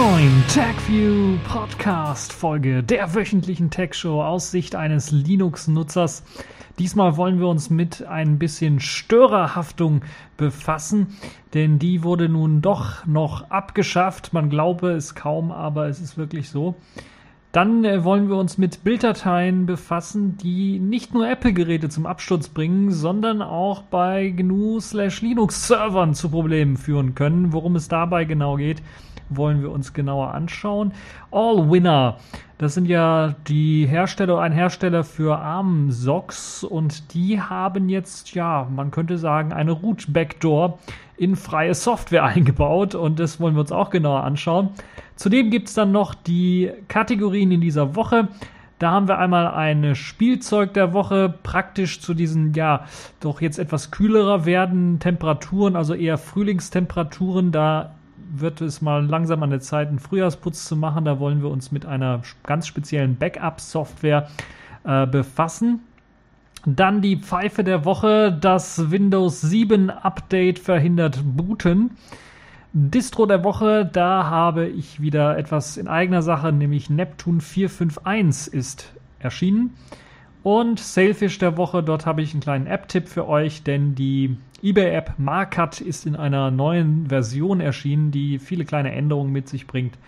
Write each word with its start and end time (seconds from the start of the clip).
neuen 0.00 0.42
TechView 0.48 1.36
Podcast 1.46 2.32
Folge 2.32 2.82
der 2.82 3.14
wöchentlichen 3.14 3.68
Tech 3.68 3.92
Show 3.92 4.22
aus 4.22 4.50
Sicht 4.50 4.74
eines 4.74 5.10
Linux-Nutzers. 5.10 6.22
Diesmal 6.78 7.18
wollen 7.18 7.38
wir 7.38 7.48
uns 7.48 7.68
mit 7.68 8.06
ein 8.06 8.38
bisschen 8.38 8.80
Störerhaftung 8.80 10.00
befassen, 10.38 11.08
denn 11.52 11.78
die 11.78 12.02
wurde 12.02 12.30
nun 12.30 12.62
doch 12.62 13.04
noch 13.04 13.50
abgeschafft. 13.50 14.32
Man 14.32 14.48
glaube 14.48 14.92
es 14.92 15.14
kaum, 15.14 15.52
aber 15.52 15.88
es 15.88 16.00
ist 16.00 16.16
wirklich 16.16 16.48
so. 16.48 16.76
Dann 17.52 17.84
äh, 17.84 18.02
wollen 18.02 18.30
wir 18.30 18.36
uns 18.36 18.56
mit 18.56 18.84
Bilddateien 18.84 19.66
befassen, 19.66 20.38
die 20.38 20.78
nicht 20.78 21.12
nur 21.12 21.28
Apple-Geräte 21.28 21.90
zum 21.90 22.06
Absturz 22.06 22.48
bringen, 22.48 22.90
sondern 22.90 23.42
auch 23.42 23.82
bei 23.82 24.30
GNU/Linux-Servern 24.30 26.14
zu 26.14 26.30
Problemen 26.30 26.78
führen 26.78 27.14
können. 27.14 27.52
Worum 27.52 27.76
es 27.76 27.88
dabei 27.88 28.24
genau 28.24 28.56
geht, 28.56 28.80
wollen 29.30 29.62
wir 29.62 29.70
uns 29.70 29.92
genauer 29.92 30.34
anschauen. 30.34 30.92
All 31.30 31.70
Winner, 31.70 32.18
das 32.58 32.74
sind 32.74 32.86
ja 32.86 33.34
die 33.48 33.86
Hersteller, 33.86 34.40
ein 34.40 34.52
Hersteller 34.52 35.04
für 35.04 35.38
ARM-Socks 35.38 36.64
und 36.64 37.14
die 37.14 37.40
haben 37.40 37.88
jetzt, 37.88 38.34
ja, 38.34 38.68
man 38.70 38.90
könnte 38.90 39.16
sagen, 39.16 39.52
eine 39.52 39.72
Root-Backdoor 39.72 40.78
in 41.16 41.36
freie 41.36 41.74
Software 41.74 42.24
eingebaut 42.24 42.94
und 42.94 43.18
das 43.18 43.40
wollen 43.40 43.54
wir 43.54 43.60
uns 43.60 43.72
auch 43.72 43.90
genauer 43.90 44.24
anschauen. 44.24 44.70
Zudem 45.16 45.50
gibt 45.50 45.68
es 45.68 45.74
dann 45.74 45.92
noch 45.92 46.14
die 46.14 46.70
Kategorien 46.88 47.52
in 47.52 47.60
dieser 47.60 47.94
Woche. 47.94 48.28
Da 48.80 48.92
haben 48.92 49.08
wir 49.08 49.18
einmal 49.18 49.48
ein 49.48 49.94
Spielzeug 49.94 50.72
der 50.72 50.94
Woche, 50.94 51.34
praktisch 51.42 52.00
zu 52.00 52.14
diesen, 52.14 52.54
ja, 52.54 52.86
doch 53.20 53.42
jetzt 53.42 53.58
etwas 53.58 53.90
kühlerer 53.90 54.46
werden 54.46 54.98
Temperaturen, 55.00 55.76
also 55.76 55.92
eher 55.92 56.16
Frühlingstemperaturen. 56.16 57.52
Da 57.52 57.90
wird 58.32 58.60
es 58.60 58.80
mal 58.80 59.04
langsam 59.04 59.42
an 59.42 59.50
der 59.50 59.60
Zeit, 59.60 59.88
einen 59.88 59.98
Frühjahrsputz 59.98 60.66
zu 60.66 60.76
machen. 60.76 61.04
Da 61.04 61.18
wollen 61.18 61.42
wir 61.42 61.50
uns 61.50 61.72
mit 61.72 61.86
einer 61.86 62.22
ganz 62.44 62.66
speziellen 62.66 63.16
Backup-Software 63.16 64.28
äh, 64.84 65.06
befassen. 65.06 65.80
Dann 66.66 67.00
die 67.00 67.16
Pfeife 67.16 67.64
der 67.64 67.84
Woche, 67.84 68.36
das 68.38 68.90
Windows 68.90 69.40
7 69.40 69.90
Update 69.90 70.58
verhindert 70.58 71.20
Booten. 71.24 71.92
Distro 72.72 73.26
der 73.26 73.42
Woche, 73.42 73.88
da 73.90 74.24
habe 74.26 74.68
ich 74.68 75.00
wieder 75.00 75.36
etwas 75.36 75.76
in 75.76 75.88
eigener 75.88 76.22
Sache, 76.22 76.52
nämlich 76.52 76.88
Neptune 76.88 77.40
451 77.40 78.52
ist 78.52 78.92
erschienen. 79.18 79.74
Und 80.42 80.80
Sailfish 80.80 81.38
der 81.38 81.56
Woche, 81.56 81.82
dort 81.82 82.06
habe 82.06 82.22
ich 82.22 82.32
einen 82.32 82.40
kleinen 82.40 82.66
App-Tipp 82.66 83.08
für 83.08 83.28
euch, 83.28 83.62
denn 83.62 83.94
die 83.94 84.36
eBay-App 84.62 85.14
Markat 85.18 85.80
ist 85.80 86.06
in 86.06 86.16
einer 86.16 86.50
neuen 86.50 87.08
Version 87.08 87.60
erschienen, 87.60 88.10
die 88.10 88.38
viele 88.38 88.64
kleine 88.64 88.92
Änderungen 88.92 89.32
mit 89.32 89.48
sich 89.48 89.66
bringt. 89.66 89.98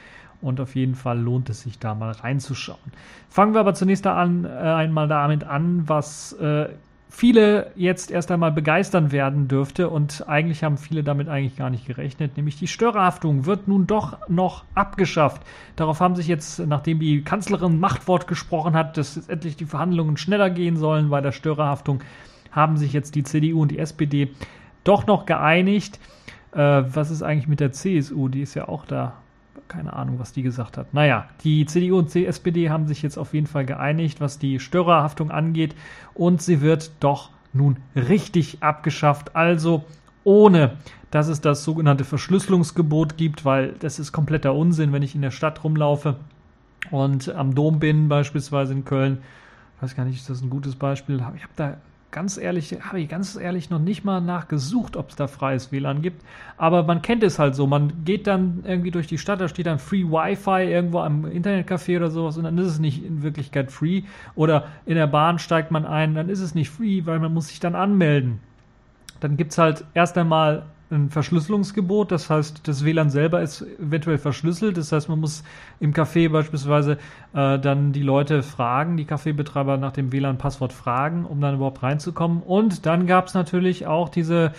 Und 0.41 0.61
auf 0.61 0.75
jeden 0.75 0.95
Fall 0.95 1.21
lohnt 1.21 1.51
es 1.51 1.63
sich 1.63 1.79
da 1.79 1.95
mal 1.95 2.11
reinzuschauen. 2.11 2.81
Fangen 3.29 3.55
wir 3.55 3.61
aber 3.61 3.75
zunächst 3.75 4.07
an, 4.07 4.45
äh, 4.45 4.49
einmal 4.49 5.07
damit 5.07 5.45
an, 5.45 5.89
was 5.89 6.33
äh, 6.35 6.69
viele 7.15 7.71
jetzt 7.77 8.11
erst 8.11 8.31
einmal 8.31 8.53
begeistern 8.53 9.13
werden 9.13 9.47
dürfte 9.47 9.91
und 9.91 10.27
eigentlich 10.29 10.65
haben 10.65 10.79
viele 10.79 11.05
damit 11.05 11.29
eigentlich 11.29 11.57
gar 11.57 11.69
nicht 11.69 11.87
gerechnet, 11.87 12.37
nämlich 12.37 12.57
die 12.57 12.67
Störerhaftung 12.67 13.45
wird 13.45 13.69
nun 13.69 13.87
doch 13.87 14.29
noch 14.29 14.65
abgeschafft. 14.75 15.43
Darauf 15.77 16.01
haben 16.01 16.17
sich 16.17 16.27
jetzt, 16.27 16.59
nachdem 16.67 17.01
die 17.01 17.23
Kanzlerin 17.23 17.79
Machtwort 17.79 18.27
gesprochen 18.27 18.75
hat, 18.75 18.97
dass 18.97 19.15
jetzt 19.15 19.29
endlich 19.29 19.57
die 19.57 19.67
Verhandlungen 19.67 20.17
schneller 20.17 20.49
gehen 20.49 20.77
sollen 20.77 21.11
bei 21.11 21.21
der 21.21 21.33
Störerhaftung, 21.33 22.01
haben 22.51 22.79
sich 22.79 22.95
jetzt 22.95 23.15
die 23.15 23.25
CDU 23.25 23.63
und 23.63 23.71
die 23.71 23.79
SPD 23.79 24.31
doch 24.83 25.07
noch 25.07 25.27
geeinigt. 25.27 26.01
Äh, 26.53 26.59
was 26.59 27.11
ist 27.11 27.23
eigentlich 27.23 27.47
mit 27.47 27.61
der 27.61 27.73
CSU? 27.73 28.29
Die 28.29 28.41
ist 28.41 28.55
ja 28.55 28.69
auch 28.69 28.87
da 28.87 29.22
keine 29.73 29.95
Ahnung, 29.95 30.19
was 30.19 30.33
die 30.33 30.43
gesagt 30.43 30.77
hat. 30.77 30.93
Naja, 30.93 31.27
die 31.45 31.65
CDU 31.65 31.99
und 31.99 32.13
die 32.13 32.27
SPD 32.27 32.69
haben 32.69 32.87
sich 32.87 33.01
jetzt 33.01 33.17
auf 33.17 33.33
jeden 33.33 33.47
Fall 33.47 33.65
geeinigt, 33.65 34.21
was 34.21 34.39
die 34.39 34.61
Störerhaftung 34.61 35.31
angeht. 35.31 35.75
Und 36.15 36.43
sie 36.43 36.61
wird 36.61 36.91
doch 37.01 37.31
nun 37.55 37.79
richtig 37.97 38.59
abgeschafft. 38.63 39.35
Also 39.35 39.85
ohne, 40.25 40.77
dass 41.11 41.29
es 41.29 41.41
das 41.41 41.65
sogenannte 41.65 42.05
Verschlüsselungsgebot 42.05 43.17
gibt, 43.17 43.45
weil 43.45 43.75
das 43.81 43.99
ist 43.99 44.13
kompletter 44.13 44.55
Unsinn, 44.55 44.93
wenn 44.93 45.03
ich 45.03 45.15
in 45.15 45.23
der 45.23 45.31
Stadt 45.31 45.65
rumlaufe 45.65 46.17
und 46.91 47.31
am 47.31 47.55
Dom 47.55 47.79
bin, 47.79 48.09
beispielsweise 48.09 48.75
in 48.75 48.85
Köln. 48.85 49.19
Ich 49.77 49.83
weiß 49.83 49.97
gar 49.97 50.05
nicht, 50.05 50.17
ist 50.17 50.29
das 50.29 50.43
ein 50.43 50.51
gutes 50.51 50.77
Beispiel? 50.77 51.17
Ich 51.17 51.43
habe 51.43 51.53
da 51.57 51.77
ganz 52.13 52.37
ehrlich, 52.37 52.77
habe 52.83 53.01
ich 53.01 53.09
ganz 53.09 53.37
ehrlich 53.37 53.71
noch 53.71 53.79
nicht 53.79 54.05
mal 54.05 54.21
nachgesucht, 54.21 54.97
ob 54.97 55.11
es 55.11 55.17
da 55.17 55.27
freies 55.27 55.73
WLAN 55.73 56.03
gibt. 56.03 56.23
Aber 56.59 56.85
man 56.85 57.03
kennt 57.03 57.25
es 57.25 57.39
halt 57.39 57.57
so. 57.57 57.67
Man 57.67 58.05
geht 58.05 58.27
dann 58.27 58.63
irgendwie 58.65 58.91
durch 58.91 59.07
die 59.07 59.19
Stadt, 59.19 59.41
da 59.41 59.49
steht 59.49 59.67
dann 59.67 59.79
Free 59.79 60.05
Wi-Fi 60.05 60.71
irgendwo 60.71 61.01
am 61.01 61.25
Internetcafé 61.25 61.97
oder 61.97 62.11
sowas 62.11 62.37
und 62.37 62.45
dann 62.45 62.59
ist 62.59 62.67
es 62.67 62.79
nicht 62.79 63.05
in 63.05 63.23
Wirklichkeit 63.23 63.73
free. 63.73 64.03
Oder 64.35 64.67
in 64.87 64.95
der 64.95 65.07
Bahn 65.07 65.39
steigt 65.39 65.71
man 65.71 65.87
ein, 65.87 66.15
dann 66.15 66.29
ist 66.29 66.41
es 66.41 66.55
nicht 66.55 66.71
free, 66.71 67.07
weil 67.07 67.19
man 67.19 67.33
muss 67.33 67.49
sich 67.49 67.59
dann 67.59 67.75
anmelden. 67.75 68.41
Dann 69.21 69.37
gibt 69.37 69.53
es 69.53 69.59
halt 69.59 69.85
erst 69.95 70.17
einmal 70.19 70.67
ein 70.93 71.11
Verschlüsselungsgebot. 71.11 72.13
Das 72.13 72.31
heißt, 72.31 72.69
das 72.69 72.85
WLAN 72.85 73.11
selber 73.11 73.43
ist 73.43 73.63
eventuell 73.81 74.19
verschlüsselt. 74.19 74.77
Das 74.77 74.93
heißt, 74.93 75.09
man 75.09 75.21
muss 75.21 75.43
im 75.81 75.93
Café 75.93 76.29
beispielsweise 76.29 76.99
äh, 77.35 77.59
dann 77.59 77.93
die 77.93 78.03
Leute 78.03 78.43
fragen, 78.43 78.97
die 78.97 79.05
Kaffeebetreiber 79.05 79.79
nach 79.79 79.93
dem 79.93 80.13
WLAN-Passwort 80.13 80.73
fragen, 80.73 81.25
um 81.25 81.41
dann 81.41 81.57
überhaupt 81.57 81.83
reinzukommen. 81.83 82.43
Und 82.43 82.87
dann 82.87 83.07
gab 83.07 83.27
es 83.27 83.35
natürlich 83.35 83.87
auch 83.87 84.09
diese 84.09 84.53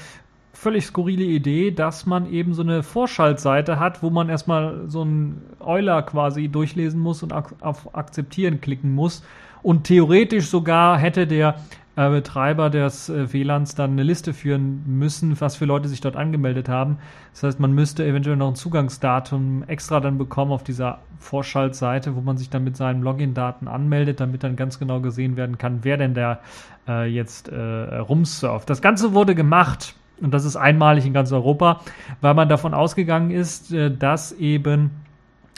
völlig 0.53 0.85
skurrile 0.85 1.23
Idee, 1.23 1.71
dass 1.71 2.05
man 2.05 2.31
eben 2.31 2.53
so 2.53 2.61
eine 2.61 2.83
Vorschaltseite 2.83 3.79
hat, 3.79 4.03
wo 4.03 4.09
man 4.09 4.29
erstmal 4.29 4.83
so 4.87 5.01
einen 5.01 5.41
Euler 5.59 6.03
quasi 6.03 6.47
durchlesen 6.47 6.99
muss 6.99 7.23
und 7.23 7.33
auf 7.33 7.95
Akzeptieren 7.95 8.61
klicken 8.61 8.93
muss. 8.93 9.23
Und 9.61 9.85
theoretisch 9.85 10.47
sogar 10.47 10.97
hätte 10.97 11.25
der 11.25 11.55
äh, 11.95 12.09
Betreiber 12.09 12.69
des 12.69 13.09
äh, 13.09 13.31
WLANs 13.31 13.75
dann 13.75 13.91
eine 13.91 14.03
Liste 14.03 14.33
führen 14.33 14.83
müssen, 14.85 15.39
was 15.39 15.55
für 15.55 15.65
Leute 15.65 15.87
sich 15.89 16.01
dort 16.01 16.15
angemeldet 16.15 16.69
haben. 16.69 16.97
Das 17.33 17.43
heißt, 17.43 17.59
man 17.59 17.73
müsste 17.73 18.05
eventuell 18.05 18.35
noch 18.35 18.49
ein 18.49 18.55
Zugangsdatum 18.55 19.63
extra 19.67 19.99
dann 19.99 20.17
bekommen 20.17 20.51
auf 20.51 20.63
dieser 20.63 20.99
Vorschaltseite, 21.19 22.15
wo 22.15 22.21
man 22.21 22.37
sich 22.37 22.49
dann 22.49 22.63
mit 22.63 22.77
seinen 22.77 23.01
Login-Daten 23.01 23.67
anmeldet, 23.67 24.19
damit 24.19 24.43
dann 24.43 24.55
ganz 24.55 24.79
genau 24.79 25.01
gesehen 25.01 25.37
werden 25.37 25.57
kann, 25.57 25.79
wer 25.83 25.97
denn 25.97 26.13
da 26.13 26.39
äh, 26.87 27.05
jetzt 27.05 27.49
äh, 27.49 27.55
rumsurft. 27.55 28.69
Das 28.69 28.81
Ganze 28.81 29.13
wurde 29.13 29.35
gemacht 29.35 29.95
und 30.21 30.33
das 30.33 30.45
ist 30.45 30.55
einmalig 30.55 31.05
in 31.05 31.13
ganz 31.13 31.31
Europa, 31.31 31.81
weil 32.21 32.33
man 32.33 32.49
davon 32.49 32.73
ausgegangen 32.73 33.31
ist, 33.31 33.71
äh, 33.71 33.91
dass 33.91 34.31
eben 34.31 34.91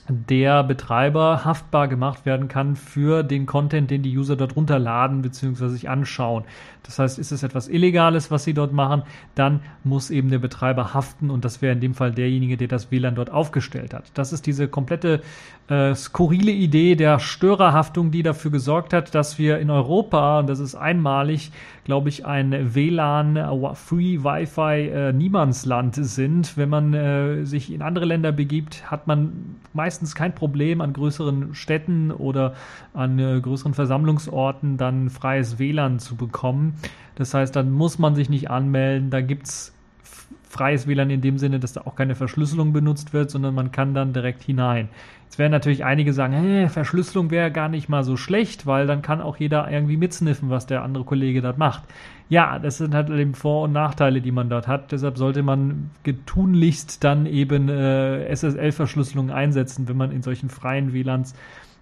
der 0.08 0.64
Betreiber 0.64 1.46
haftbar 1.46 1.88
gemacht 1.88 2.26
werden 2.26 2.48
kann 2.48 2.76
für 2.76 3.24
den 3.24 3.46
Content, 3.46 3.90
den 3.90 4.04
die 4.04 4.16
User 4.16 4.36
dort 4.36 4.56
runterladen 4.56 5.22
bzw. 5.22 5.68
sich 5.70 5.90
anschauen. 5.90 6.44
Das 6.84 7.00
heißt, 7.00 7.18
ist 7.18 7.32
es 7.32 7.42
etwas 7.42 7.68
Illegales, 7.68 8.30
was 8.30 8.44
sie 8.44 8.54
dort 8.54 8.72
machen, 8.72 9.02
dann 9.34 9.62
muss 9.84 10.12
eben 10.12 10.30
der 10.30 10.38
Betreiber 10.38 10.94
haften 10.94 11.32
und 11.32 11.44
das 11.44 11.62
wäre 11.62 11.74
in 11.74 11.80
dem 11.80 11.96
Fall 11.96 12.12
derjenige, 12.12 12.58
der 12.58 12.68
das 12.68 12.92
WLAN 12.92 13.16
dort 13.16 13.32
aufgestellt 13.32 13.94
hat. 13.94 14.12
Das 14.14 14.32
ist 14.32 14.46
diese 14.46 14.68
komplette 14.68 15.22
äh, 15.68 15.96
skurrile 15.96 16.52
Idee 16.52 16.96
der 16.96 17.18
Störerhaftung, 17.18 18.12
die 18.12 18.22
dafür 18.22 18.52
gesorgt 18.52 18.94
hat, 18.94 19.16
dass 19.16 19.40
wir 19.40 19.58
in 19.58 19.72
Europa, 19.72 20.40
und 20.40 20.48
das 20.48 20.60
ist 20.60 20.76
einmalig, 20.76 21.52
glaube 21.86 22.10
ich, 22.10 22.26
ein 22.26 22.76
WLAN 22.76 23.36
äh, 23.36 23.76
Free 23.76 24.24
Wi-Fi 24.24 24.90
äh, 24.90 25.14
Niemandsland 25.14 25.96
sind. 25.96 26.56
Wenn 26.56 26.70
man 26.70 26.94
äh, 26.94 27.46
sich 27.46 27.74
in 27.74 27.82
andere 27.82 28.06
Länder 28.06 28.32
begibt, 28.32 28.92
hat 28.92 29.08
man 29.08 29.56
meist 29.74 29.95
meistens 29.96 30.16
kein 30.16 30.36
Problem, 30.36 30.82
an 30.82 30.92
größeren 30.92 31.56
Städten 31.56 32.12
oder 32.12 32.54
an 32.94 33.18
äh, 33.18 33.40
größeren 33.40 33.74
Versammlungsorten 33.74 34.76
dann 34.76 35.10
freies 35.10 35.58
WLAN 35.58 36.00
zu 36.00 36.18
bekommen. 36.18 36.76
Das 37.16 37.34
heißt, 37.34 37.56
dann 37.56 37.72
muss 37.72 37.98
man 37.98 38.14
sich 38.14 38.30
nicht 38.30 38.50
anmelden. 38.50 39.10
Da 39.10 39.22
gibt 39.22 39.48
es 39.48 39.75
freies 40.56 40.88
WLAN 40.88 41.10
in 41.10 41.22
dem 41.22 41.38
Sinne, 41.38 41.60
dass 41.60 41.74
da 41.74 41.82
auch 41.82 41.96
keine 41.96 42.16
Verschlüsselung 42.16 42.72
benutzt 42.72 43.14
wird, 43.14 43.30
sondern 43.30 43.54
man 43.54 43.74
kann 43.74 43.94
dann 43.94 44.14
direkt 44.14 44.42
hinein. 44.42 44.88
Jetzt 45.26 45.38
werden 45.38 45.52
natürlich 45.52 45.84
einige 45.84 46.14
sagen, 46.14 46.34
hey, 46.34 46.70
Verschlüsselung 46.70 47.30
wäre 47.30 47.52
gar 47.52 47.68
nicht 47.68 47.90
mal 47.90 48.06
so 48.06 48.16
schlecht, 48.16 48.66
weil 48.66 48.88
dann 48.88 49.02
kann 49.02 49.20
auch 49.22 49.36
jeder 49.36 49.70
irgendwie 49.70 49.98
mitsniffen, 49.98 50.50
was 50.50 50.66
der 50.66 50.82
andere 50.82 51.04
Kollege 51.04 51.42
dort 51.42 51.58
macht. 51.58 51.84
Ja, 52.30 52.58
das 52.58 52.78
sind 52.78 52.96
halt 52.96 53.10
eben 53.10 53.34
Vor- 53.34 53.64
und 53.64 53.74
Nachteile, 53.74 54.22
die 54.22 54.32
man 54.32 54.50
dort 54.50 54.68
hat. 54.68 54.94
Deshalb 54.94 55.18
sollte 55.18 55.44
man 55.44 55.92
getunlichst 56.04 57.04
dann 57.04 57.26
eben 57.26 57.68
äh, 57.68 58.26
SSL-Verschlüsselung 58.34 59.32
einsetzen, 59.32 59.90
wenn 59.90 59.98
man 59.98 60.12
in 60.12 60.22
solchen 60.22 60.50
freien 60.50 60.94
WLANs 60.94 61.36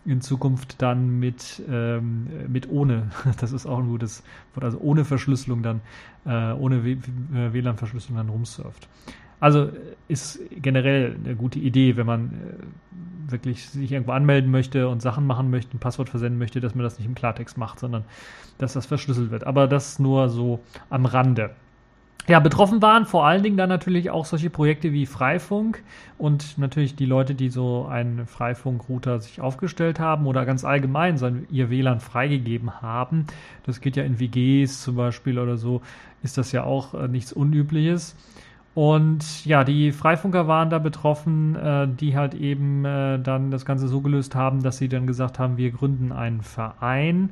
in 0.05 0.21
Zukunft 0.21 0.81
dann 0.81 1.19
mit, 1.19 1.61
ähm, 1.69 2.27
mit 2.47 2.69
ohne, 2.69 3.11
das 3.39 3.51
ist 3.51 3.65
auch 3.65 3.79
ein 3.79 3.88
gutes 3.88 4.23
Wort, 4.53 4.63
also 4.65 4.79
ohne 4.79 5.05
Verschlüsselung 5.05 5.63
dann, 5.63 5.81
äh, 6.25 6.53
ohne 6.53 6.83
WLAN-Verschlüsselung 6.83 8.17
dann 8.17 8.29
rumsurft. 8.29 8.88
Also 9.39 9.69
ist 10.07 10.39
generell 10.51 11.17
eine 11.23 11.35
gute 11.35 11.59
Idee, 11.59 11.97
wenn 11.97 12.05
man 12.05 12.31
äh, 12.31 13.31
wirklich 13.31 13.67
sich 13.67 13.91
irgendwo 13.91 14.13
anmelden 14.13 14.51
möchte 14.51 14.88
und 14.88 15.01
Sachen 15.01 15.27
machen 15.27 15.50
möchte, 15.50 15.75
ein 15.75 15.79
Passwort 15.79 16.09
versenden 16.09 16.39
möchte, 16.39 16.61
dass 16.61 16.75
man 16.75 16.83
das 16.83 16.97
nicht 16.97 17.07
im 17.07 17.15
Klartext 17.15 17.57
macht, 17.57 17.79
sondern 17.79 18.05
dass 18.57 18.73
das 18.73 18.85
verschlüsselt 18.85 19.31
wird. 19.31 19.45
Aber 19.45 19.67
das 19.67 20.00
nur 20.00 20.29
so 20.29 20.61
am 20.89 21.05
Rande. 21.05 21.51
Ja, 22.27 22.39
betroffen 22.39 22.81
waren 22.81 23.05
vor 23.05 23.25
allen 23.25 23.43
Dingen 23.43 23.57
dann 23.57 23.69
natürlich 23.69 24.09
auch 24.09 24.25
solche 24.25 24.49
Projekte 24.49 24.93
wie 24.93 25.05
Freifunk 25.05 25.83
und 26.17 26.57
natürlich 26.57 26.95
die 26.95 27.05
Leute, 27.05 27.35
die 27.35 27.49
so 27.49 27.85
einen 27.85 28.27
Freifunk-Router 28.27 29.19
sich 29.19 29.41
aufgestellt 29.41 29.99
haben 29.99 30.25
oder 30.25 30.45
ganz 30.45 30.63
allgemein 30.63 31.17
sein, 31.17 31.45
ihr 31.51 31.69
WLAN 31.69 31.99
freigegeben 31.99 32.81
haben. 32.81 33.27
Das 33.65 33.81
geht 33.81 33.97
ja 33.97 34.03
in 34.03 34.19
WGs 34.19 34.83
zum 34.83 34.95
Beispiel 34.95 35.37
oder 35.37 35.57
so, 35.57 35.81
ist 36.23 36.37
das 36.37 36.53
ja 36.53 36.63
auch 36.63 36.93
äh, 36.93 37.09
nichts 37.09 37.33
Unübliches. 37.33 38.15
Und 38.73 39.45
ja, 39.45 39.63
die 39.65 39.91
Freifunker 39.91 40.47
waren 40.47 40.69
da 40.69 40.79
betroffen, 40.79 41.55
äh, 41.55 41.87
die 41.87 42.15
halt 42.15 42.33
eben 42.35 42.85
äh, 42.85 43.19
dann 43.19 43.51
das 43.51 43.65
Ganze 43.65 43.87
so 43.89 43.99
gelöst 43.99 44.33
haben, 44.33 44.63
dass 44.63 44.77
sie 44.77 44.87
dann 44.87 45.07
gesagt 45.07 45.39
haben, 45.39 45.57
wir 45.57 45.71
gründen 45.71 46.11
einen 46.13 46.41
Verein 46.41 47.31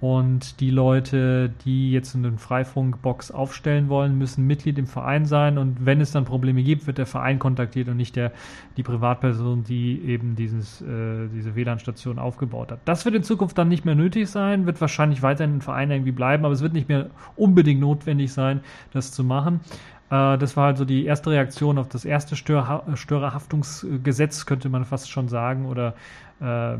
und 0.00 0.60
die 0.60 0.70
Leute, 0.70 1.50
die 1.64 1.90
jetzt 1.90 2.14
eine 2.14 2.38
Freifunkbox 2.38 3.32
aufstellen 3.32 3.88
wollen, 3.88 4.16
müssen 4.16 4.46
Mitglied 4.46 4.78
im 4.78 4.86
Verein 4.86 5.26
sein. 5.26 5.58
Und 5.58 5.84
wenn 5.84 6.00
es 6.00 6.12
dann 6.12 6.24
Probleme 6.24 6.62
gibt, 6.62 6.86
wird 6.86 6.98
der 6.98 7.06
Verein 7.06 7.40
kontaktiert 7.40 7.88
und 7.88 7.96
nicht 7.96 8.14
der, 8.14 8.30
die 8.76 8.84
Privatperson, 8.84 9.64
die 9.64 10.00
eben 10.04 10.36
dieses, 10.36 10.80
äh, 10.82 11.28
diese 11.34 11.56
WLAN-Station 11.56 12.20
aufgebaut 12.20 12.70
hat. 12.70 12.78
Das 12.84 13.04
wird 13.04 13.16
in 13.16 13.24
Zukunft 13.24 13.58
dann 13.58 13.68
nicht 13.68 13.84
mehr 13.84 13.96
nötig 13.96 14.28
sein, 14.30 14.66
wird 14.66 14.80
wahrscheinlich 14.80 15.22
weiterhin 15.22 15.56
ein 15.56 15.62
Verein 15.62 15.90
irgendwie 15.90 16.12
bleiben, 16.12 16.44
aber 16.44 16.54
es 16.54 16.62
wird 16.62 16.74
nicht 16.74 16.88
mehr 16.88 17.10
unbedingt 17.34 17.80
notwendig 17.80 18.32
sein, 18.32 18.60
das 18.92 19.10
zu 19.10 19.24
machen. 19.24 19.60
Äh, 20.10 20.38
das 20.38 20.56
war 20.56 20.66
also 20.66 20.84
die 20.84 21.06
erste 21.06 21.30
Reaktion 21.30 21.76
auf 21.76 21.88
das 21.88 22.04
erste 22.04 22.36
Stör 22.36 22.84
Störerhaftungsgesetz, 22.94 24.46
könnte 24.46 24.68
man 24.68 24.84
fast 24.84 25.10
schon 25.10 25.28
sagen, 25.28 25.66
oder 25.66 25.94
äh, 26.40 26.76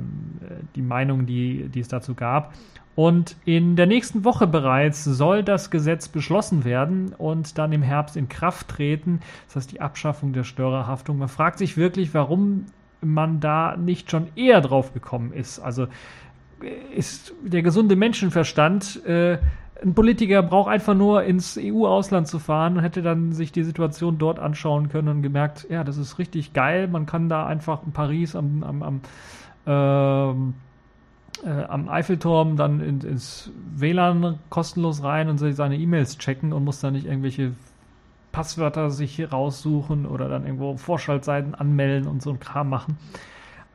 die 0.76 0.82
Meinung, 0.82 1.26
die, 1.26 1.68
die 1.68 1.80
es 1.80 1.88
dazu 1.88 2.14
gab. 2.14 2.54
Und 2.98 3.36
in 3.44 3.76
der 3.76 3.86
nächsten 3.86 4.24
Woche 4.24 4.48
bereits 4.48 5.04
soll 5.04 5.44
das 5.44 5.70
Gesetz 5.70 6.08
beschlossen 6.08 6.64
werden 6.64 7.14
und 7.16 7.56
dann 7.56 7.70
im 7.70 7.80
Herbst 7.80 8.16
in 8.16 8.28
Kraft 8.28 8.66
treten. 8.66 9.20
Das 9.46 9.54
heißt 9.54 9.70
die 9.70 9.80
Abschaffung 9.80 10.32
der 10.32 10.42
Störerhaftung. 10.42 11.16
Man 11.16 11.28
fragt 11.28 11.58
sich 11.58 11.76
wirklich, 11.76 12.12
warum 12.12 12.66
man 13.00 13.38
da 13.38 13.76
nicht 13.76 14.10
schon 14.10 14.26
eher 14.34 14.60
drauf 14.60 14.94
gekommen 14.94 15.32
ist. 15.32 15.60
Also 15.60 15.86
ist 16.92 17.34
der 17.44 17.62
gesunde 17.62 17.94
Menschenverstand. 17.94 19.06
Äh, 19.06 19.38
ein 19.80 19.94
Politiker 19.94 20.42
braucht 20.42 20.68
einfach 20.68 20.94
nur 20.94 21.22
ins 21.22 21.56
EU-Ausland 21.56 22.26
zu 22.26 22.40
fahren 22.40 22.78
und 22.78 22.82
hätte 22.82 23.02
dann 23.02 23.30
sich 23.30 23.52
die 23.52 23.62
Situation 23.62 24.18
dort 24.18 24.40
anschauen 24.40 24.88
können 24.88 25.06
und 25.06 25.22
gemerkt, 25.22 25.68
ja, 25.70 25.84
das 25.84 25.98
ist 25.98 26.18
richtig 26.18 26.52
geil. 26.52 26.88
Man 26.88 27.06
kann 27.06 27.28
da 27.28 27.46
einfach 27.46 27.84
in 27.86 27.92
Paris 27.92 28.34
am, 28.34 28.64
am, 28.64 28.82
am 28.82 29.00
ähm, 29.68 30.54
äh, 31.44 31.64
am 31.64 31.88
Eiffelturm 31.88 32.56
dann 32.56 32.80
in, 32.80 33.00
ins 33.00 33.50
WLAN 33.76 34.38
kostenlos 34.50 35.02
rein 35.02 35.28
und 35.28 35.38
seine 35.38 35.76
E-Mails 35.76 36.18
checken 36.18 36.52
und 36.52 36.64
muss 36.64 36.80
dann 36.80 36.94
nicht 36.94 37.06
irgendwelche 37.06 37.52
Passwörter 38.32 38.90
sich 38.90 39.32
raussuchen 39.32 40.06
oder 40.06 40.28
dann 40.28 40.44
irgendwo 40.44 40.76
Vorschaltseiten 40.76 41.54
anmelden 41.54 42.08
und 42.08 42.22
so 42.22 42.30
ein 42.30 42.40
Kram 42.40 42.68
machen. 42.68 42.98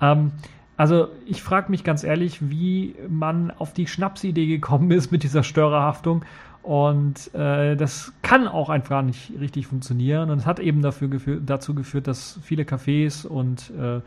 Ähm, 0.02 0.32
also 0.78 1.10
ich 1.26 1.44
frage 1.44 1.70
mich 1.72 1.84
ganz 1.84 2.04
ehrlich, 2.04 2.50
wie 2.50 2.96
man 3.08 3.52
auf 3.52 3.74
die 3.74 3.88
Schnapsidee 3.88 4.48
gekommen 4.48 4.92
ist 4.92 5.12
mit 5.12 5.24
dieser 5.24 5.44
Störerhaftung. 5.44 6.26
Und 6.64 7.34
äh, 7.36 7.76
das 7.76 8.14
kann 8.22 8.48
auch 8.48 8.70
einfach 8.70 9.02
nicht 9.02 9.34
richtig 9.40 9.68
funktionieren. 9.68 10.30
Und 10.30 10.40
es 10.40 10.46
hat 10.46 10.60
eben 10.60 10.82
dafür 10.82 11.10
geführt, 11.10 11.44
dazu 11.46 11.76
geführt, 11.76 12.08
dass 12.08 12.40
viele 12.42 12.64
Cafés 12.64 13.28
und 13.28 13.70
äh, 13.72 14.00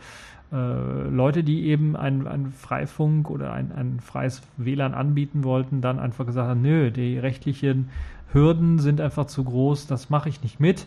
äh, 0.52 1.08
Leute, 1.08 1.42
die 1.42 1.66
eben 1.66 1.96
ein, 1.96 2.52
Freifunk 2.52 3.30
oder 3.30 3.52
ein, 3.52 3.72
ein 3.72 4.00
freies 4.00 4.42
WLAN 4.56 4.94
anbieten 4.94 5.44
wollten, 5.44 5.80
dann 5.80 5.98
einfach 5.98 6.26
gesagt 6.26 6.48
haben, 6.48 6.62
nö, 6.62 6.90
die 6.90 7.18
rechtlichen 7.18 7.88
Hürden 8.32 8.78
sind 8.78 9.00
einfach 9.00 9.26
zu 9.26 9.44
groß, 9.44 9.86
das 9.86 10.10
mache 10.10 10.28
ich 10.28 10.42
nicht 10.42 10.60
mit. 10.60 10.86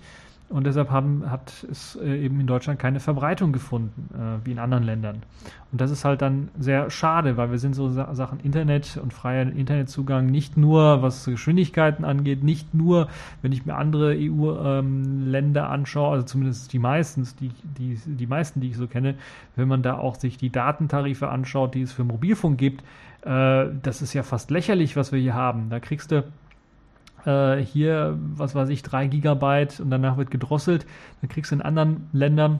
Und 0.49 0.65
deshalb 0.65 0.89
haben, 0.89 1.29
hat 1.29 1.63
es 1.69 1.95
äh, 1.95 2.25
eben 2.25 2.39
in 2.39 2.47
Deutschland 2.47 2.79
keine 2.79 2.99
Verbreitung 2.99 3.53
gefunden, 3.53 4.09
äh, 4.15 4.45
wie 4.45 4.51
in 4.51 4.57
anderen 4.57 4.83
Ländern. 4.83 5.17
Und 5.71 5.79
das 5.79 5.91
ist 5.91 6.05
halt 6.05 6.23
dann 6.23 6.49
sehr 6.57 6.89
schade, 6.89 7.37
weil 7.37 7.51
wir 7.51 7.59
sind 7.59 7.75
so 7.75 7.89
Sa 7.89 8.15
Sachen 8.15 8.39
Internet 8.39 8.99
und 9.01 9.13
freier 9.13 9.43
Internetzugang 9.43 10.25
nicht 10.25 10.57
nur, 10.57 11.03
was 11.03 11.25
Geschwindigkeiten 11.25 12.03
angeht, 12.03 12.43
nicht 12.43 12.73
nur, 12.73 13.09
wenn 13.43 13.51
ich 13.51 13.67
mir 13.67 13.75
andere 13.75 14.15
EU-Länder 14.17 15.65
ähm, 15.65 15.71
anschaue, 15.71 16.13
also 16.13 16.25
zumindest 16.25 16.73
die 16.73 16.79
meisten, 16.79 17.27
die, 17.39 17.51
die, 17.77 17.99
die 18.07 18.27
meisten, 18.27 18.59
die 18.59 18.69
ich 18.69 18.77
so 18.77 18.87
kenne, 18.87 19.13
wenn 19.55 19.67
man 19.67 19.83
da 19.83 19.99
auch 19.99 20.15
sich 20.15 20.37
die 20.37 20.49
Datentarife 20.49 21.29
anschaut, 21.29 21.75
die 21.75 21.83
es 21.83 21.93
für 21.93 22.03
Mobilfunk 22.03 22.57
gibt, 22.57 22.81
äh, 23.21 23.65
das 23.83 24.01
ist 24.01 24.13
ja 24.13 24.23
fast 24.23 24.49
lächerlich, 24.49 24.95
was 24.95 25.11
wir 25.11 25.19
hier 25.19 25.35
haben. 25.35 25.69
Da 25.69 25.79
kriegst 25.79 26.11
du 26.11 26.23
äh, 27.25 27.57
hier, 27.57 28.17
was 28.35 28.55
weiß 28.55 28.69
ich, 28.69 28.83
3 28.83 29.07
Gigabyte 29.07 29.79
und 29.79 29.89
danach 29.89 30.17
wird 30.17 30.31
gedrosselt. 30.31 30.85
Dann 31.21 31.29
kriegst 31.29 31.51
du 31.51 31.55
in 31.55 31.61
anderen 31.61 32.07
Ländern, 32.13 32.59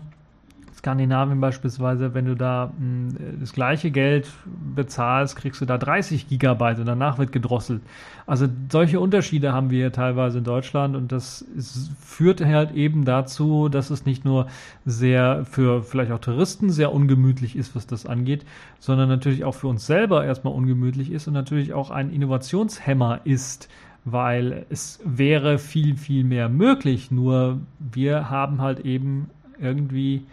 Skandinavien 0.79 1.41
beispielsweise, 1.41 2.13
wenn 2.13 2.25
du 2.25 2.35
da 2.35 2.67
mh, 2.67 2.73
hm, 2.79 3.39
das 3.41 3.53
gleiche 3.53 3.91
Geld 3.91 4.31
bezahlst, 4.75 5.35
kriegst 5.35 5.59
du 5.61 5.65
da 5.65 5.77
30 5.77 6.27
Gigabyte 6.27 6.79
und 6.79 6.85
danach 6.85 7.17
wird 7.17 7.31
gedrosselt. 7.31 7.81
Also 8.25 8.47
solche 8.71 8.99
Unterschiede 8.99 9.51
haben 9.51 9.69
wir 9.71 9.79
hier 9.79 9.91
teilweise 9.91 10.37
in 10.37 10.43
Deutschland 10.45 10.95
und 10.95 11.11
das 11.11 11.41
ist, 11.41 11.91
führt 11.99 12.43
halt 12.43 12.71
eben 12.71 13.03
dazu, 13.03 13.67
dass 13.67 13.89
es 13.89 14.05
nicht 14.05 14.23
nur 14.23 14.47
sehr 14.85 15.45
für 15.45 15.83
vielleicht 15.83 16.11
auch 16.11 16.19
Touristen 16.19 16.69
sehr 16.69 16.93
ungemütlich 16.93 17.55
ist, 17.55 17.75
was 17.75 17.85
das 17.85 18.05
angeht, 18.05 18.45
sondern 18.79 19.09
natürlich 19.09 19.43
auch 19.43 19.55
für 19.55 19.67
uns 19.67 19.85
selber 19.85 20.25
erstmal 20.25 20.53
ungemütlich 20.53 21.11
ist 21.11 21.27
und 21.27 21.33
natürlich 21.33 21.73
auch 21.73 21.91
ein 21.91 22.09
Innovationshemmer 22.09 23.21
ist 23.25 23.67
weil 24.05 24.65
es 24.69 24.99
wäre 25.03 25.57
viel, 25.57 25.97
viel 25.97 26.23
mehr 26.23 26.49
möglich, 26.49 27.11
nur 27.11 27.59
wir 27.79 28.29
haben 28.29 28.61
halt 28.61 28.79
eben 28.81 29.29
irgendwie, 29.59 30.25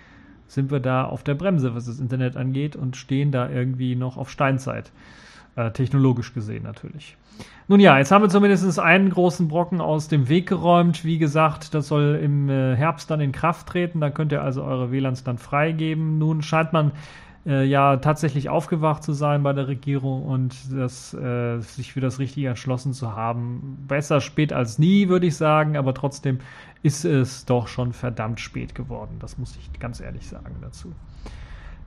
sind 0.47 0.71
wir 0.71 0.81
da 0.81 1.05
auf 1.05 1.25
der 1.25 1.35
Bremse, 1.35 1.75
was 1.75 1.87
das 1.87 1.99
Internet 2.01 2.37
angeht 2.37 2.77
und 2.77 2.97
stehen 2.97 3.33
da 3.33 3.49
irgendwie 3.49 3.97
noch 3.97 4.17
auf 4.17 4.31
Steinzeit, 4.31 4.93
äh, 5.57 5.71
technologisch 5.71 6.33
gesehen 6.33 6.63
natürlich. 6.63 7.17
Nun 7.69 7.81
ja, 7.81 7.99
jetzt 7.99 8.13
haben 8.13 8.23
wir 8.23 8.29
zumindest 8.29 8.79
einen 8.79 9.11
großen 9.11 9.49
Brocken 9.49 9.81
aus 9.81 10.07
dem 10.09 10.29
Weg 10.29 10.49
geräumt. 10.49 11.05
Wie 11.05 11.19
gesagt, 11.19 11.75
das 11.75 11.89
soll 11.89 12.21
im 12.23 12.49
äh, 12.49 12.77
Herbst 12.77 13.11
dann 13.11 13.21
in 13.21 13.33
Kraft 13.33 13.67
treten. 13.67 14.01
Da 14.01 14.11
könnt 14.11 14.31
ihr 14.31 14.43
also 14.43 14.63
eure 14.63 14.93
WLANs 14.93 15.25
dann 15.25 15.37
freigeben. 15.37 16.19
Nun 16.19 16.43
scheint 16.43 16.73
man 16.73 16.93
äh, 17.47 17.65
ja 17.65 17.97
tatsächlich 17.99 18.49
aufgewacht 18.49 19.03
zu 19.03 19.13
sein 19.13 19.43
bei 19.43 19.53
der 19.53 19.69
Regierung 19.69 20.25
und 20.25 20.55
das, 20.73 21.15
äh, 21.15 21.61
sich 21.61 21.93
für 21.93 22.01
das 22.01 22.19
Richtige 22.19 22.49
entschlossen 22.49 22.93
zu 22.93 23.15
haben. 23.15 23.85
Besser 23.87 24.21
spät 24.21 24.53
als 24.53 24.79
nie, 24.79 25.09
würde 25.09 25.27
ich 25.27 25.37
sagen, 25.37 25.77
aber 25.77 25.95
trotzdem 25.95 26.39
ist 26.83 27.05
es 27.05 27.45
doch 27.45 27.69
schon 27.69 27.93
verdammt 27.93 28.41
spät 28.41 28.75
geworden. 28.75 29.17
Das 29.21 29.39
muss 29.39 29.57
ich 29.57 29.79
ganz 29.79 30.01
ehrlich 30.01 30.27
sagen 30.27 30.57
dazu. 30.61 30.93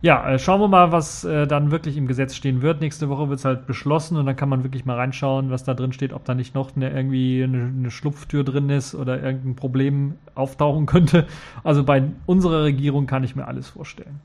Ja, 0.02 0.30
äh, 0.30 0.40
schauen 0.40 0.62
wir 0.62 0.70
mal, 0.70 0.94
was 0.94 1.26
äh, 1.26 1.46
dann 1.46 1.72
wirklich 1.72 1.98
im 1.98 2.08
Gesetz 2.08 2.34
stehen 2.34 2.62
wird. 2.62 2.80
Nächste 2.80 3.10
Woche 3.10 3.28
wird 3.28 3.40
es 3.40 3.46
halt 3.46 3.68
beschlossen 3.68 4.16
und 4.16 4.26
dann 4.26 4.38
kann 4.38 4.48
man 4.48 4.64
wirklich 4.64 4.86
mal 4.86 4.96
reinschauen, 4.96 5.50
was 5.50 5.66
da 5.66 5.74
drin 5.74 5.92
steht, 5.92 6.14
ob 6.14 6.24
da 6.24 6.36
nicht 6.36 6.56
noch 6.56 6.74
eine, 6.74 6.90
irgendwie 6.90 7.44
eine, 7.44 7.66
eine, 7.66 7.92
Schlupftür 7.92 8.46
drin 8.46 8.70
ist 8.70 8.96
oder 8.96 9.22
irgendein 9.22 9.58
Problem 9.58 10.14
auftauchen 10.36 10.86
könnte. 10.86 11.28
Also 11.66 11.84
bei 11.84 12.04
unserer 12.26 12.64
Regierung 12.64 13.08
kann 13.08 13.26
ich 13.26 13.36
mir 13.36 13.46
alles 13.46 13.68
vorstellen. 13.68 14.22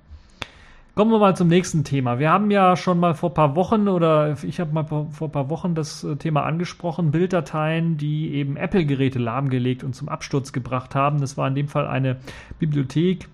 Kommen 0.94 1.10
wir 1.10 1.18
mal 1.18 1.34
zum 1.34 1.48
nächsten 1.48 1.82
Thema. 1.82 2.20
Wir 2.20 2.30
haben 2.30 2.52
ja 2.52 2.76
schon 2.76 3.00
mal 3.00 3.14
vor 3.14 3.34
paar 3.34 3.56
Wochen 3.56 3.88
oder 3.88 4.36
ich 4.44 4.60
habe 4.60 4.72
mal 4.72 4.84
vor 4.84 5.32
paar 5.32 5.50
Wochen 5.50 5.74
das 5.74 6.04
äh, 6.04 6.14
Thema 6.14 6.44
angesprochen, 6.44 7.10
Bilddateien, 7.10 7.96
die 7.96 8.32
eben 8.32 8.56
Apple-Geräte 8.56 9.18
lahmgelegt 9.18 9.82
und 9.82 9.96
zum 9.96 10.08
Absturz 10.08 10.52
gebracht 10.52 10.94
haben. 10.94 11.20
Das 11.20 11.36
war 11.36 11.48
in 11.48 11.56
dem 11.56 11.66
Fall 11.66 11.88
eine 11.88 12.18
Bibliothek, 12.60 13.28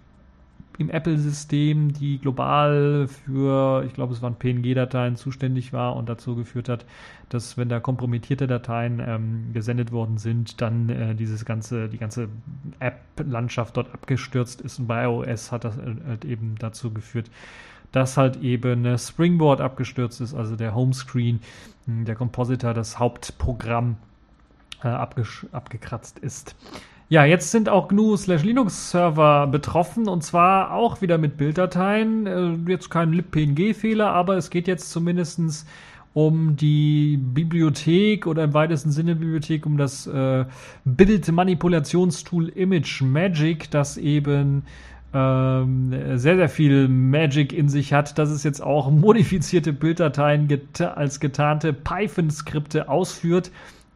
im 0.81 0.89
Apple-System, 0.89 1.93
die 1.93 2.19
global 2.19 3.07
für, 3.07 3.85
ich 3.87 3.93
glaube, 3.93 4.15
es 4.15 4.23
waren 4.23 4.37
PNG-Dateien 4.37 5.15
zuständig 5.15 5.75
war 5.75 5.95
und 5.95 6.09
dazu 6.09 6.35
geführt 6.35 6.71
hat, 6.71 6.87
dass 7.29 7.59
wenn 7.59 7.69
da 7.69 7.81
kompromittierte 7.81 8.47
Dateien 8.47 8.99
ähm, 9.07 9.53
gesendet 9.53 9.93
worden 9.93 10.17
sind, 10.17 10.63
dann 10.63 10.89
äh, 10.89 11.15
dieses 11.15 11.45
ganze, 11.45 11.91
die 11.91 11.99
ganze 11.99 12.31
App-Landschaft 12.79 13.77
dort 13.77 13.93
abgestürzt 13.93 14.63
ist. 14.63 14.79
Und 14.79 14.87
bei 14.87 15.05
iOS 15.05 15.53
hat 15.53 15.65
das 15.65 15.77
äh, 15.77 15.97
halt 16.09 16.25
eben 16.25 16.55
dazu 16.59 16.91
geführt, 16.91 17.31
dass 17.93 18.17
halt 18.17 18.41
eben 18.43 18.97
Springboard 18.97 19.61
abgestürzt 19.61 20.23
ist, 20.23 20.33
also 20.33 20.57
der 20.57 20.75
Homescreen, 20.75 21.41
hm, 21.85 22.07
der 22.07 22.15
Compositor, 22.15 22.73
das 22.73 22.99
Hauptprogramm 22.99 23.99
äh, 24.83 24.89
abgekratzt 24.89 26.21
ist. 26.21 26.57
Ja, 27.13 27.25
jetzt 27.25 27.51
sind 27.51 27.69
auch 27.69 27.89
GNU 27.89 28.17
slash 28.17 28.45
Linux 28.45 28.93
Server 28.93 29.49
betroffen 29.49 30.09
und 30.09 30.23
zwar 30.23 30.73
auch 30.73 31.03
wieder 31.03 31.19
mit 31.19 31.37
Bilddateien. 31.37 32.25
Äh, 32.29 32.71
jetzt 32.71 32.89
kein 32.89 33.13
libpng-Fehler, 33.13 34.13
aber 34.13 34.37
es 34.37 34.49
geht 34.49 34.69
jetzt 34.69 34.93
zumindestens 34.93 35.67
um 36.15 36.55
die 36.55 37.17
Bibliothek 37.17 38.29
oder 38.29 38.45
im 38.45 38.55
weitesten 38.55 38.93
Sinne 38.93 39.17
Bibliothek, 39.17 39.67
um 39.67 39.77
das 39.77 40.07
äh, 40.07 40.45
Bildmanipulationstool 40.85 42.49
Image 42.51 43.03
Magic, 43.03 43.73
das 43.73 43.97
eben 43.97 44.63
ähm, 45.13 45.93
sehr, 46.17 46.37
sehr 46.37 46.49
viel 46.49 46.87
Magic 46.87 47.53
in 47.53 47.69
sich 47.69 47.93
hat, 47.93 48.19
dass 48.19 48.31
es 48.31 48.45
jetzt 48.45 48.63
auch 48.63 48.89
modifizierte 48.89 49.73
Bilddateien 49.73 50.47
get 50.47 50.81
als 50.81 51.19
getarnte 51.19 51.73
Python-Skripte 51.73 52.89
ausführt 52.89 53.51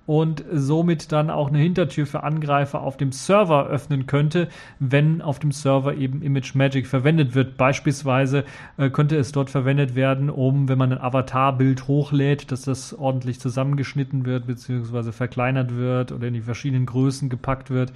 und 0.07 0.45
somit 0.53 1.13
dann 1.13 1.31
auch 1.31 1.49
eine 1.49 1.59
Hintertür 1.59 2.07
für 2.07 2.23
Angreifer 2.23 2.83
auf 2.83 2.97
dem 2.97 3.13
Server 3.13 3.67
öffnen 3.67 4.07
könnte, 4.07 4.49
wenn 4.79 5.23
auf 5.23 5.39
dem 5.39 5.53
Server 5.53 5.95
eben 5.95 6.23
Image 6.23 6.55
Magic 6.55 6.87
verwendet 6.87 7.35
wird. 7.35 7.57
Beispielsweise 7.57 8.45
äh, 8.77 8.91
könnte 8.91 9.17
es 9.17 9.33
dort 9.33 9.51
verwendet 9.51 9.95
werden, 9.95 10.31
um, 10.31 10.69
wenn 10.69 10.79
man 10.79 10.93
ein 10.93 11.01
Avatarbild 11.01 11.89
hochlädt, 11.89 12.53
dass 12.53 12.63
das 12.63 12.93
ordentlich 12.93 13.41
zusammengeschnitten 13.41 14.27
wird 14.27 14.47
bzw. 14.47 15.13
verkleinert 15.13 15.75
wird 15.75 16.13
oder 16.13 16.29
in 16.29 16.35
die 16.35 16.43
verschiedenen 16.43 16.87
Größen 16.87 17.29
gepackt 17.29 17.71
wird 17.71 17.93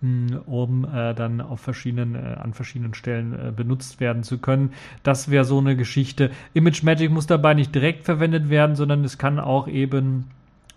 hm, 0.00 0.42
um 0.46 0.84
äh, 0.84 1.12
dann 1.14 1.40
auf 1.40 1.60
verschiedenen, 1.60 2.14
äh, 2.14 2.36
an 2.38 2.54
verschiedenen 2.54 2.94
Stellen 2.94 3.32
äh, 3.32 3.50
benutzt 3.50 3.98
werden 3.98 4.22
zu 4.22 4.38
können. 4.38 4.72
Das 5.02 5.28
wäre 5.28 5.44
so 5.44 5.58
eine 5.58 5.74
Geschichte. 5.74 6.30
Image 6.54 6.84
Magic 6.84 7.10
muss 7.10 7.26
dabei 7.26 7.54
nicht 7.54 7.74
direkt 7.74 8.04
verwendet 8.04 8.48
werden, 8.48 8.76
sondern 8.76 9.02
es 9.02 9.18
kann 9.18 9.40
auch 9.40 9.66
eben 9.66 10.26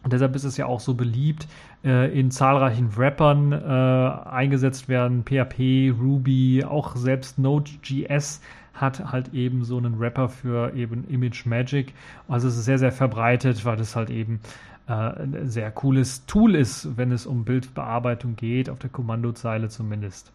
deshalb 0.06 0.36
ist 0.36 0.44
es 0.44 0.58
ja 0.58 0.66
auch 0.66 0.80
so 0.80 0.96
beliebt, 0.96 1.48
äh, 1.84 2.18
in 2.18 2.32
zahlreichen 2.32 2.96
Wrappern 2.98 3.52
äh, 3.52 3.56
eingesetzt 3.56 4.90
werden. 4.90 5.24
PHP, 5.24 5.94
Ruby, 6.00 6.64
auch 6.64 6.96
selbst 6.96 7.38
Node.js 7.38 8.42
hat 8.74 9.12
halt 9.12 9.34
eben 9.34 9.64
so 9.64 9.78
einen 9.78 10.00
Wrapper 10.00 10.30
für 10.30 10.74
eben 10.76 11.08
Image 11.08 11.46
Magic. 11.46 11.94
Also 12.28 12.48
es 12.48 12.58
ist 12.58 12.66
sehr, 12.66 12.80
sehr 12.80 12.92
verbreitet, 12.92 13.64
weil 13.64 13.78
das 13.78 13.96
halt 13.96 14.10
eben 14.10 14.40
äh, 14.88 14.94
ein 14.94 15.50
sehr 15.50 15.70
cooles 15.72 16.26
Tool 16.26 16.56
ist, 16.56 16.98
wenn 16.98 17.12
es 17.12 17.28
um 17.28 17.46
Bildbearbeitung 17.46 18.36
geht, 18.36 18.70
auf 18.70 18.80
der 18.80 18.90
Kommandozeile 18.90 19.70
zumindest. 19.70 20.32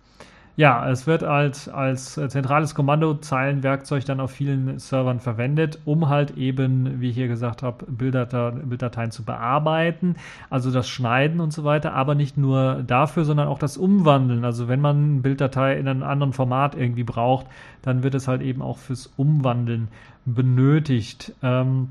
Ja, 0.59 0.89
es 0.89 1.07
wird 1.07 1.23
als, 1.23 1.69
als 1.69 2.17
äh, 2.17 2.31
zentrales 2.31 2.75
Kommandozeilenwerkzeug 2.75 4.07
dann 4.07 4.21
auf 4.21 4.31
vielen 4.31 4.79
Servern 4.79 5.21
verwendet, 5.21 5.81
um 5.85 6.09
halt 6.09 6.39
eben, 6.39 6.99
wie 6.99 7.11
ich 7.11 7.15
hier 7.15 7.29
gesagt 7.29 7.63
habe, 7.63 7.85
Bilddateien, 7.87 8.67
Bilddateien 8.67 9.11
zu 9.11 9.23
bearbeiten, 9.23 10.17
also 10.49 10.71
das 10.71 10.89
Schneiden 10.89 11.41
und 11.41 11.53
so 11.53 11.65
weiter, 11.65 11.93
aber 11.93 12.15
nicht 12.15 12.39
nur 12.39 12.83
dafür, 12.87 13.27
sondern 13.27 13.49
auch 13.49 13.59
das 13.59 13.77
Umwandeln. 13.77 14.47
Also 14.47 14.67
wenn 14.67 14.81
man 14.81 14.97
eine 14.97 15.21
Bilddatei 15.21 15.77
in 15.77 15.89
einem 15.89 16.03
anderen 16.03 16.33
Format 16.33 16.75
irgendwie 16.75 17.05
braucht, 17.05 17.47
dann 17.83 18.03
wird 18.03 18.15
es 18.15 18.27
halt 18.27 18.41
eben 18.41 18.63
auch 18.63 18.79
fürs 18.79 19.13
Umwandeln 19.19 19.89
benötigt. 20.25 21.35
Ähm, 21.43 21.91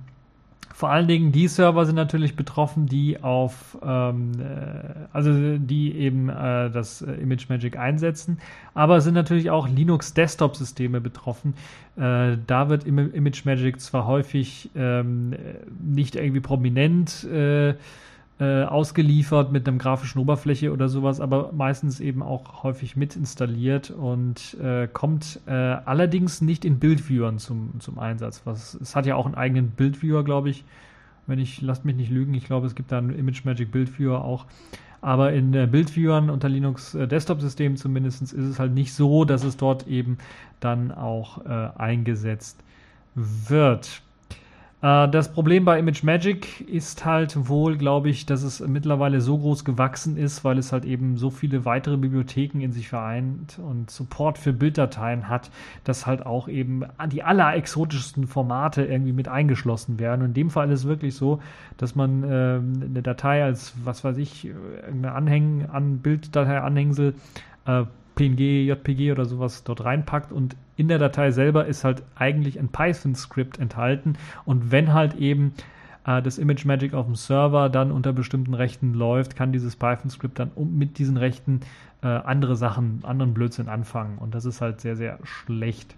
vor 0.76 0.90
allen 0.90 1.08
Dingen 1.08 1.32
die 1.32 1.48
Server 1.48 1.86
sind 1.86 1.96
natürlich 1.96 2.36
betroffen, 2.36 2.86
die 2.86 3.24
auf, 3.24 3.78
ähm, 3.82 4.34
äh, 4.42 5.08
also 5.14 5.58
die 5.58 5.96
eben 5.96 6.28
äh, 6.28 6.70
das 6.70 7.02
äh, 7.02 7.14
ImageMagick 7.14 7.80
einsetzen. 7.80 8.40
Aber 8.74 8.98
es 8.98 9.06
sind 9.06 9.14
natürlich 9.14 9.50
auch 9.50 9.70
Linux-Desktop-Systeme 9.70 11.00
betroffen. 11.00 11.54
Äh, 11.96 12.36
da 12.46 12.68
wird 12.68 12.84
Im 12.84 12.98
ImageMagick 12.98 13.80
zwar 13.80 14.06
häufig 14.06 14.70
ähm, 14.76 15.34
nicht 15.82 16.18
irgendwie 16.18 16.42
prominent 16.42 17.24
äh, 17.24 17.76
äh, 18.38 18.64
ausgeliefert 18.64 19.52
mit 19.52 19.68
einem 19.68 19.78
grafischen 19.78 20.20
Oberfläche 20.20 20.74
oder 20.74 20.90
sowas, 20.90 21.22
aber 21.22 21.54
meistens 21.54 22.02
eben 22.02 22.22
auch 22.22 22.64
häufig 22.64 22.98
mit 22.98 23.16
installiert 23.16 23.92
und 23.92 24.58
äh, 24.62 24.88
kommt 24.92 25.40
äh, 25.46 25.52
allerdings 25.52 26.42
nicht 26.42 26.66
in 26.66 26.80
Bildviewern 26.80 27.40
zum, 27.40 27.80
zum 27.80 27.98
Einsatz. 27.98 28.42
Was, 28.44 28.74
es 28.74 28.96
hat 28.96 29.06
ja 29.06 29.16
auch 29.16 29.26
einen 29.26 29.36
eigenen 29.36 29.70
Bildviewer, 29.70 30.24
glaube 30.24 30.50
ich. 30.50 30.66
Wenn 31.28 31.40
ich, 31.40 31.62
lasst 31.62 31.86
mich 31.86 31.96
nicht 31.96 32.12
lügen, 32.12 32.34
ich 32.34 32.46
glaube, 32.46 32.68
es 32.68 32.76
gibt 32.76 32.92
da 32.92 32.98
einen 32.98 33.18
ImageMagick 33.18 33.72
Bildviewer 33.72 34.24
auch. 34.24 34.46
Aber 35.00 35.32
in 35.34 35.54
äh, 35.54 35.66
Bildviewern 35.66 36.30
unter 36.30 36.50
Linux 36.50 36.94
äh, 36.94 37.08
Desktop-Systemen 37.08 37.78
zumindest 37.78 38.22
ist 38.22 38.34
es 38.34 38.60
halt 38.60 38.74
nicht 38.74 38.94
so, 38.94 39.24
dass 39.24 39.44
es 39.44 39.56
dort 39.56 39.88
eben 39.88 40.18
dann 40.60 40.92
auch 40.92 41.46
äh, 41.46 41.70
eingesetzt 41.78 42.64
wird. 43.14 44.02
Äh, 44.86 45.10
das 45.10 45.34
Problem 45.34 45.66
bei 45.66 45.80
ImageMagick 45.80 46.62
ist 46.70 47.06
halt 47.06 47.50
wohl, 47.50 47.76
glaube 47.76 48.10
ich, 48.10 48.28
dass 48.28 48.44
es 48.44 48.60
mittlerweile 48.60 49.20
so 49.20 49.38
groß 49.38 49.66
gewachsen 49.66 50.16
ist, 50.16 50.44
weil 50.44 50.60
es 50.60 50.72
halt 50.72 50.86
eben 50.86 51.18
so 51.18 51.32
viele 51.32 51.66
weitere 51.66 51.98
Bibliotheken 51.98 52.60
in 52.62 52.72
sich 52.72 52.90
vereint 52.90 53.58
und 53.58 53.90
Support 53.90 54.38
für 54.38 54.54
Bilddateien 54.54 55.28
hat, 55.28 55.50
dass 55.86 56.06
halt 56.06 56.26
auch 56.26 56.48
eben 56.48 56.84
die 57.12 57.24
allerexotischsten 57.24 58.28
Formate 58.28 58.86
irgendwie 58.86 59.14
mit 59.14 59.28
eingeschlossen 59.28 59.98
werden. 60.00 60.22
Und 60.22 60.28
in 60.28 60.34
dem 60.36 60.50
Fall 60.52 60.70
ist 60.72 60.82
es 60.82 60.86
wirklich 60.86 61.16
so, 61.16 61.42
dass 61.78 61.96
man 61.96 62.24
äh, 62.24 62.28
eine 62.28 63.02
Datei 63.02 63.44
als, 63.44 63.74
was 63.84 64.04
weiß 64.04 64.18
ich, 64.18 64.46
irgendeine 64.46 65.14
Anhängen 65.16 65.70
an 65.72 65.98
Bilddatei-Anhängsel 66.00 67.16
äh, 67.66 67.86
PNG, 68.16 68.66
JPG 68.66 69.12
oder 69.12 69.26
sowas 69.26 69.64
dort 69.64 69.84
reinpackt 69.84 70.32
und 70.32 70.56
in 70.78 70.88
der 70.88 71.00
Datei 71.00 71.32
selber 71.32 71.66
ist 71.66 71.84
halt 71.84 72.04
eigentlich 72.16 72.60
ein 72.60 72.70
Python-Skript 72.70 73.60
enthalten 73.60 74.18
und 74.46 74.72
wenn 74.72 74.94
halt 74.94 75.16
eben 75.16 75.54
äh, 76.06 76.22
das 76.22 76.38
ImageMagick 76.38 76.94
auf 76.94 77.06
dem 77.06 77.16
Server 77.16 77.70
dann 77.70 77.92
unter 77.92 78.14
bestimmten 78.14 78.54
Rechten 78.54 78.94
läuft, 78.94 79.36
kann 79.36 79.52
dieses 79.52 79.76
Python-Skript 79.76 80.40
dann 80.40 80.52
mit 80.56 80.98
diesen 80.98 81.18
Rechten 81.18 81.62
äh, 82.02 82.08
andere 82.08 82.56
Sachen, 82.56 83.02
anderen 83.04 83.34
Blödsinn 83.34 83.70
anfangen 83.70 84.18
und 84.18 84.34
das 84.36 84.46
ist 84.46 84.62
halt 84.62 84.82
sehr, 84.82 84.96
sehr 84.96 85.20
schlecht. 85.24 85.96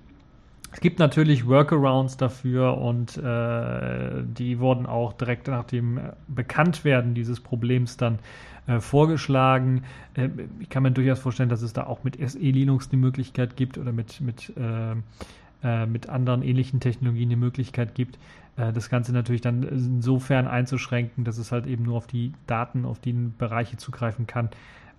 Es 0.73 0.81
gibt 0.81 0.99
natürlich 0.99 1.47
Workarounds 1.47 2.17
dafür 2.17 2.77
und 2.77 3.17
äh, 3.17 4.23
die 4.23 4.59
wurden 4.59 4.85
auch 4.85 5.13
direkt 5.13 5.47
nach 5.47 5.63
dem 5.63 5.99
Bekanntwerden 6.27 7.13
dieses 7.13 7.39
Problems 7.39 7.95
dann 7.95 8.19
äh, 8.67 8.81
vorgeschlagen. 8.81 9.83
Äh, 10.15 10.29
ich 10.59 10.69
kann 10.69 10.83
mir 10.83 10.91
durchaus 10.91 11.19
vorstellen, 11.19 11.49
dass 11.49 11.61
es 11.61 11.73
da 11.73 11.85
auch 11.85 12.03
mit 12.03 12.17
SE 12.29 12.37
Linux 12.37 12.89
die 12.89 12.97
Möglichkeit 12.97 13.55
gibt 13.55 13.77
oder 13.77 13.93
mit, 13.93 14.21
mit, 14.21 14.53
äh, 14.57 14.95
äh, 15.63 15.85
mit 15.85 16.09
anderen 16.09 16.43
ähnlichen 16.43 16.79
Technologien 16.79 17.29
die 17.29 17.37
Möglichkeit 17.37 17.95
gibt, 17.95 18.19
äh, 18.57 18.73
das 18.73 18.89
Ganze 18.89 19.13
natürlich 19.13 19.41
dann 19.41 19.63
insofern 19.63 20.47
einzuschränken, 20.47 21.23
dass 21.23 21.37
es 21.37 21.51
halt 21.51 21.65
eben 21.65 21.83
nur 21.83 21.95
auf 21.95 22.07
die 22.07 22.33
Daten, 22.45 22.85
auf 22.85 22.99
die 22.99 23.13
Bereiche 23.13 23.77
zugreifen 23.77 24.27
kann, 24.27 24.49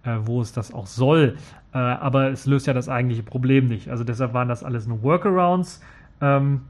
wo 0.04 0.40
es 0.40 0.52
das 0.52 0.72
auch 0.72 0.86
soll. 0.86 1.36
aber 1.72 2.30
es 2.30 2.46
löst 2.46 2.68
ja 2.68 2.72
das 2.72 2.88
eigentliche 2.88 3.24
Problem 3.24 3.66
nicht. 3.66 3.90
Also 3.90 4.04
deshalb 4.04 4.32
waren 4.32 4.48
das 4.48 4.62
alles 4.62 4.86
nur 4.86 5.02
Workarounds. 5.02 5.82
Ähm, 6.22 6.62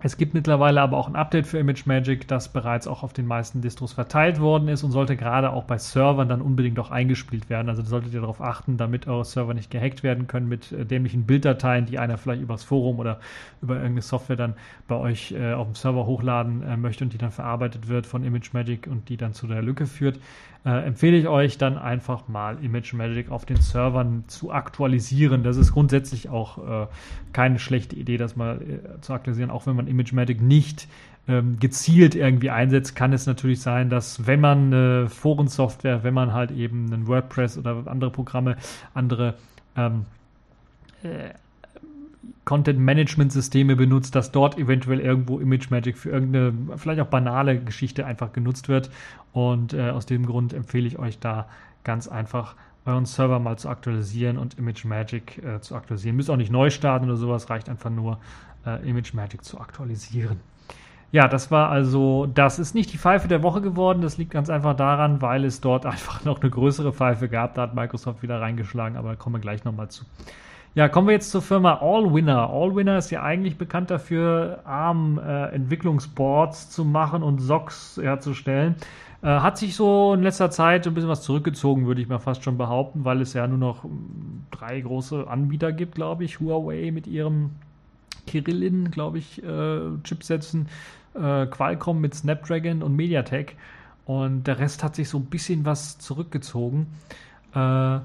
es 0.00 0.16
gibt 0.16 0.32
mittlerweile 0.32 0.80
aber 0.80 0.96
auch 0.96 1.08
ein 1.08 1.16
Update 1.16 1.48
für 1.48 1.58
ImageMagick, 1.58 2.28
das 2.28 2.52
bereits 2.52 2.86
auch 2.86 3.02
auf 3.02 3.12
den 3.12 3.26
meisten 3.26 3.62
Distros 3.62 3.92
verteilt 3.92 4.38
worden 4.38 4.68
ist 4.68 4.84
und 4.84 4.92
sollte 4.92 5.16
gerade 5.16 5.50
auch 5.50 5.64
bei 5.64 5.76
Servern 5.76 6.28
dann 6.28 6.40
unbedingt 6.40 6.78
auch 6.78 6.92
eingespielt 6.92 7.50
werden. 7.50 7.68
Also 7.68 7.82
solltet 7.82 8.14
ihr 8.14 8.20
darauf 8.20 8.40
achten, 8.40 8.76
damit 8.76 9.08
eure 9.08 9.24
Server 9.24 9.54
nicht 9.54 9.72
gehackt 9.72 10.04
werden 10.04 10.28
können 10.28 10.48
mit 10.48 10.70
äh, 10.70 10.86
dämlichen 10.86 11.24
Bilddateien, 11.24 11.86
die 11.86 11.98
einer 11.98 12.16
vielleicht 12.16 12.42
übers 12.42 12.62
Forum 12.62 13.00
oder 13.00 13.18
über 13.60 13.74
irgendeine 13.74 14.02
Software 14.02 14.36
dann 14.36 14.54
bei 14.86 14.94
euch 14.94 15.32
äh, 15.32 15.52
auf 15.52 15.66
dem 15.66 15.74
Server 15.74 16.06
hochladen 16.06 16.62
äh, 16.62 16.76
möchte 16.76 17.02
und 17.02 17.12
die 17.12 17.18
dann 17.18 17.32
verarbeitet 17.32 17.88
wird 17.88 18.06
von 18.06 18.22
ImageMagick 18.22 18.86
und 18.86 19.08
die 19.08 19.16
dann 19.16 19.34
zu 19.34 19.48
der 19.48 19.62
Lücke 19.62 19.86
führt. 19.86 20.20
Äh, 20.68 20.84
empfehle 20.84 21.16
ich 21.16 21.26
euch 21.28 21.56
dann 21.56 21.78
einfach 21.78 22.28
mal 22.28 22.62
ImageMagick 22.62 23.30
auf 23.30 23.46
den 23.46 23.56
Servern 23.56 24.24
zu 24.26 24.52
aktualisieren. 24.52 25.42
Das 25.42 25.56
ist 25.56 25.72
grundsätzlich 25.72 26.28
auch 26.28 26.58
äh, 26.82 26.86
keine 27.32 27.58
schlechte 27.58 27.96
Idee, 27.96 28.18
das 28.18 28.36
mal 28.36 28.60
äh, 28.60 29.00
zu 29.00 29.14
aktualisieren, 29.14 29.50
auch 29.50 29.66
wenn 29.66 29.76
man 29.76 29.86
ImageMagick 29.86 30.42
nicht 30.42 30.86
ähm, 31.26 31.58
gezielt 31.58 32.14
irgendwie 32.14 32.50
einsetzt, 32.50 32.94
kann 32.94 33.14
es 33.14 33.24
natürlich 33.24 33.62
sein, 33.62 33.88
dass 33.88 34.26
wenn 34.26 34.42
man 34.42 34.72
äh, 34.74 35.08
Forensoftware, 35.08 36.04
wenn 36.04 36.12
man 36.12 36.34
halt 36.34 36.50
eben 36.50 36.92
einen 36.92 37.06
WordPress 37.06 37.56
oder 37.56 37.84
andere 37.86 38.10
Programme, 38.10 38.58
andere 38.92 39.36
ähm, 39.74 40.04
äh, 41.02 41.30
Content-Management-Systeme 42.48 43.76
benutzt, 43.76 44.14
dass 44.14 44.32
dort 44.32 44.56
eventuell 44.56 45.00
irgendwo 45.00 45.38
ImageMagick 45.38 45.98
für 45.98 46.08
irgendeine, 46.08 46.54
vielleicht 46.78 46.98
auch 47.02 47.08
banale 47.08 47.60
Geschichte 47.60 48.06
einfach 48.06 48.32
genutzt 48.32 48.70
wird. 48.70 48.88
Und 49.34 49.74
äh, 49.74 49.90
aus 49.90 50.06
dem 50.06 50.24
Grund 50.24 50.54
empfehle 50.54 50.86
ich 50.86 50.98
euch 50.98 51.18
da 51.18 51.46
ganz 51.84 52.08
einfach 52.08 52.54
euren 52.86 53.04
Server 53.04 53.38
mal 53.38 53.58
zu 53.58 53.68
aktualisieren 53.68 54.38
und 54.38 54.58
ImageMagick 54.58 55.44
äh, 55.44 55.60
zu 55.60 55.76
aktualisieren. 55.76 56.16
Müsst 56.16 56.30
auch 56.30 56.38
nicht 56.38 56.50
neu 56.50 56.70
starten 56.70 57.04
oder 57.04 57.16
sowas, 57.16 57.50
reicht 57.50 57.68
einfach 57.68 57.90
nur 57.90 58.18
äh, 58.64 58.88
ImageMagick 58.88 59.44
zu 59.44 59.60
aktualisieren. 59.60 60.40
Ja, 61.12 61.28
das 61.28 61.50
war 61.50 61.68
also, 61.68 62.24
das 62.24 62.58
ist 62.58 62.74
nicht 62.74 62.94
die 62.94 62.98
Pfeife 62.98 63.28
der 63.28 63.42
Woche 63.42 63.60
geworden. 63.60 64.00
Das 64.00 64.16
liegt 64.16 64.30
ganz 64.30 64.48
einfach 64.48 64.74
daran, 64.74 65.20
weil 65.20 65.44
es 65.44 65.60
dort 65.60 65.84
einfach 65.94 66.24
noch 66.24 66.40
eine 66.40 66.48
größere 66.48 66.94
Pfeife 66.94 67.28
gab. 67.28 67.56
Da 67.56 67.62
hat 67.62 67.74
Microsoft 67.74 68.22
wieder 68.22 68.40
reingeschlagen, 68.40 68.96
aber 68.96 69.10
da 69.10 69.16
kommen 69.16 69.36
wir 69.36 69.40
gleich 69.40 69.64
nochmal 69.64 69.90
zu. 69.90 70.06
Ja, 70.78 70.88
kommen 70.88 71.08
wir 71.08 71.14
jetzt 71.14 71.32
zur 71.32 71.42
Firma 71.42 71.80
Allwinner. 71.80 72.50
Allwinner 72.50 72.98
ist 72.98 73.10
ja 73.10 73.24
eigentlich 73.24 73.58
bekannt 73.58 73.90
dafür, 73.90 74.60
ARM-Entwicklungsboards 74.64 76.66
äh, 76.66 76.68
zu 76.70 76.84
machen 76.84 77.24
und 77.24 77.40
Socks 77.40 77.98
herzustellen. 78.00 78.76
Äh, 79.20 79.26
hat 79.26 79.58
sich 79.58 79.74
so 79.74 80.14
in 80.14 80.22
letzter 80.22 80.52
Zeit 80.52 80.86
ein 80.86 80.94
bisschen 80.94 81.10
was 81.10 81.22
zurückgezogen, 81.22 81.88
würde 81.88 82.00
ich 82.00 82.06
mal 82.06 82.20
fast 82.20 82.44
schon 82.44 82.56
behaupten, 82.56 83.04
weil 83.04 83.20
es 83.20 83.32
ja 83.32 83.48
nur 83.48 83.58
noch 83.58 83.82
hm, 83.82 84.44
drei 84.52 84.80
große 84.80 85.26
Anbieter 85.26 85.72
gibt, 85.72 85.96
glaube 85.96 86.22
ich. 86.22 86.38
Huawei 86.38 86.92
mit 86.92 87.08
ihrem 87.08 87.50
Kirillin, 88.28 88.92
glaube 88.92 89.18
ich, 89.18 89.42
äh, 89.42 89.80
Chipsätzen, 90.04 90.68
äh, 91.14 91.46
Qualcomm 91.46 92.00
mit 92.00 92.14
Snapdragon 92.14 92.84
und 92.84 92.94
MediaTek. 92.94 93.56
Und 94.06 94.46
der 94.46 94.60
Rest 94.60 94.84
hat 94.84 94.94
sich 94.94 95.08
so 95.08 95.18
ein 95.18 95.24
bisschen 95.24 95.64
was 95.64 95.98
zurückgezogen. 95.98 96.86
Äh, 97.52 97.98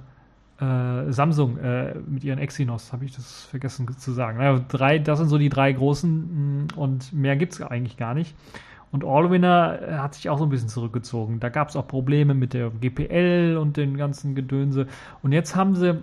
äh, 0.63 1.11
Samsung 1.11 1.57
äh, 1.57 1.95
mit 2.07 2.23
ihren 2.23 2.39
Exynos, 2.39 2.93
habe 2.93 3.05
ich 3.05 3.15
das 3.15 3.43
vergessen 3.45 3.87
zu 3.97 4.11
sagen. 4.11 4.39
Also 4.39 4.63
drei, 4.67 4.99
das 4.99 5.19
sind 5.19 5.27
so 5.27 5.37
die 5.37 5.49
drei 5.49 5.71
großen 5.73 6.65
mm, 6.65 6.67
und 6.75 7.13
mehr 7.13 7.35
gibt 7.35 7.53
es 7.53 7.61
eigentlich 7.61 7.97
gar 7.97 8.13
nicht. 8.13 8.35
Und 8.91 9.03
Allwinner 9.03 9.79
äh, 9.81 9.93
hat 9.95 10.15
sich 10.15 10.29
auch 10.29 10.37
so 10.37 10.45
ein 10.45 10.49
bisschen 10.49 10.69
zurückgezogen. 10.69 11.39
Da 11.39 11.49
gab 11.49 11.69
es 11.69 11.75
auch 11.75 11.87
Probleme 11.87 12.33
mit 12.33 12.53
der 12.53 12.69
GPL 12.69 13.57
und 13.59 13.75
den 13.75 13.97
ganzen 13.97 14.35
Gedönse. 14.35 14.87
Und 15.21 15.31
jetzt 15.31 15.55
haben 15.55 15.75
sie 15.75 15.99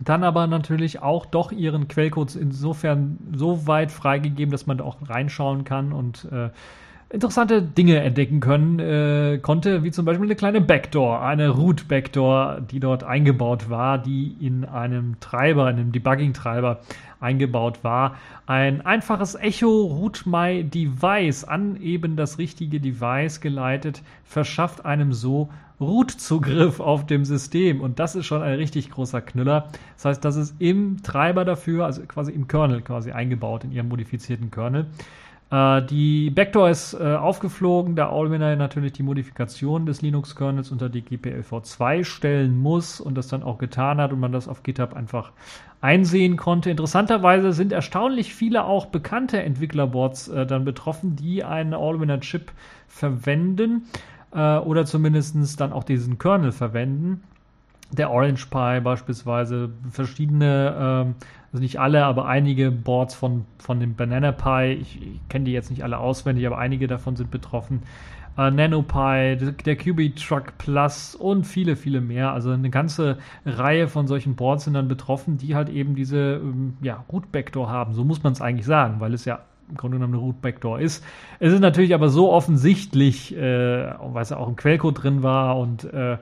dann 0.00 0.24
aber 0.24 0.46
natürlich 0.46 1.00
auch 1.00 1.24
doch 1.24 1.52
ihren 1.52 1.88
Quellcode 1.88 2.34
insofern 2.36 3.18
so 3.34 3.66
weit 3.66 3.90
freigegeben, 3.90 4.50
dass 4.52 4.66
man 4.66 4.78
da 4.78 4.84
auch 4.84 4.96
reinschauen 5.08 5.64
kann 5.64 5.92
und 5.92 6.28
äh, 6.30 6.50
interessante 7.10 7.62
Dinge 7.62 8.00
entdecken 8.00 8.40
können 8.40 8.78
äh, 8.80 9.38
konnte, 9.38 9.84
wie 9.84 9.90
zum 9.90 10.04
Beispiel 10.04 10.26
eine 10.26 10.34
kleine 10.34 10.60
Backdoor, 10.60 11.22
eine 11.22 11.50
Root 11.50 11.88
Backdoor, 11.88 12.60
die 12.60 12.80
dort 12.80 13.04
eingebaut 13.04 13.70
war, 13.70 13.98
die 13.98 14.36
in 14.40 14.64
einem 14.64 15.20
Treiber, 15.20 15.70
in 15.70 15.76
einem 15.76 15.92
Debugging-Treiber 15.92 16.80
eingebaut 17.20 17.82
war. 17.82 18.16
Ein 18.46 18.84
einfaches 18.84 19.36
Echo 19.36 19.84
Root 19.84 20.24
My 20.26 20.64
Device 20.64 21.44
an 21.44 21.80
eben 21.80 22.16
das 22.16 22.38
richtige 22.38 22.80
Device 22.80 23.40
geleitet, 23.40 24.02
verschafft 24.24 24.84
einem 24.84 25.12
so 25.12 25.48
Root-Zugriff 25.80 26.80
auf 26.80 27.06
dem 27.06 27.24
System. 27.24 27.80
Und 27.80 27.98
das 27.98 28.16
ist 28.16 28.26
schon 28.26 28.42
ein 28.42 28.54
richtig 28.54 28.90
großer 28.90 29.20
Knüller. 29.20 29.68
Das 29.96 30.06
heißt, 30.06 30.24
das 30.24 30.36
ist 30.36 30.54
im 30.58 31.02
Treiber 31.02 31.44
dafür, 31.44 31.84
also 31.84 32.02
quasi 32.02 32.32
im 32.32 32.48
Kernel 32.48 32.80
quasi 32.82 33.12
eingebaut, 33.12 33.64
in 33.64 33.72
ihrem 33.72 33.88
modifizierten 33.88 34.50
Kernel. 34.50 34.86
Äh, 35.50 35.82
die 35.82 36.30
Backdoor 36.30 36.70
ist 36.70 36.94
äh, 36.94 37.14
aufgeflogen, 37.14 37.94
da 37.96 38.10
Allwinner 38.10 38.56
natürlich 38.56 38.92
die 38.92 39.02
Modifikation 39.02 39.86
des 39.86 40.02
Linux-Kernels 40.02 40.72
unter 40.72 40.88
die 40.88 41.02
GPLv2 41.02 42.04
stellen 42.04 42.56
muss 42.58 43.00
und 43.00 43.14
das 43.14 43.28
dann 43.28 43.42
auch 43.42 43.58
getan 43.58 43.98
hat 43.98 44.12
und 44.12 44.20
man 44.20 44.32
das 44.32 44.48
auf 44.48 44.62
GitHub 44.62 44.94
einfach 44.94 45.32
einsehen 45.80 46.36
konnte. 46.36 46.70
Interessanterweise 46.70 47.52
sind 47.52 47.72
erstaunlich 47.72 48.34
viele 48.34 48.64
auch 48.64 48.86
bekannte 48.86 49.42
Entwicklerboards 49.42 50.28
äh, 50.28 50.46
dann 50.46 50.64
betroffen, 50.64 51.14
die 51.16 51.44
einen 51.44 51.74
Allwinner-Chip 51.74 52.50
verwenden 52.88 53.86
äh, 54.32 54.58
oder 54.58 54.84
zumindest 54.84 55.60
dann 55.60 55.72
auch 55.72 55.84
diesen 55.84 56.18
Kernel 56.18 56.50
verwenden 56.50 57.22
der 57.90 58.10
Orange 58.10 58.46
Pi 58.46 58.80
beispielsweise, 58.80 59.70
verschiedene, 59.90 60.74
ähm, 60.78 61.14
also 61.56 61.62
nicht 61.62 61.80
alle, 61.80 62.04
aber 62.04 62.26
einige 62.26 62.70
Boards 62.70 63.14
von, 63.14 63.46
von 63.56 63.80
dem 63.80 63.94
Banana 63.94 64.30
Pi, 64.30 64.74
ich, 64.74 65.00
ich 65.00 65.28
kenne 65.30 65.46
die 65.46 65.52
jetzt 65.52 65.70
nicht 65.70 65.82
alle 65.82 65.96
auswendig, 65.96 66.46
aber 66.46 66.58
einige 66.58 66.86
davon 66.86 67.16
sind 67.16 67.30
betroffen. 67.30 67.80
Äh, 68.36 68.50
NanoPi, 68.50 69.38
der 69.64 69.76
QB 69.76 70.16
Truck 70.16 70.58
Plus 70.58 71.14
und 71.14 71.44
viele, 71.44 71.76
viele 71.76 72.02
mehr. 72.02 72.32
Also 72.32 72.50
eine 72.50 72.68
ganze 72.68 73.16
Reihe 73.46 73.88
von 73.88 74.06
solchen 74.06 74.36
Boards 74.36 74.64
sind 74.64 74.74
dann 74.74 74.86
betroffen, 74.86 75.38
die 75.38 75.54
halt 75.54 75.70
eben 75.70 75.94
diese 75.94 76.42
ähm, 76.42 76.76
ja, 76.82 77.06
Root 77.10 77.32
Backdoor 77.32 77.70
haben. 77.70 77.94
So 77.94 78.04
muss 78.04 78.22
man 78.22 78.34
es 78.34 78.42
eigentlich 78.42 78.66
sagen, 78.66 79.00
weil 79.00 79.14
es 79.14 79.24
ja 79.24 79.40
im 79.70 79.78
Grunde 79.78 79.96
genommen 79.96 80.12
eine 80.12 80.22
Root 80.22 80.42
Backdoor 80.42 80.78
ist. 80.78 81.02
Es 81.38 81.54
ist 81.54 81.60
natürlich 81.60 81.94
aber 81.94 82.10
so 82.10 82.30
offensichtlich, 82.30 83.34
äh, 83.34 83.94
weil 83.98 84.22
es 84.22 84.28
ja 84.28 84.36
auch 84.36 84.48
im 84.48 84.56
Quellcode 84.56 85.02
drin 85.02 85.22
war 85.22 85.58
und 85.58 85.84
äh, 85.84 86.18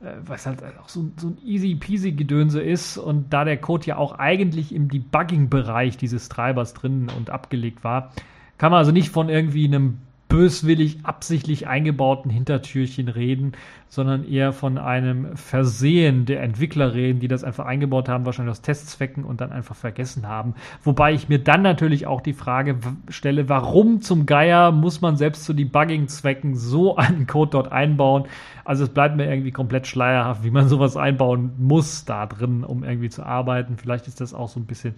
was 0.00 0.46
halt 0.46 0.62
auch 0.82 0.88
so, 0.88 1.10
so 1.16 1.28
ein 1.28 1.38
easy 1.44 1.74
peasy 1.74 2.12
Gedönse 2.12 2.62
ist 2.62 2.96
und 2.96 3.32
da 3.32 3.44
der 3.44 3.58
Code 3.58 3.86
ja 3.86 3.96
auch 3.96 4.18
eigentlich 4.18 4.74
im 4.74 4.88
Debugging-Bereich 4.88 5.98
dieses 5.98 6.28
Treibers 6.28 6.72
drin 6.72 7.10
und 7.16 7.28
abgelegt 7.28 7.84
war, 7.84 8.12
kann 8.56 8.70
man 8.70 8.78
also 8.78 8.92
nicht 8.92 9.10
von 9.10 9.28
irgendwie 9.28 9.66
einem 9.66 9.98
böswillig 10.30 11.00
absichtlich 11.02 11.66
eingebauten 11.66 12.30
Hintertürchen 12.30 13.08
reden, 13.08 13.52
sondern 13.88 14.24
eher 14.24 14.52
von 14.52 14.78
einem 14.78 15.36
Versehen 15.36 16.24
der 16.24 16.42
Entwickler 16.42 16.94
reden, 16.94 17.18
die 17.18 17.26
das 17.26 17.42
einfach 17.42 17.66
eingebaut 17.66 18.08
haben, 18.08 18.24
wahrscheinlich 18.24 18.52
aus 18.52 18.62
Testzwecken 18.62 19.24
und 19.24 19.40
dann 19.40 19.50
einfach 19.50 19.74
vergessen 19.74 20.28
haben. 20.28 20.54
Wobei 20.84 21.12
ich 21.12 21.28
mir 21.28 21.40
dann 21.40 21.62
natürlich 21.62 22.06
auch 22.06 22.20
die 22.20 22.32
Frage 22.32 22.76
stelle, 23.08 23.48
warum 23.48 24.00
zum 24.00 24.24
Geier 24.24 24.70
muss 24.70 25.00
man 25.00 25.16
selbst 25.16 25.44
zu 25.44 25.52
Debugging-Zwecken 25.52 26.54
so 26.54 26.96
einen 26.96 27.26
Code 27.26 27.50
dort 27.50 27.72
einbauen? 27.72 28.24
Also 28.64 28.84
es 28.84 28.90
bleibt 28.90 29.16
mir 29.16 29.28
irgendwie 29.28 29.50
komplett 29.50 29.88
schleierhaft, 29.88 30.44
wie 30.44 30.52
man 30.52 30.68
sowas 30.68 30.96
einbauen 30.96 31.50
muss 31.58 32.04
da 32.04 32.26
drin, 32.26 32.62
um 32.62 32.84
irgendwie 32.84 33.10
zu 33.10 33.24
arbeiten. 33.26 33.76
Vielleicht 33.76 34.06
ist 34.06 34.20
das 34.20 34.32
auch 34.32 34.48
so 34.48 34.60
ein 34.60 34.66
bisschen 34.66 34.94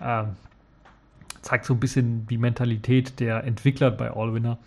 äh, 0.00 0.24
zeigt 1.42 1.64
so 1.64 1.74
ein 1.74 1.80
bisschen 1.80 2.26
die 2.26 2.38
Mentalität 2.38 3.20
der 3.20 3.44
Entwickler 3.44 3.90
bei 3.90 4.10
Allwinner, 4.10 4.58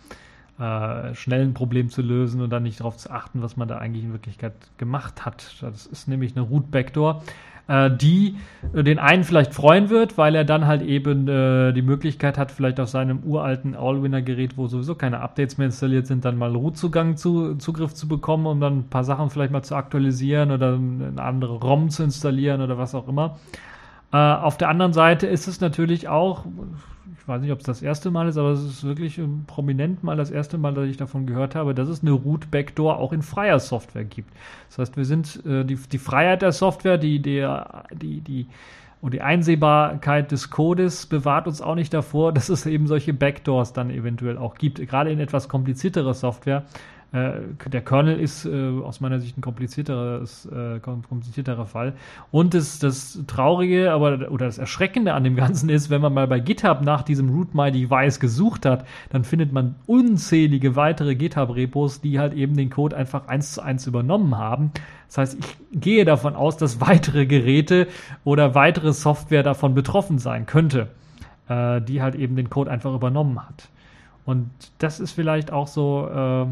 äh, 0.58 1.14
schnell 1.14 1.42
ein 1.42 1.54
Problem 1.54 1.90
zu 1.90 2.02
lösen 2.02 2.40
und 2.40 2.50
dann 2.50 2.62
nicht 2.62 2.80
darauf 2.80 2.96
zu 2.96 3.10
achten, 3.10 3.42
was 3.42 3.56
man 3.56 3.68
da 3.68 3.78
eigentlich 3.78 4.04
in 4.04 4.12
Wirklichkeit 4.12 4.52
gemacht 4.78 5.24
hat. 5.24 5.56
Das 5.60 5.86
ist 5.86 6.08
nämlich 6.08 6.36
eine 6.36 6.46
Root 6.46 6.70
Backdoor, 6.70 7.24
äh, 7.66 7.90
die 7.90 8.36
den 8.72 8.98
einen 8.98 9.24
vielleicht 9.24 9.54
freuen 9.54 9.90
wird, 9.90 10.16
weil 10.18 10.34
er 10.34 10.44
dann 10.44 10.66
halt 10.66 10.82
eben 10.82 11.26
äh, 11.26 11.72
die 11.72 11.82
Möglichkeit 11.82 12.38
hat, 12.38 12.52
vielleicht 12.52 12.78
auf 12.78 12.88
seinem 12.88 13.24
uralten 13.24 13.74
Allwinner-Gerät, 13.74 14.56
wo 14.56 14.68
sowieso 14.68 14.94
keine 14.94 15.20
Updates 15.20 15.58
mehr 15.58 15.66
installiert 15.66 16.06
sind, 16.06 16.24
dann 16.24 16.38
mal 16.38 16.54
Root-Zugang 16.54 17.16
zu, 17.16 17.56
Zugriff 17.56 17.94
zu 17.94 18.06
bekommen, 18.06 18.46
um 18.46 18.60
dann 18.60 18.78
ein 18.78 18.88
paar 18.88 19.04
Sachen 19.04 19.30
vielleicht 19.30 19.50
mal 19.50 19.62
zu 19.62 19.74
aktualisieren 19.74 20.50
oder 20.50 20.74
eine 20.74 21.22
andere 21.22 21.54
ROM 21.54 21.90
zu 21.90 22.02
installieren 22.02 22.60
oder 22.60 22.78
was 22.78 22.94
auch 22.94 23.08
immer. 23.08 23.38
Äh, 24.14 24.16
auf 24.16 24.56
der 24.56 24.68
anderen 24.68 24.92
Seite 24.92 25.26
ist 25.26 25.48
es 25.48 25.60
natürlich 25.60 26.06
auch, 26.06 26.44
ich 27.18 27.26
weiß 27.26 27.40
nicht, 27.40 27.50
ob 27.50 27.58
es 27.58 27.64
das 27.64 27.82
erste 27.82 28.12
Mal 28.12 28.28
ist, 28.28 28.36
aber 28.36 28.50
es 28.50 28.62
ist 28.62 28.84
wirklich 28.84 29.20
prominent 29.48 30.04
mal 30.04 30.16
das 30.16 30.30
erste 30.30 30.56
Mal, 30.56 30.72
dass 30.72 30.86
ich 30.86 30.96
davon 30.96 31.26
gehört 31.26 31.56
habe, 31.56 31.74
dass 31.74 31.88
es 31.88 32.02
eine 32.02 32.12
Root 32.12 32.48
Backdoor 32.52 32.98
auch 32.98 33.12
in 33.12 33.22
freier 33.22 33.58
Software 33.58 34.04
gibt. 34.04 34.32
Das 34.68 34.78
heißt, 34.78 34.96
wir 34.96 35.04
sind 35.04 35.44
äh, 35.44 35.64
die, 35.64 35.74
die 35.74 35.98
Freiheit 35.98 36.42
der 36.42 36.52
Software, 36.52 36.96
die, 36.96 37.20
der, 37.20 37.86
die, 37.92 38.20
die, 38.20 38.46
und 39.00 39.14
die 39.14 39.20
Einsehbarkeit 39.20 40.30
des 40.30 40.50
Codes 40.50 41.06
bewahrt 41.06 41.48
uns 41.48 41.60
auch 41.60 41.74
nicht 41.74 41.92
davor, 41.92 42.32
dass 42.34 42.50
es 42.50 42.66
eben 42.66 42.86
solche 42.86 43.14
Backdoors 43.14 43.72
dann 43.72 43.90
eventuell 43.90 44.38
auch 44.38 44.54
gibt. 44.54 44.78
Gerade 44.78 45.10
in 45.10 45.18
etwas 45.18 45.48
komplizierterer 45.48 46.14
Software 46.14 46.66
der 47.14 47.80
Kernel 47.82 48.18
ist 48.18 48.44
äh, 48.44 48.70
aus 48.82 49.00
meiner 49.00 49.20
Sicht 49.20 49.38
ein 49.38 49.40
komplizierteres, 49.40 50.46
äh, 50.46 50.80
komplizierterer 50.80 51.64
Fall. 51.66 51.92
Und 52.32 52.54
das, 52.54 52.80
das 52.80 53.20
Traurige, 53.28 53.92
aber 53.92 54.32
oder 54.32 54.46
das 54.46 54.58
Erschreckende 54.58 55.14
an 55.14 55.22
dem 55.22 55.36
Ganzen 55.36 55.68
ist, 55.68 55.90
wenn 55.90 56.00
man 56.00 56.12
mal 56.12 56.26
bei 56.26 56.40
GitHub 56.40 56.82
nach 56.82 57.02
diesem 57.02 57.30
Root 57.30 57.54
My 57.54 57.70
Device 57.70 58.18
gesucht 58.18 58.66
hat, 58.66 58.84
dann 59.10 59.22
findet 59.22 59.52
man 59.52 59.76
unzählige 59.86 60.74
weitere 60.74 61.14
GitHub-Repos, 61.14 62.00
die 62.00 62.18
halt 62.18 62.34
eben 62.34 62.56
den 62.56 62.68
Code 62.70 62.96
einfach 62.96 63.28
eins 63.28 63.52
zu 63.52 63.62
eins 63.62 63.86
übernommen 63.86 64.36
haben. 64.36 64.72
Das 65.06 65.18
heißt, 65.18 65.38
ich 65.38 65.80
gehe 65.80 66.04
davon 66.04 66.34
aus, 66.34 66.56
dass 66.56 66.80
weitere 66.80 67.26
Geräte 67.26 67.86
oder 68.24 68.56
weitere 68.56 68.92
Software 68.92 69.44
davon 69.44 69.74
betroffen 69.74 70.18
sein 70.18 70.46
könnte, 70.46 70.88
äh, 71.48 71.80
die 71.80 72.02
halt 72.02 72.16
eben 72.16 72.34
den 72.34 72.50
Code 72.50 72.72
einfach 72.72 72.92
übernommen 72.92 73.38
hat. 73.38 73.68
Und 74.24 74.50
das 74.78 74.98
ist 74.98 75.12
vielleicht 75.12 75.52
auch 75.52 75.68
so, 75.68 76.08
äh, 76.08 76.46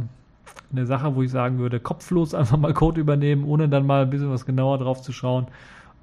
eine 0.71 0.87
Sache, 0.87 1.15
wo 1.15 1.23
ich 1.23 1.31
sagen 1.31 1.59
würde, 1.59 1.81
kopflos 1.81 2.35
einfach 2.35 2.57
mal 2.57 2.75
Code 2.75 3.01
übernehmen, 3.01 3.45
ohne 3.45 3.69
dann 3.69 3.87
mal 3.87 4.03
ein 4.03 4.11
bisschen 4.11 4.31
was 4.31 4.47
genauer 4.47 4.79
drauf 4.79 5.03
zu 5.03 5.13
schauen, 5.13 5.47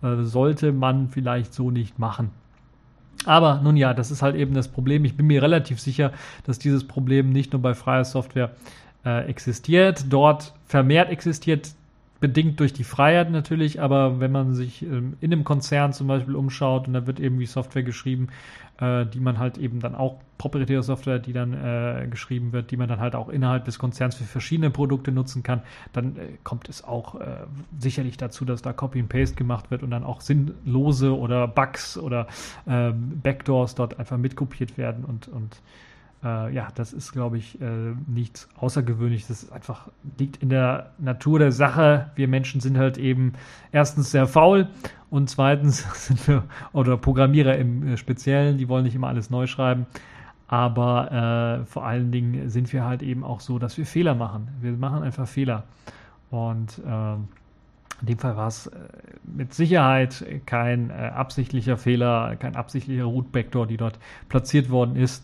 äh, 0.02 0.24
sollte 0.24 0.72
man 0.72 1.10
vielleicht 1.10 1.54
so 1.54 1.72
nicht 1.72 2.00
machen. 2.00 2.32
Aber 3.26 3.60
nun 3.62 3.76
ja, 3.76 3.94
das 3.94 4.12
ist 4.12 4.22
halt 4.22 4.36
eben 4.36 4.54
das 4.54 4.70
Problem. 4.70 5.04
Ich 5.06 5.18
bin 5.18 5.28
mir 5.28 5.42
relativ 5.42 5.80
sicher, 5.80 6.14
dass 6.46 6.60
dieses 6.60 6.88
Problem 6.88 7.32
nicht 7.32 7.52
nur 7.52 7.62
bei 7.62 7.74
freier 7.74 8.06
Software 8.06 8.52
äh, 9.06 9.26
existiert, 9.28 10.06
dort 10.10 10.54
vermehrt 10.66 11.10
existiert, 11.10 11.72
bedingt 12.20 12.60
durch 12.60 12.74
die 12.74 12.84
Freiheit 12.84 13.32
natürlich, 13.32 13.82
aber 13.82 14.20
wenn 14.20 14.32
man 14.32 14.54
sich 14.54 14.84
ähm, 14.84 15.18
in 15.22 15.32
einem 15.32 15.44
Konzern 15.44 15.94
zum 15.94 16.08
Beispiel 16.08 16.36
umschaut 16.36 16.88
und 16.88 16.94
da 16.94 17.08
wird 17.08 17.20
irgendwie 17.20 17.46
Software 17.46 17.84
geschrieben, 17.84 18.28
äh, 18.80 19.06
die 19.06 19.20
man 19.20 19.40
halt 19.40 19.58
eben 19.58 19.80
dann 19.80 19.96
auch 19.96 20.20
proprietäre 20.38 20.84
Software, 20.84 21.20
die 21.20 21.34
dann 21.34 21.54
äh, 21.54 22.08
geschrieben 22.10 22.54
wird, 22.54 22.72
die 22.72 22.78
man 22.78 22.88
dann 22.88 23.00
halt 23.00 23.16
auch 23.16 23.30
innerhalb 23.30 23.66
des 23.66 23.78
Konzerns 23.78 24.16
für 24.16 24.24
verschiedene 24.24 24.70
Produkte 24.70 25.12
nutzen 25.12 25.44
kann, 25.44 25.62
dann 25.94 26.16
äh, 26.16 26.38
kommt 26.44 26.70
es 26.70 26.84
auch 26.84 27.16
äh, 27.16 27.26
sicherlich 27.78 28.18
dazu, 28.18 28.46
dass 28.46 28.62
da 28.62 28.74
Copy 28.74 29.00
and 29.00 29.10
Paste 29.10 29.36
gemacht 29.36 29.70
wird 29.70 29.84
und 29.84 29.92
dann 29.92 30.04
auch 30.04 30.22
sinnlose 30.22 31.18
oder 31.18 31.48
Bugs 31.48 31.98
oder 31.98 32.28
ähm, 32.68 33.20
Backdoors 33.22 33.76
dort 33.76 34.00
einfach 34.00 34.18
mitkopiert 34.18 34.78
werden 34.78 35.04
und, 35.04 35.28
und 35.28 35.62
äh, 36.24 36.54
ja, 36.54 36.68
das 36.76 36.92
ist, 36.92 37.12
glaube 37.12 37.38
ich, 37.38 37.62
äh, 37.62 37.94
nichts 38.08 38.50
Außergewöhnliches. 38.58 39.28
Das 39.28 39.44
ist 39.44 39.52
einfach 39.52 39.88
liegt 40.18 40.38
in 40.38 40.50
der 40.50 40.92
Natur 40.98 41.40
der 41.40 41.52
Sache. 41.52 42.12
Wir 42.16 42.28
Menschen 42.28 42.60
sind 42.62 42.78
halt 42.78 42.98
eben 42.98 43.34
erstens 43.72 44.12
sehr 44.12 44.28
faul 44.28 44.68
und 45.10 45.30
zweitens 45.30 45.86
sind 46.08 46.28
wir, 46.28 46.44
oder 46.74 46.98
Programmierer 46.98 47.58
im 47.58 47.88
äh, 47.88 47.98
Speziellen, 47.98 48.58
die 48.58 48.68
wollen 48.68 48.84
nicht 48.84 48.96
immer 48.96 49.08
alles 49.08 49.30
neu 49.30 49.48
schreiben. 49.48 49.86
Aber 50.48 51.62
äh, 51.62 51.66
vor 51.66 51.86
allen 51.86 52.12
Dingen 52.12 52.50
sind 52.50 52.74
wir 52.74 52.84
halt 52.84 53.04
eben 53.04 53.24
auch 53.24 53.40
so, 53.40 53.60
dass 53.60 53.78
wir 53.78 53.86
Fehler 53.86 54.16
machen. 54.16 54.50
Wir 54.62 54.72
machen 54.72 55.04
einfach 55.04 55.28
Fehler. 55.28 55.64
Und 56.32 56.80
äh, 56.80 57.14
in 58.02 58.08
dem 58.08 58.18
Fall 58.18 58.36
war 58.36 58.48
es 58.48 58.68
äh, 58.68 58.78
mit 59.24 59.54
Sicherheit 59.54 60.26
kein 60.48 60.90
äh, 60.90 60.94
absichtlicher 60.94 61.78
Fehler, 61.78 62.36
kein 62.36 62.56
absichtlicher 62.56 63.04
Root 63.04 63.32
Backdoor, 63.32 63.68
die 63.68 63.78
dort 63.78 64.00
platziert 64.28 64.70
worden 64.70 64.96
ist 64.96 65.24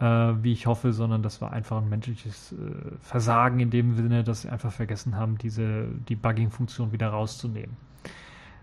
äh, 0.00 0.04
wie 0.42 0.52
ich 0.52 0.66
hoffe, 0.66 0.92
sondern 0.92 1.22
das 1.22 1.40
war 1.40 1.52
einfach 1.52 1.78
ein 1.78 1.88
menschliches 1.88 2.52
äh, 2.52 2.56
Versagen 3.00 3.60
in 3.60 3.70
dem 3.70 3.94
Sinne, 3.96 4.24
dass 4.24 4.42
sie 4.42 4.48
einfach 4.48 4.72
vergessen 4.72 5.16
haben, 5.16 5.38
diese 5.38 5.86
Debugging-Funktion 6.08 6.92
wieder 6.92 7.08
rauszunehmen. 7.08 7.76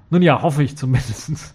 Nun 0.10 0.22
ja, 0.22 0.42
hoffe 0.42 0.64
ich 0.64 0.78
zumindest. 0.78 1.54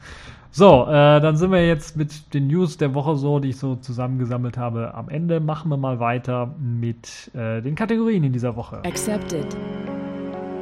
So, 0.54 0.86
äh, 0.86 1.18
dann 1.20 1.38
sind 1.38 1.50
wir 1.50 1.66
jetzt 1.66 1.96
mit 1.96 2.34
den 2.34 2.48
News 2.48 2.76
der 2.76 2.92
Woche 2.92 3.16
so, 3.16 3.38
die 3.38 3.48
ich 3.48 3.56
so 3.56 3.76
zusammengesammelt 3.76 4.58
habe. 4.58 4.92
Am 4.92 5.08
Ende 5.08 5.40
machen 5.40 5.70
wir 5.70 5.78
mal 5.78 5.98
weiter 5.98 6.54
mit 6.58 7.30
äh, 7.34 7.62
den 7.62 7.74
Kategorien 7.74 8.22
in 8.22 8.34
dieser 8.34 8.54
Woche. 8.54 8.82
Accepted. 8.84 9.56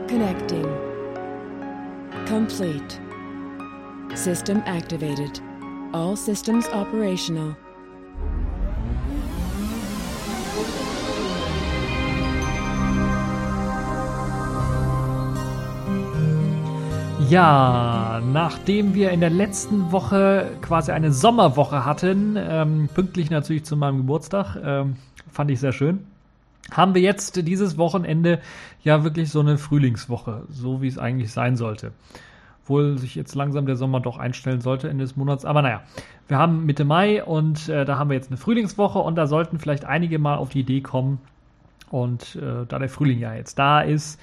Connecting. 0.08 0.64
Complete. 2.28 3.00
System 4.14 4.62
activated. 4.64 5.42
All 5.92 6.16
systems 6.16 6.68
operational. 6.72 7.56
Ja, 17.30 18.20
nachdem 18.32 18.92
wir 18.94 19.12
in 19.12 19.20
der 19.20 19.30
letzten 19.30 19.92
Woche 19.92 20.50
quasi 20.62 20.90
eine 20.90 21.12
Sommerwoche 21.12 21.84
hatten, 21.84 22.36
ähm, 22.36 22.88
pünktlich 22.92 23.30
natürlich 23.30 23.64
zu 23.64 23.76
meinem 23.76 23.98
Geburtstag, 23.98 24.56
ähm, 24.60 24.96
fand 25.30 25.48
ich 25.52 25.60
sehr 25.60 25.70
schön, 25.70 26.00
haben 26.72 26.92
wir 26.92 27.02
jetzt 27.02 27.46
dieses 27.46 27.78
Wochenende 27.78 28.40
ja 28.82 29.04
wirklich 29.04 29.30
so 29.30 29.38
eine 29.38 29.58
Frühlingswoche, 29.58 30.42
so 30.48 30.82
wie 30.82 30.88
es 30.88 30.98
eigentlich 30.98 31.30
sein 31.30 31.54
sollte. 31.54 31.92
Obwohl 32.64 32.98
sich 32.98 33.14
jetzt 33.14 33.36
langsam 33.36 33.64
der 33.64 33.76
Sommer 33.76 34.00
doch 34.00 34.18
einstellen 34.18 34.60
sollte 34.60 34.88
Ende 34.88 35.04
des 35.04 35.14
Monats. 35.14 35.44
Aber 35.44 35.62
naja, 35.62 35.82
wir 36.26 36.36
haben 36.36 36.66
Mitte 36.66 36.84
Mai 36.84 37.22
und 37.22 37.68
äh, 37.68 37.84
da 37.84 37.96
haben 37.96 38.10
wir 38.10 38.16
jetzt 38.16 38.30
eine 38.30 38.38
Frühlingswoche 38.38 38.98
und 38.98 39.14
da 39.14 39.28
sollten 39.28 39.60
vielleicht 39.60 39.84
einige 39.84 40.18
mal 40.18 40.34
auf 40.34 40.48
die 40.48 40.60
Idee 40.60 40.80
kommen. 40.80 41.20
Und 41.92 42.34
äh, 42.34 42.66
da 42.66 42.80
der 42.80 42.88
Frühling 42.88 43.20
ja 43.20 43.34
jetzt 43.34 43.56
da 43.56 43.82
ist, 43.82 44.18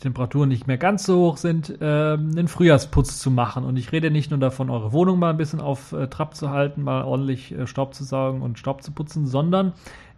Temperaturen 0.00 0.48
nicht 0.48 0.66
mehr 0.66 0.78
ganz 0.78 1.04
so 1.04 1.18
hoch 1.18 1.36
sind, 1.36 1.80
äh, 1.80 2.14
einen 2.14 2.48
Frühjahrsputz 2.48 3.18
zu 3.18 3.30
machen. 3.30 3.64
Und 3.64 3.76
ich 3.76 3.92
rede 3.92 4.10
nicht 4.10 4.30
nur 4.30 4.38
davon, 4.38 4.70
eure 4.70 4.92
Wohnung 4.92 5.18
mal 5.18 5.30
ein 5.30 5.36
bisschen 5.36 5.60
auf 5.60 5.92
äh, 5.92 6.06
Trab 6.06 6.34
zu 6.36 6.50
halten, 6.50 6.82
mal 6.82 7.02
ordentlich 7.04 7.52
äh, 7.52 7.66
Staub 7.66 7.94
zu 7.94 8.04
saugen 8.04 8.42
und 8.42 8.58
Staub 8.58 8.82
zu 8.82 8.92
putzen, 8.92 9.26
sondern 9.26 9.72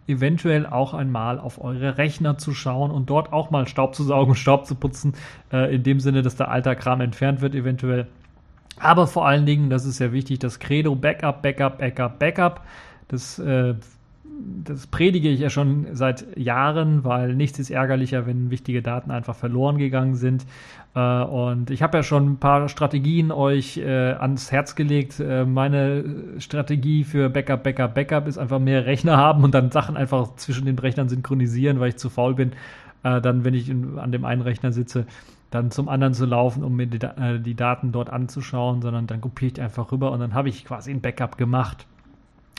eventuell 0.07 0.65
auch 0.65 0.93
einmal 0.93 1.39
auf 1.39 1.63
eure 1.63 1.97
Rechner 1.97 2.37
zu 2.37 2.53
schauen 2.53 2.91
und 2.91 3.09
dort 3.09 3.33
auch 3.33 3.49
mal 3.49 3.67
Staub 3.67 3.95
zu 3.95 4.03
saugen 4.03 4.31
und 4.31 4.35
Staub 4.37 4.65
zu 4.65 4.75
putzen, 4.75 5.13
äh, 5.51 5.73
in 5.73 5.83
dem 5.83 5.99
Sinne, 5.99 6.21
dass 6.21 6.35
der 6.35 6.49
alter 6.49 6.75
Kram 6.75 7.01
entfernt 7.01 7.41
wird 7.41 7.55
eventuell. 7.55 8.07
Aber 8.79 9.07
vor 9.07 9.27
allen 9.27 9.45
Dingen, 9.45 9.69
das 9.69 9.85
ist 9.85 9.97
sehr 9.97 10.11
wichtig, 10.11 10.39
das 10.39 10.59
Credo 10.59 10.95
Backup, 10.95 11.41
Backup, 11.41 11.77
Backup, 11.79 12.19
Backup. 12.19 12.61
Das 13.07 13.37
äh, 13.39 13.75
das 14.63 14.87
predige 14.87 15.29
ich 15.29 15.39
ja 15.39 15.49
schon 15.49 15.87
seit 15.93 16.37
Jahren, 16.37 17.03
weil 17.03 17.35
nichts 17.35 17.59
ist 17.59 17.69
ärgerlicher, 17.69 18.25
wenn 18.25 18.51
wichtige 18.51 18.81
Daten 18.81 19.11
einfach 19.11 19.35
verloren 19.35 19.77
gegangen 19.77 20.15
sind. 20.15 20.45
Äh, 20.95 21.23
und 21.23 21.69
ich 21.71 21.81
habe 21.81 21.97
ja 21.97 22.03
schon 22.03 22.33
ein 22.33 22.37
paar 22.37 22.69
Strategien 22.69 23.31
euch 23.31 23.77
äh, 23.77 24.13
ans 24.13 24.51
Herz 24.51 24.75
gelegt. 24.75 25.19
Äh, 25.19 25.45
meine 25.45 26.03
Strategie 26.39 27.03
für 27.03 27.29
Backup, 27.29 27.63
Backup, 27.63 27.95
Backup 27.95 28.27
ist 28.27 28.37
einfach 28.37 28.59
mehr 28.59 28.85
Rechner 28.85 29.17
haben 29.17 29.43
und 29.43 29.53
dann 29.53 29.71
Sachen 29.71 29.97
einfach 29.97 30.35
zwischen 30.35 30.65
den 30.65 30.79
Rechnern 30.79 31.09
synchronisieren, 31.09 31.79
weil 31.79 31.89
ich 31.89 31.97
zu 31.97 32.09
faul 32.09 32.35
bin, 32.35 32.51
dann, 33.03 33.43
wenn 33.43 33.55
ich 33.55 33.71
an 33.71 34.11
dem 34.11 34.25
einen 34.25 34.43
Rechner 34.43 34.71
sitze, 34.71 35.07
dann 35.49 35.71
zum 35.71 35.89
anderen 35.89 36.13
zu 36.13 36.27
laufen, 36.27 36.63
um 36.63 36.75
mir 36.75 36.85
die, 36.85 37.55
Daten 37.55 37.91
dort 37.91 38.11
anzuschauen, 38.11 38.83
sondern 38.83 39.07
dann 39.07 39.21
kopiere 39.21 39.53
ich 39.53 39.61
einfach 39.61 39.91
rüber 39.91 40.11
und 40.11 40.19
dann 40.19 40.35
habe 40.35 40.49
ich 40.49 40.65
quasi 40.65 40.91
ein 40.91 41.01
Backup 41.01 41.35
gemacht 41.35 41.87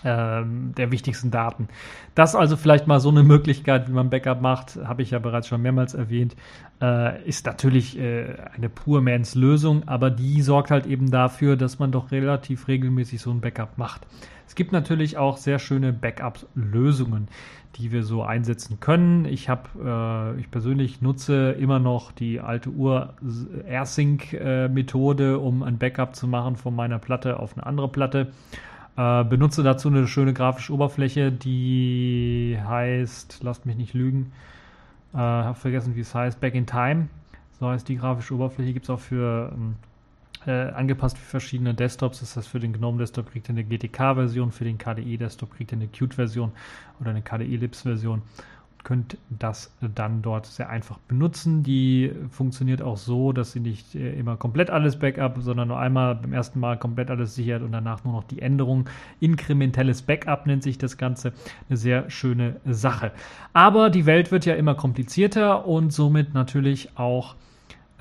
der 0.05 0.91
wichtigsten 0.91 1.31
Daten. 1.31 1.69
Das 2.15 2.35
also 2.35 2.57
vielleicht 2.57 2.87
mal 2.87 3.01
so 3.01 3.09
eine 3.09 3.23
Möglichkeit, 3.23 3.89
wie 3.89 3.93
man 3.93 4.11
Backup 4.11 4.41
macht, 4.41 4.79
habe 4.85 5.03
ich 5.03 5.11
ja 5.11 5.19
bereits 5.19 5.49
schon 5.49 5.63
mehrmals 5.63 5.95
erwähnt, 5.95 6.37
äh, 6.81 7.23
ist 7.25 7.47
natürlich 7.47 7.99
äh, 7.99 8.35
eine 8.55 8.69
Poor-Mans 8.69 9.35
Lösung, 9.35 9.87
aber 9.87 10.11
die 10.11 10.43
sorgt 10.43 10.71
halt 10.71 10.87
eben 10.87 11.11
dafür, 11.11 11.57
dass 11.57 11.79
man 11.79 11.93
doch 11.93 12.11
relativ 12.11 12.69
regelmäßig 12.69 13.21
so 13.21 13.31
ein 13.31 13.41
Backup 13.41 13.79
macht. 13.79 14.07
Es 14.47 14.55
gibt 14.55 14.73
natürlich 14.73 15.17
auch 15.17 15.39
sehr 15.39 15.59
schöne 15.59 15.93
Backup-Lösungen, 15.93 17.29
die 17.77 17.91
wir 17.91 18.03
so 18.03 18.23
einsetzen 18.23 18.81
können. 18.81 19.25
Ich 19.25 19.49
habe, 19.49 20.35
äh, 20.37 20.41
ich 20.41 20.51
persönlich 20.51 21.01
nutze 21.01 21.53
immer 21.53 21.79
noch 21.79 22.13
die 22.13 22.41
alte 22.41 22.69
Uhr 22.69 23.15
AirSync-Methode, 23.67 25.39
um 25.39 25.63
ein 25.63 25.79
Backup 25.79 26.15
zu 26.15 26.27
machen 26.27 26.57
von 26.57 26.75
meiner 26.75 26.99
Platte 26.99 27.39
auf 27.41 27.57
eine 27.57 27.65
andere 27.65 27.89
Platte. 27.89 28.33
Äh, 28.97 29.25
benutze 29.25 29.63
dazu 29.63 29.89
eine 29.89 30.07
schöne 30.07 30.35
grafische 30.35 30.73
Oberfläche, 30.73 31.33
die 31.33 32.59
heißt, 32.63 33.41
lasst 33.43 33.65
mich 33.65 33.77
nicht 33.77 33.95
lügen, 33.95 34.33
äh, 35.15 35.19
habe 35.19 35.59
vergessen, 35.59 35.97
wie 35.97 36.01
es 36.01 36.15
heißt, 36.15 36.41
Back 36.41 36.55
in 36.55 36.67
Time. 36.67 37.09
So 37.59 37.69
heißt 37.69 37.89
die 37.89 37.97
grafische 37.97 38.35
Oberfläche, 38.35 38.73
gibt 38.73 38.85
es 38.87 38.91
auch 38.91 39.01
für 39.01 39.53
ähm, 39.55 39.77
äh, 40.47 40.71
angepasst 40.73 41.17
für 41.17 41.25
verschiedene 41.25 41.75
Desktops. 41.75 42.21
Das 42.21 42.37
heißt, 42.37 42.49
für 42.49 42.61
den 42.61 42.73
GNOME 42.73 42.99
Desktop 42.99 43.31
kriegt 43.31 43.49
ihr 43.49 43.55
eine 43.55 43.65
GTK-Version, 43.65 44.53
für 44.53 44.65
den 44.65 44.79
KDE 44.79 45.17
Desktop 45.17 45.55
kriegt 45.55 45.73
ihr 45.73 45.79
eine 45.79 45.89
Qt-Version 45.89 46.53
oder 47.01 47.11
eine 47.11 47.23
KDE 47.23 47.57
Lips-Version 47.57 48.23
könnt 48.85 49.17
das 49.31 49.75
dann 49.81 50.23
dort 50.23 50.47
sehr 50.47 50.69
einfach 50.69 50.99
benutzen. 50.99 51.63
Die 51.63 52.13
funktioniert 52.31 52.83
auch 52.83 52.97
so, 52.97 53.33
dass 53.33 53.53
sie 53.53 53.61
nicht 53.61 53.95
äh, 53.95 54.13
immer 54.19 54.37
komplett 54.37 54.71
alles 54.71 54.99
Backup, 54.99 55.39
sondern 55.41 55.69
nur 55.69 55.79
einmal 55.79 56.17
beim 56.17 56.33
ersten 56.33 56.61
Mal 56.61 56.79
komplett 56.79 57.11
alles 57.11 57.35
sichert 57.35 57.63
und 57.63 57.73
danach 57.73 58.05
nur 58.05 58.13
noch 58.13 58.25
die 58.25 58.43
Änderung. 58.43 58.89
Inkrementelles 59.21 60.03
Backup 60.03 60.47
nennt 60.47 60.63
sich 60.63 60.79
das 60.79 60.97
Ganze. 60.97 61.33
Eine 61.69 61.77
sehr 61.77 62.11
schöne 62.11 62.61
Sache. 62.65 63.13
Aber 63.53 63.91
die 63.91 64.07
Welt 64.07 64.33
wird 64.33 64.47
ja 64.47 64.55
immer 64.55 64.75
komplizierter 64.75 65.67
und 65.67 65.93
somit 65.93 66.35
natürlich 66.35 66.97
auch 66.97 67.37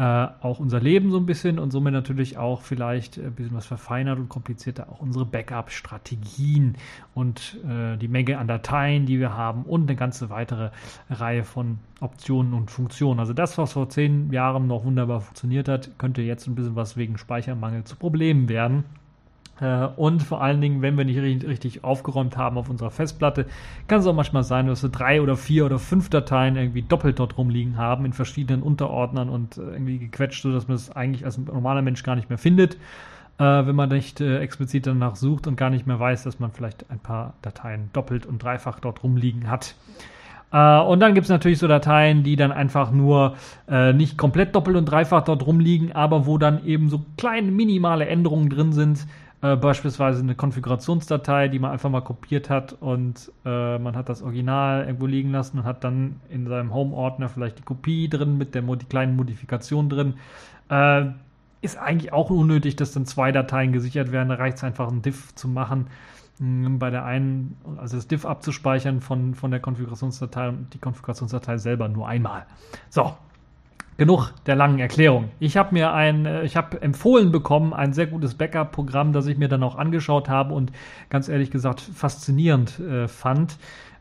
äh, 0.02 0.28
auch 0.42 0.60
unser 0.60 0.80
Leben 0.80 1.12
so 1.12 1.18
ein 1.18 1.28
bisschen 1.28 1.60
und 1.60 1.70
somit 1.70 1.94
natürlich 1.94 2.36
auch 2.36 2.62
vielleicht 2.62 3.20
ein 3.20 3.36
bisschen 3.36 3.56
was 3.56 3.68
verfeinert 3.68 4.18
und 4.18 4.30
komplizierter 4.30 4.90
auch 4.90 5.00
unsere 5.00 5.28
Backup-Strategien 5.28 6.76
und 7.14 7.60
äh, 7.70 7.98
die 7.98 8.08
Menge 8.08 8.40
an 8.40 8.48
Dateien, 8.48 9.06
die 9.06 9.20
wir 9.20 9.38
haben 9.38 9.62
und 9.62 9.84
eine 9.84 9.96
ganze 9.96 10.32
weitere 10.32 10.72
Reihe 11.12 11.44
von 11.44 11.78
Optionen 12.00 12.56
und 12.56 12.72
Funktionen. 12.72 13.20
Also 13.20 13.34
das, 13.34 13.60
was 13.60 13.74
vor 13.74 13.90
zehn 13.90 14.34
Jahren 14.34 14.66
noch 14.66 14.86
wunderbar 14.86 15.22
funktioniert 15.22 15.68
hat, 15.68 15.92
könnte 16.00 16.24
jetzt 16.24 16.48
ein 16.48 16.56
bisschen 16.56 16.76
was 16.76 16.98
wegen 16.98 17.20
Speichermangel 17.20 17.84
zu 17.84 17.96
Problemen 17.96 18.50
werden. 18.50 18.86
Äh, 19.62 19.88
und 19.96 20.24
vor 20.24 20.42
allen 20.42 20.60
Dingen, 20.60 20.82
wenn 20.82 20.98
wir 20.98 21.06
nicht 21.06 21.22
richtig 21.22 21.84
aufgeräumt 21.84 22.36
haben 22.36 22.58
auf 22.58 22.70
unserer 22.70 22.92
Festplatte, 22.92 23.46
kann 23.88 24.00
es 24.00 24.08
auch 24.08 24.16
manchmal 24.16 24.44
sein, 24.44 24.68
dass 24.68 24.84
wir 24.84 24.90
drei 24.90 25.22
oder 25.22 25.38
vier 25.38 25.66
oder 25.66 25.80
fünf 25.80 26.10
Dateien 26.10 26.58
irgendwie 26.58 26.82
doppelt 26.82 27.20
dort 27.20 27.38
rumliegen 27.38 27.78
haben 27.78 28.04
in 28.06 28.14
verschiedenen 28.14 28.64
Unterordnern 28.64 29.30
und 29.30 29.58
äh, 29.58 29.62
irgendwie 29.62 30.00
gequetscht, 30.00 30.42
sodass 30.42 30.68
man 30.68 30.76
es 30.76 30.92
eigentlich 30.92 31.26
als 31.26 31.38
normaler 31.38 31.84
Mensch 31.84 32.04
gar 32.04 32.16
nicht 32.16 32.30
mehr 32.30 32.40
findet, 32.40 32.76
äh, 33.38 33.44
wenn 33.44 33.76
man 33.76 33.90
nicht 33.90 34.20
explizit 34.20 34.88
danach 34.88 35.16
sucht 35.16 35.48
und 35.48 35.56
gar 35.56 35.70
nicht 35.70 35.86
mehr 35.86 36.00
weiß, 36.00 36.24
dass 36.24 36.40
man 36.40 36.52
vielleicht 36.52 36.90
ein 36.90 37.00
paar 37.00 37.36
Dateien 37.42 37.92
doppelt 37.94 38.26
und 38.26 38.44
dreifach 38.44 38.80
dort 38.80 39.04
rumliegen 39.04 39.50
hat. 39.50 39.76
und 40.52 41.00
dann 41.00 41.14
gibt 41.14 41.26
es 41.26 41.30
natürlich 41.30 41.60
so 41.60 41.68
Dateien, 41.68 42.24
die 42.24 42.36
dann 42.36 42.52
einfach 42.52 42.92
nur 42.92 43.36
äh, 43.70 43.94
nicht 43.94 44.18
komplett 44.18 44.54
doppelt 44.54 44.76
und 44.76 44.86
dreifach 44.86 45.22
dort 45.24 45.46
rumliegen, 45.46 45.94
aber 45.94 46.26
wo 46.26 46.38
dann 46.38 46.66
eben 46.66 46.90
so 46.90 47.06
kleine 47.18 47.52
minimale 47.52 48.06
Änderungen 48.06 48.50
drin 48.50 48.74
sind, 48.74 49.08
äh, 49.42 49.56
beispielsweise 49.56 50.22
eine 50.22 50.36
Konfigurationsdatei, 50.36 51.48
die 51.48 51.60
man 51.60 51.72
einfach 51.72 51.90
mal 51.90 52.02
kopiert 52.02 52.50
hat 52.50 52.74
und 52.74 53.32
äh, 53.44 53.80
man 53.80 53.96
hat 53.96 54.10
das 54.10 54.22
Original 54.22 54.86
irgendwo 54.86 55.08
liegen 55.08 55.32
lassen 55.32 55.60
und 55.60 55.64
hat 55.66 55.84
dann 55.84 56.22
in 56.30 56.48
seinem 56.48 56.74
Home-Ordner 56.74 57.28
vielleicht 57.30 57.58
die 57.58 57.64
Kopie 57.64 58.08
drin 58.08 58.38
mit 58.38 58.54
der 58.54 58.62
die 58.62 58.86
kleinen 58.86 59.16
Modifikation 59.16 59.90
drin. 59.90 60.16
Äh, 60.70 61.06
ist 61.62 61.78
eigentlich 61.78 62.14
auch 62.14 62.30
unnötig, 62.30 62.76
dass 62.76 62.92
dann 62.92 63.06
zwei 63.06 63.32
Dateien 63.32 63.72
gesichert 63.72 64.12
werden. 64.12 64.30
Da 64.30 64.36
reicht 64.36 64.58
es 64.58 64.64
einfach, 64.64 64.90
ein 64.90 65.02
Diff 65.02 65.34
zu 65.36 65.48
machen. 65.48 65.88
Hm, 66.40 66.80
bei 66.80 66.90
der 66.90 67.06
einen, 67.06 67.58
also 67.78 67.98
das 67.98 68.08
Diff 68.08 68.26
abzuspeichern 68.26 69.02
von, 69.02 69.36
von 69.36 69.52
der 69.52 69.60
Konfigurationsdatei 69.60 70.50
und 70.50 70.74
die 70.74 70.80
Konfigurationsdatei 70.80 71.58
selber 71.58 71.88
nur 71.88 72.08
einmal. 72.08 72.46
So, 72.90 73.16
genug 73.98 74.34
der 74.46 74.56
langen 74.56 74.80
Erklärung. 74.80 75.30
Ich 75.40 75.58
habe 75.58 75.74
mir 75.74 75.94
ein, 75.94 76.26
äh, 76.26 76.44
ich 76.44 76.56
habe 76.58 76.82
empfohlen 76.82 77.32
bekommen, 77.32 77.74
ein 77.74 77.94
sehr 77.94 78.08
gutes 78.08 78.36
Backup-Programm, 78.36 79.14
das 79.14 79.28
ich 79.28 79.38
mir 79.38 79.48
dann 79.48 79.64
auch 79.64 79.76
angeschaut 79.76 80.30
habe 80.30 80.54
und 80.54 80.72
ganz 81.10 81.30
ehrlich 81.30 81.52
gesagt 81.52 81.82
faszinierend 81.82 82.80
äh, 82.80 83.08
fand. 83.08 83.58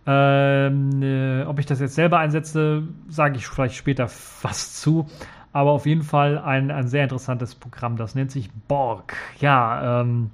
Ähm, 0.06 1.02
äh, 1.02 1.44
ob 1.44 1.58
ich 1.58 1.66
das 1.66 1.80
jetzt 1.80 1.94
selber 1.94 2.18
einsetze, 2.18 2.84
sage 3.08 3.36
ich 3.36 3.46
vielleicht 3.46 3.74
später 3.74 4.08
was 4.42 4.80
zu. 4.80 5.06
Aber 5.52 5.72
auf 5.72 5.84
jeden 5.84 6.02
Fall 6.02 6.38
ein, 6.38 6.70
ein 6.70 6.88
sehr 6.88 7.02
interessantes 7.02 7.54
Programm. 7.54 7.96
Das 7.96 8.14
nennt 8.14 8.30
sich 8.30 8.50
Borg. 8.68 9.16
Ja, 9.40 10.00
ähm, 10.00 10.30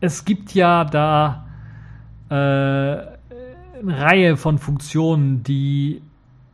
es 0.00 0.24
gibt 0.24 0.54
ja 0.54 0.84
da 0.84 1.46
äh, 2.30 2.34
eine 2.34 3.18
Reihe 3.84 4.36
von 4.36 4.58
Funktionen, 4.58 5.42
die 5.42 6.02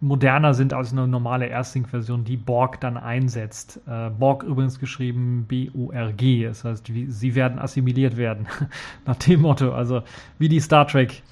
moderner 0.01 0.55
sind 0.55 0.73
als 0.73 0.93
eine 0.93 1.09
normale 1.09 1.47
Ersting-Version, 1.47 2.25
die 2.25 2.37
Borg 2.37 2.81
dann 2.81 2.97
einsetzt. 2.97 3.81
Äh, 3.87 4.11
Borg 4.11 4.43
übrigens 4.43 4.79
geschrieben 4.79 5.47
B-O-R-G, 5.49 6.45
das 6.45 6.65
heißt, 6.65 6.93
wie, 6.95 7.11
sie 7.11 7.35
werden 7.35 7.59
assimiliert 7.59 8.17
werden, 8.17 8.47
nach 9.07 9.17
dem 9.17 9.43
Motto, 9.43 9.73
also 9.73 10.03
wie 10.39 10.49
die 10.49 10.61
Star 10.61 10.87
Trek 10.87 11.23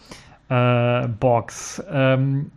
äh, 0.49 1.09
Borgs. 1.09 1.83
Ähm, 1.91 2.51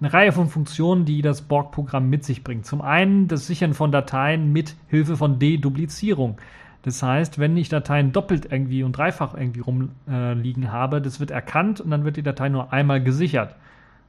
eine 0.00 0.12
Reihe 0.12 0.32
von 0.32 0.48
Funktionen, 0.48 1.04
die 1.04 1.22
das 1.22 1.42
Borg-Programm 1.42 2.10
mit 2.10 2.24
sich 2.24 2.44
bringt. 2.44 2.66
Zum 2.66 2.82
einen 2.82 3.28
das 3.28 3.46
Sichern 3.46 3.72
von 3.74 3.90
Dateien 3.90 4.52
mit 4.52 4.76
Hilfe 4.88 5.16
von 5.16 5.38
Deduplizierung. 5.38 6.38
Das 6.82 7.02
heißt, 7.02 7.38
wenn 7.38 7.56
ich 7.56 7.70
Dateien 7.70 8.12
doppelt 8.12 8.52
irgendwie 8.52 8.82
und 8.82 8.98
dreifach 8.98 9.34
irgendwie 9.34 9.60
rumliegen 9.60 10.64
äh, 10.64 10.68
habe, 10.68 11.00
das 11.00 11.20
wird 11.20 11.30
erkannt 11.30 11.80
und 11.80 11.90
dann 11.90 12.04
wird 12.04 12.18
die 12.18 12.22
Datei 12.22 12.50
nur 12.50 12.74
einmal 12.74 13.02
gesichert. 13.02 13.56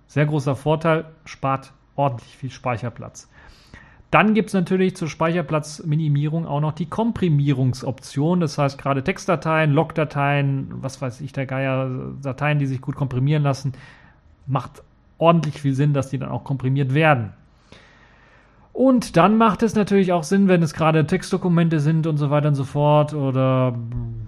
Sehr 0.07 0.25
großer 0.25 0.55
Vorteil, 0.55 1.05
spart 1.25 1.73
ordentlich 1.95 2.35
viel 2.37 2.51
Speicherplatz. 2.51 3.29
Dann 4.11 4.33
gibt 4.33 4.49
es 4.49 4.53
natürlich 4.53 4.95
zur 4.95 5.09
Speicherplatzminimierung 5.09 6.45
auch 6.45 6.61
noch 6.61 6.71
die 6.71 6.85
Komprimierungsoption. 6.85 8.39
Das 8.39 8.57
heißt, 8.57 8.77
gerade 8.77 9.03
Textdateien, 9.03 9.71
Logdateien, 9.71 10.69
was 10.81 11.01
weiß 11.01 11.21
ich, 11.21 11.33
der 11.33 11.45
Geier, 11.45 12.13
Dateien, 12.21 12.59
die 12.59 12.65
sich 12.65 12.81
gut 12.81 12.95
komprimieren 12.95 13.43
lassen, 13.43 13.73
macht 14.47 14.83
ordentlich 15.17 15.61
viel 15.61 15.73
Sinn, 15.73 15.93
dass 15.93 16.09
die 16.09 16.17
dann 16.17 16.29
auch 16.29 16.43
komprimiert 16.43 16.93
werden. 16.93 17.33
Und 18.75 19.15
dann 19.15 19.37
macht 19.37 19.63
es 19.63 19.73
natürlich 19.73 20.11
auch 20.11 20.23
Sinn, 20.23 20.49
wenn 20.49 20.61
es 20.61 20.73
gerade 20.73 21.07
Textdokumente 21.07 21.79
sind 21.79 22.07
und 22.07 22.17
so 22.17 22.29
weiter 22.29 22.49
und 22.49 22.55
so 22.55 22.65
fort 22.65 23.13
oder 23.13 23.73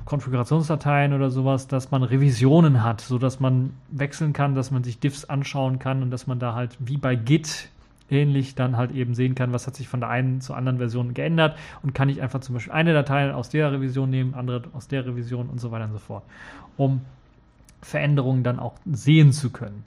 Konfigurationsdateien 0.06 1.12
oder 1.12 1.30
sowas, 1.30 1.68
dass 1.68 1.92
man 1.92 2.02
Revisionen 2.02 2.82
hat, 2.82 3.02
sodass 3.02 3.42
man 3.42 3.74
wechseln 3.92 4.32
kann, 4.32 4.56
dass 4.56 4.72
man 4.72 4.86
sich 4.86 5.02
Diffs 5.02 5.26
anschauen 5.26 5.80
kann 5.80 6.02
und 6.02 6.12
dass 6.12 6.28
man 6.28 6.40
da 6.40 6.56
halt 6.56 6.78
wie 6.80 6.96
bei 6.96 7.18
Git 7.18 7.68
ähnlich 8.10 8.56
dann 8.56 8.78
halt 8.78 8.92
eben 8.92 9.16
sehen 9.16 9.36
kann, 9.36 9.52
was 9.52 9.68
hat 9.68 9.76
sich 9.76 9.90
von 9.90 10.00
der 10.00 10.08
einen 10.08 10.40
zur 10.40 10.56
anderen 10.56 10.78
Version 10.78 11.14
geändert 11.14 11.58
und 11.84 11.94
kann 11.94 12.08
ich 12.08 12.22
einfach 12.22 12.40
zum 12.40 12.56
Beispiel 12.56 12.72
eine 12.72 12.94
Datei 12.94 13.34
aus 13.34 13.50
der 13.50 13.74
Revision 13.74 14.10
nehmen, 14.10 14.34
andere 14.34 14.62
aus 14.72 14.88
der 14.88 15.06
Revision 15.06 15.50
und 15.50 15.60
so 15.60 15.72
weiter 15.72 15.84
und 15.84 15.92
so 15.92 16.00
fort, 16.00 16.24
um 16.78 17.02
Veränderungen 17.82 18.44
dann 18.44 18.60
auch 18.60 18.76
sehen 18.86 19.34
zu 19.34 19.50
können. 19.50 19.84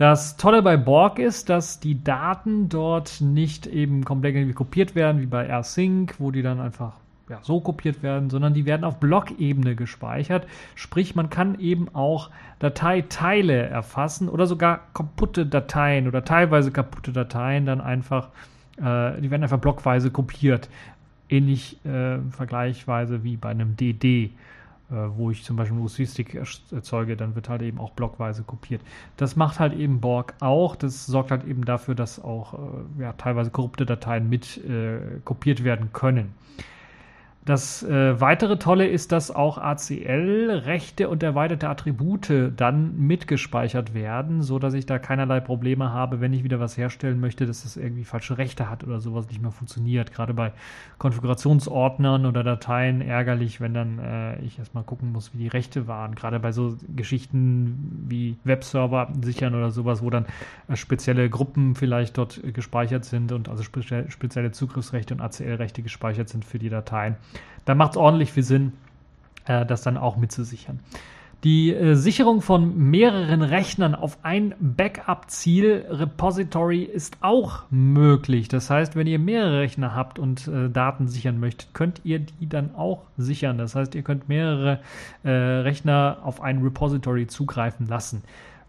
Das 0.00 0.38
Tolle 0.38 0.62
bei 0.62 0.78
Borg 0.78 1.18
ist, 1.18 1.50
dass 1.50 1.78
die 1.78 2.02
Daten 2.02 2.70
dort 2.70 3.20
nicht 3.20 3.66
eben 3.66 4.02
komplett 4.02 4.34
irgendwie 4.34 4.54
kopiert 4.54 4.94
werden, 4.94 5.20
wie 5.20 5.26
bei 5.26 5.46
AirSync, 5.46 6.14
wo 6.18 6.30
die 6.30 6.40
dann 6.40 6.58
einfach 6.58 6.94
ja, 7.28 7.38
so 7.42 7.60
kopiert 7.60 8.02
werden, 8.02 8.30
sondern 8.30 8.54
die 8.54 8.64
werden 8.64 8.84
auf 8.84 8.98
Blockebene 8.98 9.74
gespeichert. 9.74 10.46
Sprich, 10.74 11.16
man 11.16 11.28
kann 11.28 11.60
eben 11.60 11.94
auch 11.94 12.30
Dateiteile 12.60 13.66
erfassen 13.66 14.30
oder 14.30 14.46
sogar 14.46 14.80
kaputte 14.94 15.44
Dateien 15.44 16.08
oder 16.08 16.24
teilweise 16.24 16.70
kaputte 16.70 17.12
Dateien 17.12 17.66
dann 17.66 17.82
einfach, 17.82 18.28
äh, 18.78 19.20
die 19.20 19.30
werden 19.30 19.42
einfach 19.42 19.60
blockweise 19.60 20.10
kopiert. 20.10 20.70
Ähnlich 21.28 21.76
äh, 21.84 22.20
vergleichsweise 22.30 23.22
wie 23.22 23.36
bei 23.36 23.50
einem 23.50 23.76
DD. 23.76 24.30
Äh, 24.90 25.16
wo 25.16 25.30
ich 25.30 25.44
zum 25.44 25.56
Beispiel 25.56 25.76
einen 25.76 25.84
USB-Stick 25.84 26.34
erzeuge, 26.34 27.16
dann 27.16 27.36
wird 27.36 27.48
halt 27.48 27.62
eben 27.62 27.78
auch 27.78 27.92
blockweise 27.92 28.42
kopiert. 28.42 28.82
Das 29.16 29.36
macht 29.36 29.60
halt 29.60 29.72
eben 29.72 30.00
Borg 30.00 30.34
auch. 30.40 30.74
Das 30.74 31.06
sorgt 31.06 31.30
halt 31.30 31.44
eben 31.44 31.64
dafür, 31.64 31.94
dass 31.94 32.22
auch 32.22 32.54
äh, 32.54 33.02
ja, 33.02 33.12
teilweise 33.12 33.50
korrupte 33.50 33.86
Dateien 33.86 34.28
mit 34.28 34.56
äh, 34.64 35.20
kopiert 35.24 35.62
werden 35.62 35.92
können. 35.92 36.34
Das 37.46 37.82
äh, 37.82 38.20
weitere 38.20 38.58
Tolle 38.58 38.86
ist, 38.86 39.12
dass 39.12 39.34
auch 39.34 39.56
ACL-Rechte 39.56 41.08
und 41.08 41.22
erweiterte 41.22 41.70
Attribute 41.70 42.30
dann 42.54 42.98
mitgespeichert 42.98 43.94
werden, 43.94 44.42
so 44.42 44.58
dass 44.58 44.74
ich 44.74 44.84
da 44.84 44.98
keinerlei 44.98 45.40
Probleme 45.40 45.90
habe, 45.90 46.20
wenn 46.20 46.34
ich 46.34 46.44
wieder 46.44 46.60
was 46.60 46.76
herstellen 46.76 47.18
möchte, 47.18 47.46
dass 47.46 47.62
das 47.62 47.78
irgendwie 47.78 48.04
falsche 48.04 48.36
Rechte 48.36 48.68
hat 48.68 48.84
oder 48.84 49.00
sowas 49.00 49.26
nicht 49.28 49.40
mehr 49.40 49.52
funktioniert. 49.52 50.12
Gerade 50.12 50.34
bei 50.34 50.52
Konfigurationsordnern 50.98 52.26
oder 52.26 52.44
Dateien 52.44 53.00
ärgerlich, 53.00 53.58
wenn 53.58 53.72
dann 53.72 53.98
äh, 54.00 54.38
ich 54.42 54.58
erstmal 54.58 54.84
gucken 54.84 55.10
muss, 55.10 55.32
wie 55.32 55.38
die 55.38 55.48
Rechte 55.48 55.88
waren. 55.88 56.14
Gerade 56.16 56.40
bei 56.40 56.52
so 56.52 56.76
Geschichten 56.94 58.04
wie 58.06 58.36
Webserver 58.44 59.14
sichern 59.24 59.54
oder 59.54 59.70
sowas, 59.70 60.02
wo 60.02 60.10
dann 60.10 60.26
äh, 60.68 60.76
spezielle 60.76 61.30
Gruppen 61.30 61.74
vielleicht 61.74 62.18
dort 62.18 62.38
gespeichert 62.52 63.06
sind 63.06 63.32
und 63.32 63.48
also 63.48 63.62
spe 63.62 63.80
spezielle 64.10 64.52
Zugriffsrechte 64.52 65.14
und 65.14 65.22
ACL-Rechte 65.22 65.82
gespeichert 65.82 66.28
sind 66.28 66.44
für 66.44 66.58
die 66.58 66.68
Dateien 66.68 67.16
da 67.64 67.74
macht 67.74 67.92
es 67.92 67.96
ordentlich 67.96 68.32
viel 68.32 68.42
Sinn, 68.42 68.72
äh, 69.46 69.66
das 69.66 69.82
dann 69.82 69.96
auch 69.96 70.16
mitzusichern. 70.16 70.80
Die 71.42 71.72
äh, 71.72 71.94
Sicherung 71.94 72.42
von 72.42 72.76
mehreren 72.76 73.40
Rechnern 73.40 73.94
auf 73.94 74.18
ein 74.22 74.54
Backup-Ziel-Repository 74.60 76.82
ist 76.82 77.16
auch 77.22 77.62
möglich. 77.70 78.48
Das 78.48 78.68
heißt, 78.68 78.94
wenn 78.94 79.06
ihr 79.06 79.18
mehrere 79.18 79.60
Rechner 79.60 79.94
habt 79.94 80.18
und 80.18 80.46
äh, 80.48 80.68
Daten 80.68 81.08
sichern 81.08 81.40
möchtet, 81.40 81.72
könnt 81.72 82.02
ihr 82.04 82.18
die 82.18 82.46
dann 82.46 82.74
auch 82.74 83.04
sichern. 83.16 83.56
Das 83.56 83.74
heißt, 83.74 83.94
ihr 83.94 84.02
könnt 84.02 84.28
mehrere 84.28 84.80
äh, 85.22 85.30
Rechner 85.30 86.18
auf 86.24 86.42
ein 86.42 86.62
Repository 86.62 87.26
zugreifen 87.26 87.86
lassen. 87.86 88.22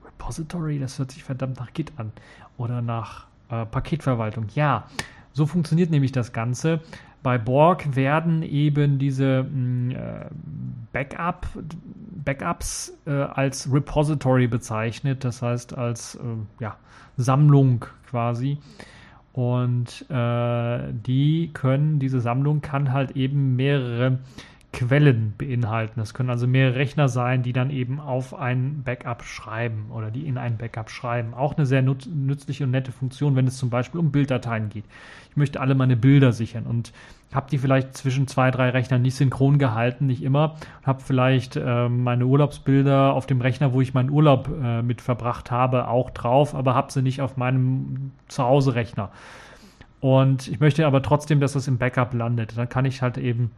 Repository, 0.06 0.80
das 0.80 0.98
hört 0.98 1.12
sich 1.12 1.26
verdammt 1.26 1.60
nach 1.60 1.74
Git 1.74 1.92
an. 1.98 2.14
Oder 2.58 2.82
nach 2.82 3.26
äh, 3.50 3.66
Paketverwaltung. 3.66 4.46
Ja, 4.56 4.86
so 5.34 5.46
funktioniert 5.46 5.92
nämlich 5.92 6.14
das 6.14 6.32
Ganze. 6.32 6.80
Bei 7.24 7.38
Borg 7.38 7.96
werden 7.96 8.42
eben 8.42 8.98
diese 8.98 9.44
mm, 9.44 9.92
äh, 9.92 10.26
Backup, 10.92 11.48
Backups 12.26 12.98
äh, 13.06 13.12
als 13.12 13.72
Repository 13.72 14.48
bezeichnet, 14.48 15.24
das 15.24 15.42
heißt 15.42 15.78
als 15.78 16.16
äh, 16.16 16.20
ja, 16.60 16.78
Sammlung 17.18 17.86
quasi. 18.10 18.58
Und 19.34 20.06
äh, 20.10 20.80
die 20.92 21.52
können, 21.54 22.00
diese 22.00 22.20
Sammlung 22.20 22.62
kann 22.62 22.92
halt 22.92 23.12
eben 23.12 23.56
mehrere 23.56 24.20
Quellen 24.74 25.34
beinhalten. 25.38 26.00
Das 26.00 26.14
können 26.14 26.30
also 26.30 26.48
mehrere 26.48 26.76
Rechner 26.76 27.10
sein, 27.10 27.44
die 27.44 27.52
dann 27.52 27.72
eben 27.72 28.00
auf 28.00 28.34
ein 28.34 28.84
Backup 28.84 29.24
schreiben 29.24 29.88
oder 29.92 30.12
die 30.12 30.26
in 30.26 30.38
ein 30.38 30.58
Backup 30.58 30.90
schreiben. 30.90 31.34
Auch 31.34 31.58
eine 31.58 31.66
sehr 31.66 31.82
nützliche 31.82 32.64
und 32.64 32.72
nette 32.72 32.94
Funktion, 32.94 33.36
wenn 33.36 33.48
es 33.48 33.58
zum 33.58 33.70
Beispiel 33.70 34.00
um 34.00 34.12
Bilddateien 34.12 34.70
geht. 34.70 34.86
Ich 35.30 35.36
möchte 35.36 35.60
alle 35.60 35.76
meine 35.76 35.98
Bilder 35.98 36.32
sichern 36.32 36.66
und 36.66 36.94
habe 37.34 37.50
die 37.50 37.58
vielleicht 37.58 37.98
zwischen 37.98 38.28
zwei, 38.28 38.50
drei 38.50 38.70
Rechnern 38.70 39.02
nicht 39.02 39.16
synchron 39.16 39.58
gehalten, 39.58 40.06
nicht 40.06 40.24
immer. 40.24 40.56
Habe 40.84 41.02
vielleicht 41.02 41.58
äh, 41.58 41.90
meine 41.90 42.26
Urlaubsbilder 42.26 43.14
auf 43.14 43.26
dem 43.26 43.42
Rechner, 43.42 43.74
wo 43.74 43.82
ich 43.82 43.94
meinen 43.94 44.10
Urlaub 44.10 44.50
äh, 44.62 44.82
mit 44.82 45.02
verbracht 45.02 45.52
habe, 45.52 45.90
auch 45.90 46.10
drauf, 46.12 46.56
aber 46.56 46.76
habe 46.76 46.92
sie 46.92 47.02
nicht 47.02 47.22
auf 47.22 47.36
meinem 47.36 48.12
Zuhause-Rechner. 48.30 49.12
Und 50.00 50.48
ich 50.48 50.60
möchte 50.60 50.86
aber 50.88 51.02
trotzdem, 51.02 51.40
dass 51.40 51.54
das 51.54 51.68
im 51.68 51.78
Backup 51.78 52.14
landet. 52.14 52.58
Dann 52.58 52.68
kann 52.70 52.86
ich 52.86 53.02
halt 53.02 53.18
eben 53.18 53.52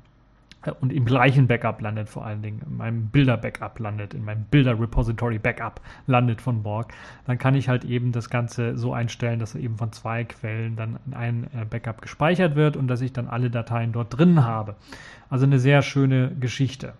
und 0.79 0.93
im 0.93 1.05
gleichen 1.05 1.47
Backup 1.47 1.81
landet 1.81 2.09
vor 2.09 2.25
allen 2.25 2.41
Dingen, 2.41 2.61
in 2.65 2.77
meinem 2.77 3.07
Bilder-Backup 3.07 3.79
landet, 3.79 4.13
in 4.13 4.23
meinem 4.23 4.45
Bilder-Repository-Backup 4.45 5.81
landet 6.07 6.41
von 6.41 6.63
Borg, 6.63 6.93
dann 7.25 7.37
kann 7.37 7.55
ich 7.55 7.69
halt 7.69 7.83
eben 7.83 8.11
das 8.11 8.29
Ganze 8.29 8.77
so 8.77 8.93
einstellen, 8.93 9.39
dass 9.39 9.55
eben 9.55 9.77
von 9.77 9.91
zwei 9.91 10.23
Quellen 10.23 10.75
dann 10.75 10.99
in 11.05 11.13
ein 11.13 11.43
äh, 11.53 11.65
Backup 11.65 12.01
gespeichert 12.01 12.55
wird 12.55 12.77
und 12.77 12.87
dass 12.87 13.01
ich 13.01 13.13
dann 13.13 13.27
alle 13.27 13.49
Dateien 13.49 13.91
dort 13.91 14.17
drin 14.17 14.43
habe. 14.43 14.75
Also 15.29 15.45
eine 15.45 15.59
sehr 15.59 15.81
schöne 15.81 16.35
Geschichte. 16.39 16.93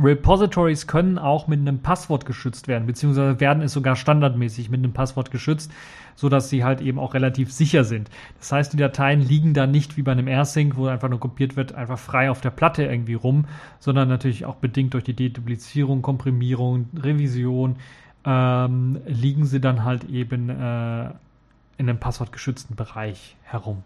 Repositories 0.00 0.86
können 0.86 1.18
auch 1.18 1.46
mit 1.46 1.60
einem 1.60 1.80
Passwort 1.80 2.26
geschützt 2.26 2.68
werden, 2.68 2.86
beziehungsweise 2.86 3.40
werden 3.40 3.62
es 3.62 3.72
sogar 3.72 3.96
standardmäßig 3.96 4.70
mit 4.70 4.78
einem 4.78 4.92
Passwort 4.92 5.30
geschützt, 5.30 5.70
sodass 6.14 6.48
sie 6.48 6.64
halt 6.64 6.80
eben 6.80 6.98
auch 6.98 7.14
relativ 7.14 7.52
sicher 7.52 7.84
sind. 7.84 8.10
Das 8.38 8.52
heißt, 8.52 8.72
die 8.72 8.78
Dateien 8.78 9.20
liegen 9.20 9.54
da 9.54 9.66
nicht 9.66 9.96
wie 9.96 10.02
bei 10.02 10.12
einem 10.12 10.28
AirSync, 10.28 10.76
wo 10.76 10.86
einfach 10.86 11.08
nur 11.08 11.20
kopiert 11.20 11.56
wird, 11.56 11.74
einfach 11.74 11.98
frei 11.98 12.30
auf 12.30 12.40
der 12.40 12.50
Platte 12.50 12.84
irgendwie 12.84 13.14
rum, 13.14 13.46
sondern 13.78 14.08
natürlich 14.08 14.44
auch 14.46 14.56
bedingt 14.56 14.94
durch 14.94 15.04
die 15.04 15.14
Deduplizierung, 15.14 16.02
Komprimierung, 16.02 16.88
Revision, 16.96 17.76
ähm, 18.24 19.00
liegen 19.06 19.46
sie 19.46 19.60
dann 19.60 19.84
halt 19.84 20.04
eben 20.04 20.48
äh, 20.48 21.10
in 21.78 21.88
einem 21.88 21.98
passwortgeschützten 21.98 22.76
Bereich 22.76 23.36
herum. 23.42 23.82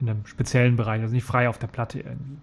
In 0.00 0.08
einem 0.08 0.26
speziellen 0.26 0.76
Bereich, 0.76 1.02
also 1.02 1.12
nicht 1.12 1.24
frei 1.24 1.48
auf 1.48 1.58
der 1.58 1.66
Platte 1.66 1.98
irgendwie. 1.98 2.38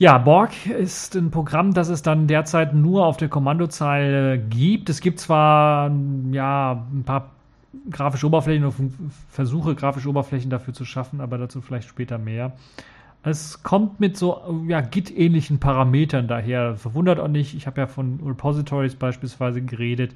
Ja, 0.00 0.16
Borg 0.16 0.64
ist 0.64 1.14
ein 1.14 1.30
Programm, 1.30 1.74
das 1.74 1.90
es 1.90 2.00
dann 2.00 2.26
derzeit 2.26 2.72
nur 2.72 3.04
auf 3.04 3.18
der 3.18 3.28
Kommandozeile 3.28 4.38
gibt. 4.38 4.88
Es 4.88 5.02
gibt 5.02 5.20
zwar 5.20 5.90
ja 6.30 6.86
ein 6.90 7.04
paar 7.04 7.32
grafische 7.90 8.26
Oberflächen 8.26 8.64
oder 8.64 8.74
Versuche, 9.28 9.74
grafische 9.74 10.08
Oberflächen 10.08 10.48
dafür 10.48 10.72
zu 10.72 10.86
schaffen, 10.86 11.20
aber 11.20 11.36
dazu 11.36 11.60
vielleicht 11.60 11.86
später 11.86 12.16
mehr. 12.16 12.52
Es 13.24 13.62
kommt 13.62 14.00
mit 14.00 14.16
so 14.16 14.64
ja, 14.66 14.80
Git-ähnlichen 14.80 15.60
Parametern 15.60 16.28
daher. 16.28 16.76
Verwundert 16.76 17.20
auch 17.20 17.28
nicht. 17.28 17.54
Ich 17.54 17.66
habe 17.66 17.82
ja 17.82 17.86
von 17.86 18.20
Repositories 18.24 18.94
beispielsweise 18.94 19.60
geredet. 19.60 20.14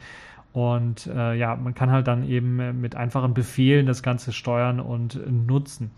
Und 0.55 1.09
äh, 1.09 1.35
ja, 1.35 1.57
man 1.57 1.75
kann 1.75 1.91
halt 1.91 2.07
dann 2.07 2.27
eben 2.27 2.81
mit 2.81 2.97
einfachen 2.97 3.35
Befehlen 3.35 3.85
das 3.85 4.03
Ganze 4.03 4.33
steuern 4.33 4.81
und 4.81 5.21
nutzen. 5.47 5.91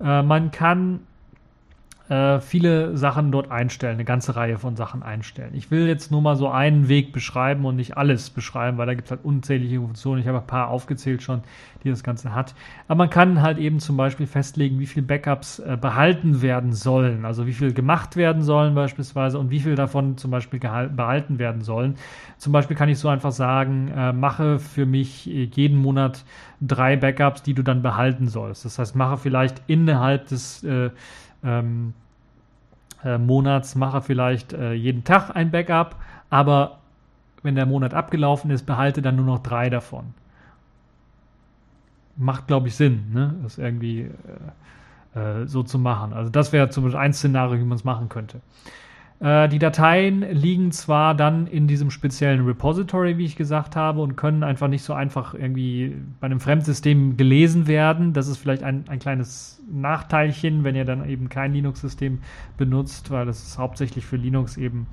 Äh, 0.00 0.22
man 0.22 0.52
kann 0.52 1.00
äh, 2.08 2.40
viele 2.40 2.96
Sachen 2.96 3.30
dort 3.30 3.50
einstellen, 3.50 3.94
eine 3.94 4.04
ganze 4.04 4.34
Reihe 4.34 4.58
von 4.58 4.76
Sachen 4.76 5.02
einstellen. 5.02 5.50
Ich 5.54 5.70
will 5.70 5.86
jetzt 5.86 6.10
nur 6.10 6.22
mal 6.22 6.36
so 6.36 6.48
einen 6.48 6.88
Weg 6.88 7.12
beschreiben 7.12 7.64
und 7.64 7.76
nicht 7.76 7.96
alles 7.96 8.30
beschreiben, 8.30 8.78
weil 8.78 8.86
da 8.86 8.94
gibt 8.94 9.06
es 9.06 9.10
halt 9.10 9.24
unzählige 9.24 9.80
Funktionen. 9.80 10.20
Ich 10.20 10.26
habe 10.26 10.38
ein 10.38 10.46
paar 10.46 10.68
aufgezählt 10.68 11.22
schon, 11.22 11.42
die 11.84 11.90
das 11.90 12.02
Ganze 12.02 12.34
hat. 12.34 12.54
Aber 12.86 12.98
man 12.98 13.10
kann 13.10 13.42
halt 13.42 13.58
eben 13.58 13.78
zum 13.78 13.96
Beispiel 13.96 14.26
festlegen, 14.26 14.80
wie 14.80 14.86
viele 14.86 15.06
Backups 15.06 15.58
äh, 15.58 15.76
behalten 15.80 16.40
werden 16.40 16.72
sollen, 16.72 17.24
also 17.24 17.46
wie 17.46 17.52
viel 17.52 17.72
gemacht 17.72 18.16
werden 18.16 18.42
sollen 18.42 18.74
beispielsweise 18.74 19.38
und 19.38 19.50
wie 19.50 19.60
viel 19.60 19.74
davon 19.74 20.16
zum 20.16 20.30
Beispiel 20.30 20.60
behalten 20.60 21.38
werden 21.38 21.62
sollen. 21.62 21.96
Zum 22.38 22.52
Beispiel 22.52 22.76
kann 22.76 22.88
ich 22.88 22.98
so 22.98 23.08
einfach 23.08 23.32
sagen, 23.32 23.92
äh, 23.94 24.12
mache 24.12 24.58
für 24.58 24.86
mich 24.86 25.28
äh, 25.28 25.44
jeden 25.44 25.76
Monat 25.78 26.24
drei 26.60 26.96
Backups, 26.96 27.42
die 27.42 27.54
du 27.54 27.62
dann 27.62 27.82
behalten 27.82 28.28
sollst. 28.28 28.64
Das 28.64 28.78
heißt, 28.78 28.96
mache 28.96 29.18
vielleicht 29.18 29.62
innerhalb 29.66 30.28
des 30.28 30.64
äh, 30.64 30.90
ähm, 31.44 31.94
äh, 33.04 33.18
Monats 33.18 33.74
mache 33.74 34.02
vielleicht 34.02 34.52
äh, 34.52 34.72
jeden 34.72 35.04
Tag 35.04 35.34
ein 35.34 35.50
Backup, 35.50 35.96
aber 36.30 36.78
wenn 37.42 37.54
der 37.54 37.66
Monat 37.66 37.94
abgelaufen 37.94 38.50
ist, 38.50 38.66
behalte 38.66 39.02
dann 39.02 39.16
nur 39.16 39.26
noch 39.26 39.38
drei 39.38 39.70
davon. 39.70 40.14
Macht, 42.16 42.48
glaube 42.48 42.68
ich, 42.68 42.74
Sinn, 42.74 43.12
ne? 43.12 43.34
das 43.42 43.58
irgendwie 43.58 44.10
äh, 45.14 45.42
äh 45.42 45.46
so 45.46 45.62
zu 45.62 45.78
machen. 45.78 46.12
Also 46.12 46.30
das 46.30 46.52
wäre 46.52 46.68
zum 46.68 46.84
Beispiel 46.84 47.00
ein 47.00 47.12
Szenario, 47.12 47.60
wie 47.60 47.64
man 47.64 47.76
es 47.76 47.84
machen 47.84 48.08
könnte. 48.08 48.40
Äh, 49.20 49.48
die 49.48 49.58
Dateien 49.58 50.20
liegen 50.30 50.70
zwar 50.70 51.14
dann 51.14 51.46
in 51.46 51.66
diesem 51.66 51.90
speziellen 51.90 52.44
Repository, 52.46 53.18
wie 53.18 53.24
ich 53.24 53.36
gesagt 53.36 53.74
habe, 53.74 54.00
und 54.00 54.16
können 54.16 54.44
einfach 54.44 54.68
nicht 54.68 54.82
so 54.82 54.92
einfach 54.92 55.34
irgendwie 55.34 55.96
bei 56.20 56.26
einem 56.26 56.40
Fremdsystem 56.40 57.16
gelesen 57.16 57.66
werden. 57.66 58.12
Das 58.12 58.28
ist 58.28 58.38
vielleicht 58.38 58.62
ein, 58.62 58.84
ein 58.88 58.98
kleines 58.98 59.60
Nachteilchen, 59.70 60.62
wenn 60.62 60.76
ihr 60.76 60.84
dann 60.84 61.08
eben 61.08 61.28
kein 61.28 61.52
Linux-System 61.52 62.20
benutzt, 62.56 63.10
weil 63.10 63.26
das 63.26 63.42
ist 63.42 63.58
hauptsächlich 63.58 64.06
für 64.06 64.16
Linux 64.16 64.56
eben 64.56 64.86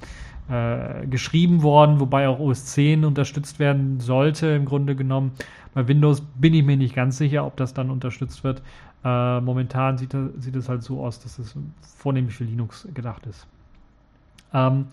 äh, 0.49 1.05
geschrieben 1.07 1.61
worden, 1.61 1.99
wobei 1.99 2.27
auch 2.27 2.39
OS 2.39 2.65
10 2.65 3.05
unterstützt 3.05 3.59
werden 3.59 3.99
sollte, 3.99 4.47
im 4.47 4.65
Grunde 4.65 4.95
genommen. 4.95 5.31
Bei 5.73 5.88
Windows 5.88 6.21
bin 6.21 6.53
ich 6.53 6.63
mir 6.63 6.77
nicht 6.77 6.95
ganz 6.95 7.17
sicher, 7.17 7.45
ob 7.45 7.57
das 7.57 7.73
dann 7.73 7.91
unterstützt 7.91 8.43
wird. 8.43 8.63
Äh, 9.03 9.41
momentan 9.41 9.99
sieht, 9.99 10.15
sieht 10.39 10.55
es 10.55 10.67
halt 10.67 10.81
so 10.81 11.03
aus, 11.03 11.19
dass 11.19 11.38
es 11.38 11.55
vornehmlich 11.81 12.35
für 12.35 12.43
Linux 12.43 12.88
gedacht 12.93 13.27
ist. 13.27 13.47
Ähm, 14.53 14.88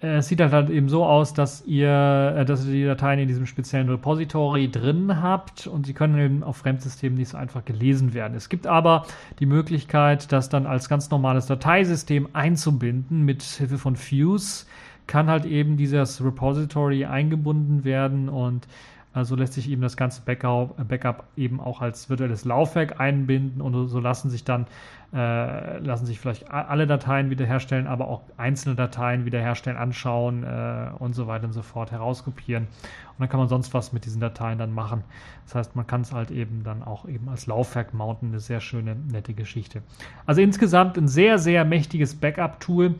es 0.00 0.28
sieht 0.28 0.40
halt, 0.40 0.70
eben 0.70 0.88
so 0.88 1.04
aus, 1.04 1.32
dass 1.32 1.64
ihr, 1.64 2.34
äh, 2.36 2.44
dass 2.44 2.66
ihr 2.66 2.72
die 2.72 2.84
Dateien 2.84 3.18
in 3.18 3.28
diesem 3.28 3.46
speziellen 3.46 3.88
Repository 3.88 4.70
drin 4.70 5.22
habt 5.22 5.66
und 5.66 5.86
sie 5.86 5.94
können 5.94 6.18
eben 6.18 6.42
auf 6.42 6.58
Fremdsystemen 6.58 7.16
nicht 7.16 7.30
so 7.30 7.38
einfach 7.38 7.64
gelesen 7.64 8.12
werden. 8.12 8.36
Es 8.36 8.48
gibt 8.48 8.66
aber 8.66 9.06
die 9.40 9.46
Möglichkeit, 9.46 10.30
das 10.32 10.48
dann 10.50 10.66
als 10.66 10.88
ganz 10.88 11.10
normales 11.10 11.46
Dateisystem 11.46 12.28
einzubinden 12.34 13.24
mit 13.24 13.42
Hilfe 13.42 13.78
von 13.78 13.96
Fuse. 13.96 14.66
Kann 15.06 15.28
halt 15.28 15.46
eben 15.46 15.76
dieses 15.76 16.22
Repository 16.22 17.06
eingebunden 17.06 17.84
werden 17.84 18.28
und 18.28 18.66
also 19.16 19.34
lässt 19.34 19.54
sich 19.54 19.70
eben 19.70 19.80
das 19.80 19.96
ganze 19.96 20.20
Backup, 20.22 20.76
Backup, 20.88 21.24
eben 21.36 21.58
auch 21.58 21.80
als 21.80 22.10
virtuelles 22.10 22.44
Laufwerk 22.44 23.00
einbinden 23.00 23.62
und 23.62 23.88
so 23.88 23.98
lassen 23.98 24.28
sich 24.28 24.44
dann 24.44 24.66
äh, 25.14 25.78
lassen 25.78 26.04
sich 26.04 26.20
vielleicht 26.20 26.50
alle 26.50 26.86
Dateien 26.86 27.30
wiederherstellen, 27.30 27.86
aber 27.86 28.08
auch 28.08 28.22
einzelne 28.36 28.74
Dateien 28.74 29.24
wiederherstellen, 29.24 29.78
anschauen 29.78 30.42
äh, 30.42 30.88
und 30.98 31.14
so 31.14 31.26
weiter 31.26 31.46
und 31.46 31.52
so 31.52 31.62
fort, 31.62 31.92
herauskopieren. 31.92 32.64
Und 32.64 33.20
dann 33.20 33.28
kann 33.28 33.38
man 33.38 33.48
sonst 33.48 33.72
was 33.72 33.94
mit 33.94 34.04
diesen 34.04 34.20
Dateien 34.20 34.58
dann 34.58 34.74
machen. 34.74 35.04
Das 35.46 35.54
heißt, 35.54 35.76
man 35.76 35.86
kann 35.86 36.02
es 36.02 36.12
halt 36.12 36.30
eben 36.30 36.64
dann 36.64 36.82
auch 36.82 37.08
eben 37.08 37.28
als 37.28 37.46
Laufwerk 37.46 37.94
mounten. 37.94 38.28
Eine 38.28 38.40
sehr 38.40 38.60
schöne, 38.60 38.96
nette 38.96 39.32
Geschichte. 39.32 39.80
Also 40.26 40.42
insgesamt 40.42 40.98
ein 40.98 41.08
sehr, 41.08 41.38
sehr 41.38 41.64
mächtiges 41.64 42.16
Backup-Tool 42.16 42.96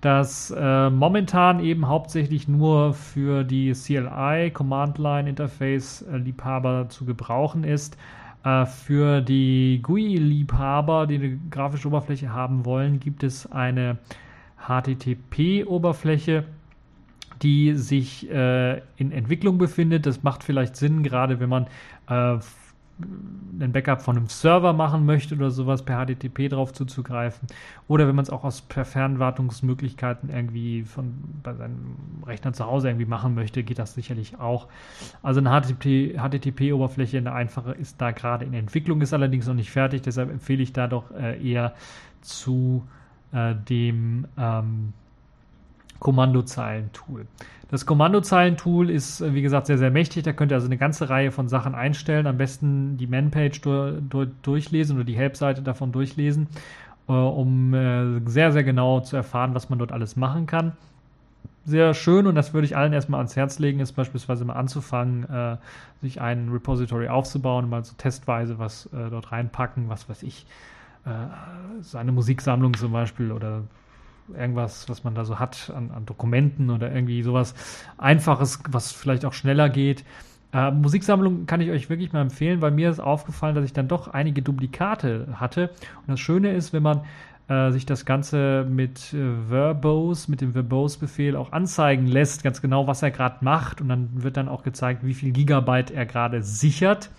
das 0.00 0.50
äh, 0.50 0.90
momentan 0.90 1.60
eben 1.60 1.86
hauptsächlich 1.86 2.48
nur 2.48 2.94
für 2.94 3.44
die 3.44 3.72
CLI 3.72 4.50
Command 4.50 4.98
Line 4.98 5.28
Interface 5.28 6.02
äh, 6.02 6.16
Liebhaber 6.16 6.88
zu 6.88 7.04
gebrauchen 7.04 7.64
ist. 7.64 7.98
Äh, 8.42 8.64
für 8.64 9.20
die 9.20 9.80
GUI-Liebhaber, 9.82 11.06
die 11.06 11.16
eine 11.16 11.38
grafische 11.50 11.88
Oberfläche 11.88 12.32
haben 12.32 12.64
wollen, 12.64 12.98
gibt 12.98 13.22
es 13.22 13.50
eine 13.52 13.98
HTTP-Oberfläche, 14.66 16.44
die 17.42 17.74
sich 17.74 18.30
äh, 18.30 18.78
in 18.96 19.12
Entwicklung 19.12 19.58
befindet. 19.58 20.06
Das 20.06 20.22
macht 20.22 20.44
vielleicht 20.44 20.76
Sinn, 20.76 21.02
gerade 21.02 21.40
wenn 21.40 21.50
man 21.50 21.66
äh, 22.08 22.38
ein 23.60 23.72
Backup 23.72 24.00
von 24.00 24.16
einem 24.16 24.28
Server 24.28 24.72
machen 24.72 25.04
möchte 25.04 25.34
oder 25.34 25.50
sowas, 25.50 25.82
per 25.84 26.04
HTTP 26.04 26.48
drauf 26.48 26.72
zuzugreifen. 26.72 27.46
Oder 27.88 28.08
wenn 28.08 28.14
man 28.14 28.22
es 28.22 28.30
auch 28.30 28.44
aus 28.44 28.62
per 28.62 28.84
Fernwartungsmöglichkeiten 28.84 30.30
irgendwie 30.30 30.84
von 30.84 31.14
bei 31.42 31.54
seinem 31.54 31.96
Rechner 32.26 32.52
zu 32.52 32.66
Hause 32.66 32.88
irgendwie 32.88 33.06
machen 33.06 33.34
möchte, 33.34 33.62
geht 33.62 33.78
das 33.78 33.94
sicherlich 33.94 34.38
auch. 34.38 34.68
Also 35.22 35.40
eine 35.40 35.50
HTTP-Oberfläche, 35.50 37.18
eine 37.18 37.32
einfache, 37.32 37.72
ist 37.72 38.00
da 38.00 38.10
gerade 38.12 38.44
in 38.44 38.54
Entwicklung, 38.54 39.00
ist 39.02 39.12
allerdings 39.12 39.46
noch 39.46 39.54
nicht 39.54 39.70
fertig. 39.70 40.02
Deshalb 40.02 40.30
empfehle 40.30 40.62
ich 40.62 40.72
da 40.72 40.86
doch 40.86 41.10
äh, 41.12 41.40
eher 41.46 41.74
zu 42.22 42.86
äh, 43.32 43.54
dem 43.54 44.26
ähm, 44.38 44.92
Kommandozeilen-Tool. 45.98 47.26
Das 47.70 47.86
Kommandozeilen-Tool 47.86 48.90
ist, 48.90 49.20
äh, 49.20 49.32
wie 49.32 49.42
gesagt, 49.42 49.66
sehr, 49.66 49.78
sehr 49.78 49.90
mächtig. 49.90 50.24
Da 50.24 50.32
könnt 50.32 50.50
ihr 50.52 50.56
also 50.56 50.66
eine 50.66 50.76
ganze 50.76 51.08
Reihe 51.08 51.30
von 51.30 51.48
Sachen 51.48 51.74
einstellen. 51.74 52.26
Am 52.26 52.36
besten 52.36 52.96
die 52.96 53.06
Man-Page 53.06 53.60
du 53.60 54.02
du 54.02 54.26
durchlesen 54.42 54.96
oder 54.96 55.04
die 55.04 55.16
Help-Seite 55.16 55.62
davon 55.62 55.92
durchlesen, 55.92 56.48
äh, 57.08 57.12
um 57.12 57.72
äh, 57.72 58.20
sehr, 58.28 58.50
sehr 58.52 58.64
genau 58.64 59.00
zu 59.00 59.16
erfahren, 59.16 59.54
was 59.54 59.70
man 59.70 59.78
dort 59.78 59.92
alles 59.92 60.16
machen 60.16 60.46
kann. 60.46 60.72
Sehr 61.64 61.94
schön 61.94 62.26
und 62.26 62.34
das 62.34 62.54
würde 62.54 62.64
ich 62.64 62.76
allen 62.76 62.92
erstmal 62.92 63.18
ans 63.18 63.36
Herz 63.36 63.58
legen, 63.58 63.80
ist 63.80 63.92
beispielsweise 63.92 64.44
mal 64.44 64.54
anzufangen, 64.54 65.28
äh, 65.30 65.56
sich 66.00 66.20
ein 66.20 66.48
Repository 66.48 67.08
aufzubauen, 67.08 67.68
mal 67.68 67.84
so 67.84 67.94
testweise 67.96 68.58
was 68.58 68.86
äh, 68.86 69.10
dort 69.10 69.30
reinpacken, 69.30 69.88
was 69.88 70.08
weiß 70.08 70.22
ich, 70.22 70.46
äh, 71.04 71.10
seine 71.82 72.12
Musiksammlung 72.12 72.74
zum 72.74 72.92
Beispiel 72.92 73.30
oder 73.30 73.62
irgendwas, 74.34 74.88
was 74.88 75.04
man 75.04 75.14
da 75.14 75.24
so 75.24 75.38
hat 75.38 75.72
an, 75.74 75.90
an 75.90 76.06
Dokumenten 76.06 76.70
oder 76.70 76.92
irgendwie 76.92 77.22
sowas 77.22 77.54
Einfaches, 77.98 78.60
was 78.70 78.92
vielleicht 78.92 79.24
auch 79.24 79.32
schneller 79.32 79.68
geht. 79.68 80.04
Äh, 80.52 80.70
Musiksammlung 80.72 81.46
kann 81.46 81.60
ich 81.60 81.70
euch 81.70 81.88
wirklich 81.90 82.12
mal 82.12 82.22
empfehlen, 82.22 82.60
weil 82.60 82.72
mir 82.72 82.90
ist 82.90 83.00
aufgefallen, 83.00 83.54
dass 83.54 83.64
ich 83.64 83.72
dann 83.72 83.88
doch 83.88 84.08
einige 84.08 84.42
Duplikate 84.42 85.28
hatte. 85.34 85.70
Und 86.00 86.08
das 86.08 86.20
Schöne 86.20 86.52
ist, 86.52 86.72
wenn 86.72 86.82
man 86.82 87.02
äh, 87.48 87.70
sich 87.70 87.86
das 87.86 88.04
Ganze 88.04 88.66
mit 88.68 89.12
äh, 89.12 89.48
Verbose, 89.48 90.30
mit 90.30 90.40
dem 90.40 90.52
Verbose-Befehl 90.52 91.36
auch 91.36 91.52
anzeigen 91.52 92.06
lässt, 92.06 92.42
ganz 92.42 92.60
genau, 92.60 92.86
was 92.86 93.02
er 93.02 93.10
gerade 93.10 93.36
macht. 93.40 93.80
Und 93.80 93.88
dann 93.88 94.08
wird 94.22 94.36
dann 94.36 94.48
auch 94.48 94.62
gezeigt, 94.62 95.04
wie 95.04 95.14
viel 95.14 95.32
Gigabyte 95.32 95.90
er 95.90 96.06
gerade 96.06 96.42
sichert 96.42 97.10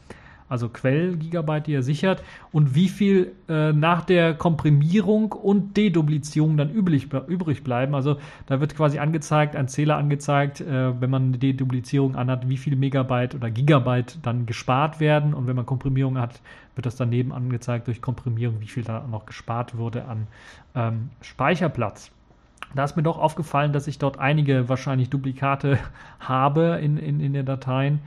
also 0.52 0.68
Quell-Gigabyte, 0.68 1.68
die 1.68 1.74
er 1.74 1.82
sichert, 1.82 2.24
und 2.52 2.76
wie 2.76 2.90
viel 2.90 3.32
äh, 3.48 3.72
nach 3.72 4.04
der 4.04 4.34
Komprimierung 4.34 5.32
und 5.32 5.78
Deduplizierung 5.78 6.58
dann 6.58 6.70
übrig, 6.70 7.08
übrig 7.28 7.64
bleiben. 7.64 7.96
Also 7.96 8.18
da 8.48 8.60
wird 8.60 8.76
quasi 8.76 9.00
angezeigt, 9.00 9.56
ein 9.56 9.70
Zähler 9.70 9.96
angezeigt, 9.96 10.62
äh, 10.62 11.00
wenn 11.00 11.10
man 11.10 11.28
eine 11.28 11.38
Deduplizierung 11.38 12.16
anhat, 12.16 12.50
wie 12.50 12.58
viel 12.58 12.76
Megabyte 12.76 13.34
oder 13.34 13.50
Gigabyte 13.50 14.20
dann 14.22 14.46
gespart 14.46 15.00
werden. 15.00 15.34
Und 15.34 15.48
wenn 15.48 15.56
man 15.56 15.66
Komprimierung 15.66 16.18
hat, 16.18 16.42
wird 16.76 16.86
das 16.86 16.98
daneben 16.98 17.32
angezeigt 17.32 17.88
durch 17.88 18.02
Komprimierung, 18.02 18.60
wie 18.60 18.68
viel 18.68 18.84
da 18.84 19.06
noch 19.10 19.26
gespart 19.26 19.78
wurde 19.78 20.06
an 20.06 20.28
ähm, 20.76 21.10
Speicherplatz. 21.22 22.12
Da 22.76 22.84
ist 22.84 22.96
mir 22.96 23.04
doch 23.04 23.18
aufgefallen, 23.18 23.74
dass 23.74 23.88
ich 23.88 24.00
dort 24.00 24.20
einige 24.20 24.68
wahrscheinlich 24.70 25.10
Duplikate 25.10 25.78
habe 26.20 26.80
in, 26.82 26.98
in, 26.98 27.22
in 27.22 27.34
den 27.34 27.46
Dateien 27.46 28.00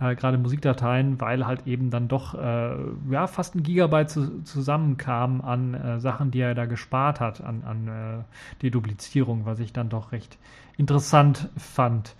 äh, 0.00 0.14
gerade 0.14 0.38
Musikdateien, 0.38 1.20
weil 1.20 1.46
halt 1.46 1.66
eben 1.66 1.90
dann 1.90 2.08
doch 2.08 2.34
äh, 2.34 2.74
ja, 3.10 3.26
fast 3.26 3.54
ein 3.54 3.62
Gigabyte 3.62 4.10
zu, 4.10 4.42
zusammenkam 4.42 5.40
an 5.40 5.74
äh, 5.74 6.00
Sachen, 6.00 6.30
die 6.30 6.40
er 6.40 6.54
da 6.54 6.66
gespart 6.66 7.20
hat, 7.20 7.42
an, 7.42 7.62
an 7.64 7.88
äh, 7.88 8.62
Deduplizierung, 8.62 9.44
was 9.44 9.60
ich 9.60 9.72
dann 9.72 9.88
doch 9.88 10.12
recht 10.12 10.38
interessant 10.76 11.48
fand. 11.56 12.16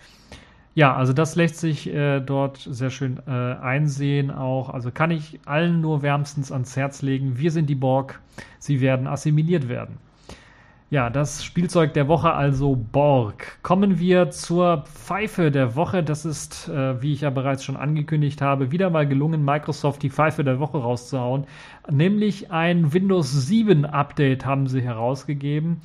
Ja, 0.74 0.94
also 0.94 1.12
das 1.12 1.34
lässt 1.34 1.58
sich 1.58 1.92
äh, 1.92 2.20
dort 2.20 2.58
sehr 2.58 2.90
schön 2.90 3.18
äh, 3.26 3.30
einsehen 3.30 4.30
auch. 4.30 4.70
Also 4.70 4.90
kann 4.90 5.10
ich 5.10 5.40
allen 5.44 5.80
nur 5.80 6.02
wärmstens 6.02 6.52
ans 6.52 6.76
Herz 6.76 7.02
legen. 7.02 7.38
Wir 7.38 7.50
sind 7.50 7.68
die 7.68 7.74
Borg. 7.74 8.20
Sie 8.58 8.80
werden 8.80 9.06
assimiliert 9.08 9.68
werden. 9.68 9.98
Ja, 10.90 11.08
das 11.08 11.44
Spielzeug 11.44 11.94
der 11.94 12.08
Woche 12.08 12.32
also 12.32 12.74
Borg. 12.74 13.62
Kommen 13.62 14.00
wir 14.00 14.30
zur 14.32 14.78
Pfeife 14.78 15.52
der 15.52 15.76
Woche. 15.76 16.02
Das 16.02 16.24
ist, 16.24 16.68
äh, 16.68 17.00
wie 17.00 17.12
ich 17.12 17.20
ja 17.20 17.30
bereits 17.30 17.62
schon 17.62 17.76
angekündigt 17.76 18.42
habe, 18.42 18.72
wieder 18.72 18.90
mal 18.90 19.06
gelungen, 19.06 19.44
Microsoft 19.44 20.02
die 20.02 20.10
Pfeife 20.10 20.42
der 20.42 20.58
Woche 20.58 20.78
rauszuhauen. 20.78 21.44
Nämlich 21.88 22.50
ein 22.50 22.92
Windows 22.92 23.30
7 23.30 23.84
Update 23.84 24.44
haben 24.44 24.66
sie 24.66 24.80
herausgegeben, 24.80 25.80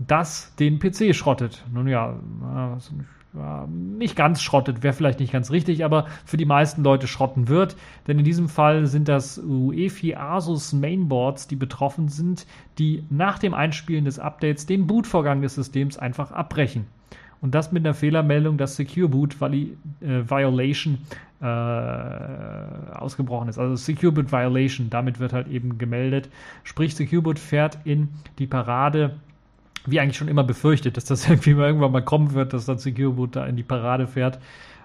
das 0.00 0.52
den 0.56 0.80
PC 0.80 1.14
schrottet. 1.14 1.64
Nun 1.72 1.86
ja, 1.86 2.16
nicht 3.68 4.16
ganz 4.16 4.42
schrottet, 4.42 4.82
wäre 4.82 4.92
vielleicht 4.92 5.20
nicht 5.20 5.32
ganz 5.32 5.50
richtig, 5.50 5.84
aber 5.84 6.06
für 6.24 6.36
die 6.36 6.44
meisten 6.44 6.82
Leute 6.82 7.06
schrotten 7.06 7.48
wird. 7.48 7.76
Denn 8.06 8.18
in 8.18 8.24
diesem 8.24 8.48
Fall 8.48 8.86
sind 8.86 9.08
das 9.08 9.38
UEFI 9.38 10.16
Asus 10.16 10.72
Mainboards, 10.72 11.46
die 11.46 11.56
betroffen 11.56 12.08
sind, 12.08 12.46
die 12.78 13.04
nach 13.08 13.38
dem 13.38 13.54
Einspielen 13.54 14.04
des 14.04 14.18
Updates 14.18 14.66
den 14.66 14.86
Bootvorgang 14.86 15.42
des 15.42 15.54
Systems 15.54 15.96
einfach 15.96 16.32
abbrechen. 16.32 16.86
Und 17.40 17.54
das 17.54 17.72
mit 17.72 17.86
einer 17.86 17.94
Fehlermeldung, 17.94 18.58
dass 18.58 18.76
Secure 18.76 19.08
Boot 19.08 19.40
Vali 19.40 19.76
äh, 20.00 20.28
Violation 20.28 20.98
äh, 21.40 21.44
ausgebrochen 21.44 23.48
ist. 23.48 23.58
Also 23.58 23.76
Secure 23.76 24.12
Boot 24.12 24.30
Violation, 24.30 24.90
damit 24.90 25.20
wird 25.20 25.32
halt 25.32 25.48
eben 25.48 25.78
gemeldet. 25.78 26.28
Sprich, 26.64 26.94
Secure 26.94 27.22
Boot 27.22 27.38
fährt 27.38 27.78
in 27.84 28.08
die 28.38 28.46
Parade 28.46 29.16
wie 29.86 30.00
eigentlich 30.00 30.16
schon 30.16 30.28
immer 30.28 30.44
befürchtet, 30.44 30.96
dass 30.96 31.04
das 31.04 31.26
irgendwie 31.28 31.54
mal 31.54 31.66
irgendwann 31.66 31.92
mal 31.92 32.04
kommen 32.04 32.34
wird, 32.34 32.52
dass 32.52 32.66
dann 32.66 32.78
Secure 32.78 33.12
Boot 33.12 33.36
da 33.36 33.46
in 33.46 33.56
die 33.56 33.62
Parade 33.62 34.06
fährt 34.06 34.38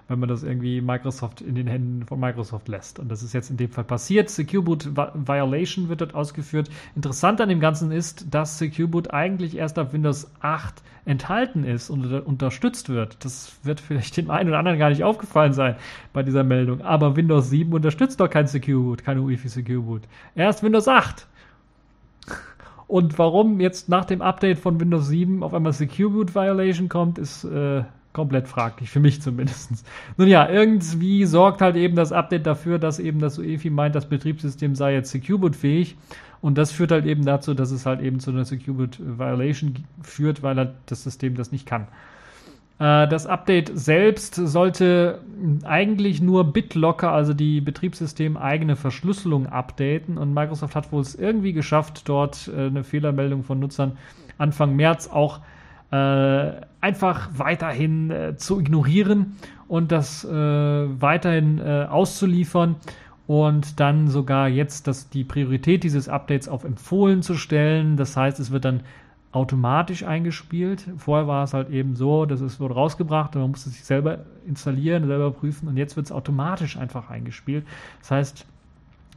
wenn 0.08 0.20
man 0.20 0.28
das 0.28 0.42
irgendwie 0.42 0.80
Microsoft 0.80 1.40
in 1.40 1.54
den 1.54 1.66
Händen 1.66 2.04
von 2.04 2.20
Microsoft 2.20 2.68
lässt. 2.68 2.98
Und 2.98 3.08
das 3.08 3.22
ist 3.22 3.32
jetzt 3.32 3.50
in 3.50 3.56
dem 3.56 3.70
Fall 3.70 3.84
passiert. 3.84 4.30
Secure 4.30 4.62
Boot 4.62 4.88
Violation 4.94 5.88
wird 5.88 6.00
dort 6.00 6.14
ausgeführt. 6.14 6.68
Interessant 6.94 7.40
an 7.40 7.48
dem 7.48 7.60
Ganzen 7.60 7.90
ist, 7.90 8.26
dass 8.32 8.58
Secure 8.58 8.88
Boot 8.88 9.12
eigentlich 9.12 9.56
erst 9.56 9.78
auf 9.78 9.92
Windows 9.92 10.30
8 10.40 10.82
enthalten 11.04 11.64
ist 11.64 11.90
und 11.90 12.04
unterstützt 12.04 12.88
wird. 12.88 13.24
Das 13.24 13.58
wird 13.62 13.80
vielleicht 13.80 14.16
dem 14.16 14.30
einen 14.30 14.48
oder 14.48 14.58
anderen 14.58 14.78
gar 14.78 14.90
nicht 14.90 15.04
aufgefallen 15.04 15.52
sein 15.52 15.76
bei 16.12 16.22
dieser 16.22 16.44
Meldung. 16.44 16.82
Aber 16.82 17.16
Windows 17.16 17.50
7 17.50 17.72
unterstützt 17.72 18.20
doch 18.20 18.30
kein 18.30 18.46
Secure 18.46 18.82
Boot, 18.82 19.04
keine 19.04 19.22
UEFI 19.22 19.48
Secure 19.48 19.82
Boot. 19.82 20.02
Erst 20.34 20.62
Windows 20.62 20.88
8. 20.88 21.26
Und 22.88 23.18
warum 23.18 23.60
jetzt 23.60 23.88
nach 23.88 24.04
dem 24.04 24.22
Update 24.22 24.58
von 24.58 24.78
Windows 24.80 25.08
7 25.08 25.42
auf 25.42 25.54
einmal 25.54 25.72
Secure 25.72 26.10
Boot 26.10 26.34
Violation 26.34 26.88
kommt, 26.88 27.18
ist 27.18 27.44
äh, 27.44 27.82
komplett 28.12 28.48
fraglich, 28.48 28.90
für 28.90 29.00
mich 29.00 29.20
zumindest. 29.20 29.84
Nun 30.16 30.28
ja, 30.28 30.48
irgendwie 30.48 31.24
sorgt 31.24 31.60
halt 31.60 31.76
eben 31.76 31.96
das 31.96 32.12
Update 32.12 32.46
dafür, 32.46 32.78
dass 32.78 32.98
eben 32.98 33.18
das 33.18 33.38
UEFI 33.38 33.70
meint, 33.70 33.94
das 33.94 34.08
Betriebssystem 34.08 34.74
sei 34.74 34.94
jetzt 34.94 35.10
Secure 35.10 35.38
Boot 35.38 35.56
fähig. 35.56 35.96
Und 36.40 36.58
das 36.58 36.70
führt 36.70 36.92
halt 36.92 37.06
eben 37.06 37.24
dazu, 37.24 37.54
dass 37.54 37.70
es 37.72 37.86
halt 37.86 38.00
eben 38.00 38.20
zu 38.20 38.30
einer 38.30 38.44
Secure 38.44 38.76
Boot 38.76 38.98
Violation 39.00 39.74
führt, 40.00 40.42
weil 40.42 40.56
halt 40.56 40.74
das 40.86 41.02
System 41.02 41.34
das 41.34 41.50
nicht 41.50 41.66
kann. 41.66 41.88
Äh, 42.78 43.08
das 43.08 43.26
Update 43.26 43.70
selbst 43.74 44.34
sollte 44.34 45.20
eigentlich 45.64 46.20
nur 46.20 46.52
BitLocker, 46.52 47.10
also 47.10 47.34
die 47.34 47.60
Betriebssystem-eigene 47.60 48.76
Verschlüsselung, 48.76 49.46
updaten. 49.46 50.18
Und 50.18 50.34
Microsoft 50.34 50.74
hat 50.74 50.92
wohl 50.92 51.02
es 51.02 51.14
irgendwie 51.14 51.52
geschafft, 51.52 52.08
dort 52.08 52.50
äh, 52.54 52.66
eine 52.66 52.84
Fehlermeldung 52.84 53.42
von 53.42 53.58
Nutzern 53.58 53.96
Anfang 54.38 54.76
März 54.76 55.08
auch 55.08 55.40
äh, 55.90 56.52
einfach 56.80 57.30
weiterhin 57.36 58.12
zu 58.36 58.60
ignorieren 58.60 59.36
und 59.66 59.90
das 59.92 60.24
weiterhin 60.24 61.60
auszuliefern 61.60 62.76
und 63.26 63.80
dann 63.80 64.06
sogar 64.06 64.48
jetzt 64.48 64.86
dass 64.86 65.08
die 65.08 65.24
Priorität 65.24 65.82
dieses 65.82 66.08
Updates 66.08 66.48
auf 66.48 66.64
empfohlen 66.64 67.22
zu 67.22 67.34
stellen. 67.34 67.96
Das 67.96 68.16
heißt, 68.16 68.38
es 68.38 68.52
wird 68.52 68.64
dann 68.64 68.82
automatisch 69.36 70.02
eingespielt. 70.02 70.88
Vorher 70.96 71.28
war 71.28 71.44
es 71.44 71.52
halt 71.52 71.68
eben 71.68 71.94
so, 71.94 72.24
dass 72.24 72.40
es 72.40 72.58
wurde 72.58 72.74
rausgebracht 72.74 73.36
und 73.36 73.42
man 73.42 73.50
musste 73.50 73.68
sich 73.68 73.84
selber 73.84 74.20
installieren, 74.46 75.06
selber 75.06 75.30
prüfen 75.30 75.68
und 75.68 75.76
jetzt 75.76 75.94
wird 75.94 76.06
es 76.06 76.12
automatisch 76.12 76.78
einfach 76.78 77.10
eingespielt. 77.10 77.66
Das 78.00 78.10
heißt, 78.10 78.46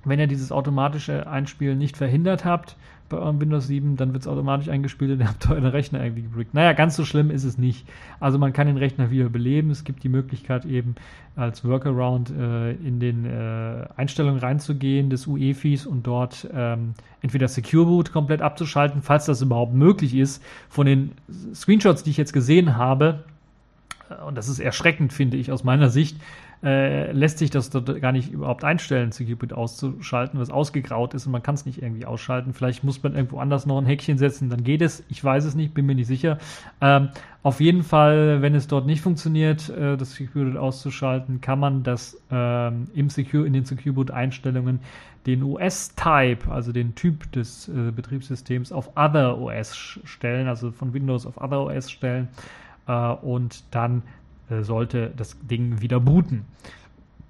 wenn 0.03 0.19
ihr 0.19 0.27
dieses 0.27 0.51
automatische 0.51 1.25
Einspielen 1.27 1.77
nicht 1.77 1.95
verhindert 1.95 2.43
habt 2.43 2.75
bei 3.09 3.17
eurem 3.17 3.41
Windows 3.41 3.67
7, 3.67 3.97
dann 3.97 4.13
wird 4.13 4.21
es 4.23 4.27
automatisch 4.27 4.69
eingespielt 4.69 5.11
und 5.11 5.19
ihr 5.19 5.27
habt 5.27 5.49
euren 5.49 5.65
Rechner 5.65 6.03
irgendwie 6.03 6.21
gebrickt. 6.23 6.53
Naja, 6.53 6.73
ganz 6.73 6.95
so 6.95 7.03
schlimm 7.03 7.31
ist 7.31 7.43
es 7.43 7.57
nicht. 7.57 7.87
Also 8.19 8.37
man 8.37 8.53
kann 8.53 8.67
den 8.67 8.77
Rechner 8.77 9.11
wieder 9.11 9.29
beleben. 9.29 9.71
Es 9.71 9.83
gibt 9.83 10.03
die 10.03 10.09
Möglichkeit 10.09 10.65
eben 10.65 10.95
als 11.35 11.65
Workaround 11.65 12.31
äh, 12.31 12.71
in 12.73 12.99
den 12.99 13.25
äh, 13.25 13.87
Einstellungen 13.95 14.39
reinzugehen 14.39 15.09
des 15.09 15.27
UEFIs 15.27 15.85
und 15.85 16.05
dort 16.05 16.47
ähm, 16.53 16.93
entweder 17.21 17.47
Secure 17.47 17.85
Boot 17.85 18.11
komplett 18.11 18.41
abzuschalten, 18.41 19.01
falls 19.01 19.25
das 19.25 19.41
überhaupt 19.41 19.73
möglich 19.73 20.15
ist. 20.15 20.43
Von 20.69 20.85
den 20.85 21.11
Screenshots, 21.53 22.03
die 22.03 22.11
ich 22.11 22.17
jetzt 22.17 22.33
gesehen 22.33 22.77
habe, 22.77 23.23
äh, 24.09 24.23
und 24.23 24.37
das 24.37 24.49
ist 24.49 24.59
erschreckend, 24.59 25.13
finde 25.13 25.37
ich 25.37 25.51
aus 25.51 25.63
meiner 25.63 25.89
Sicht, 25.89 26.17
äh, 26.61 27.11
lässt 27.11 27.37
sich 27.37 27.49
das 27.49 27.69
dort 27.69 28.01
gar 28.01 28.11
nicht 28.11 28.31
überhaupt 28.31 28.63
einstellen, 28.63 29.11
Security 29.11 29.53
auszuschalten, 29.53 30.39
was 30.39 30.49
ausgegraut 30.49 31.13
ist 31.13 31.25
und 31.25 31.31
man 31.31 31.41
kann 31.41 31.55
es 31.55 31.65
nicht 31.65 31.81
irgendwie 31.81 32.05
ausschalten. 32.05 32.53
Vielleicht 32.53 32.83
muss 32.83 33.01
man 33.01 33.15
irgendwo 33.15 33.39
anders 33.39 33.65
noch 33.65 33.77
ein 33.77 33.85
Häkchen 33.85 34.17
setzen, 34.17 34.49
dann 34.49 34.63
geht 34.63 34.81
es. 34.81 35.03
Ich 35.09 35.23
weiß 35.23 35.45
es 35.45 35.55
nicht, 35.55 35.73
bin 35.73 35.85
mir 35.85 35.95
nicht 35.95 36.07
sicher. 36.07 36.37
Ähm, 36.81 37.09
auf 37.43 37.61
jeden 37.61 37.83
Fall, 37.83 38.41
wenn 38.41 38.55
es 38.55 38.67
dort 38.67 38.85
nicht 38.85 39.01
funktioniert, 39.01 39.69
äh, 39.69 39.95
das 39.95 40.13
Security 40.13 40.57
auszuschalten, 40.57 41.39
kann 41.39 41.59
man 41.59 41.83
das 41.83 42.21
ähm, 42.29 42.87
im 42.93 43.09
Secure, 43.09 43.47
in 43.47 43.53
den 43.53 43.63
Secure 43.63 43.93
Boot 43.93 44.11
Einstellungen 44.11 44.81
den 45.25 45.43
OS-Type, 45.43 46.49
also 46.49 46.71
den 46.71 46.95
Typ 46.95 47.31
des 47.31 47.67
äh, 47.69 47.91
Betriebssystems, 47.91 48.71
auf 48.71 48.97
Other 48.97 49.37
OS 49.37 49.75
stellen, 50.03 50.47
also 50.47 50.71
von 50.71 50.93
Windows 50.93 51.25
auf 51.25 51.37
Other 51.37 51.61
OS 51.61 51.91
stellen 51.91 52.29
äh, 52.87 52.91
und 52.91 53.63
dann 53.71 54.03
äh, 54.49 54.63
sollte 54.63 55.11
das 55.15 55.37
Ding 55.41 55.81
wieder 55.81 55.99
booten. 55.99 56.45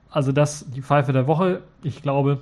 Also 0.10 0.32
das 0.32 0.70
die 0.72 0.82
Pfeife 0.82 1.14
der 1.14 1.28
Woche. 1.28 1.62
Ich 1.84 2.02
glaube, 2.02 2.42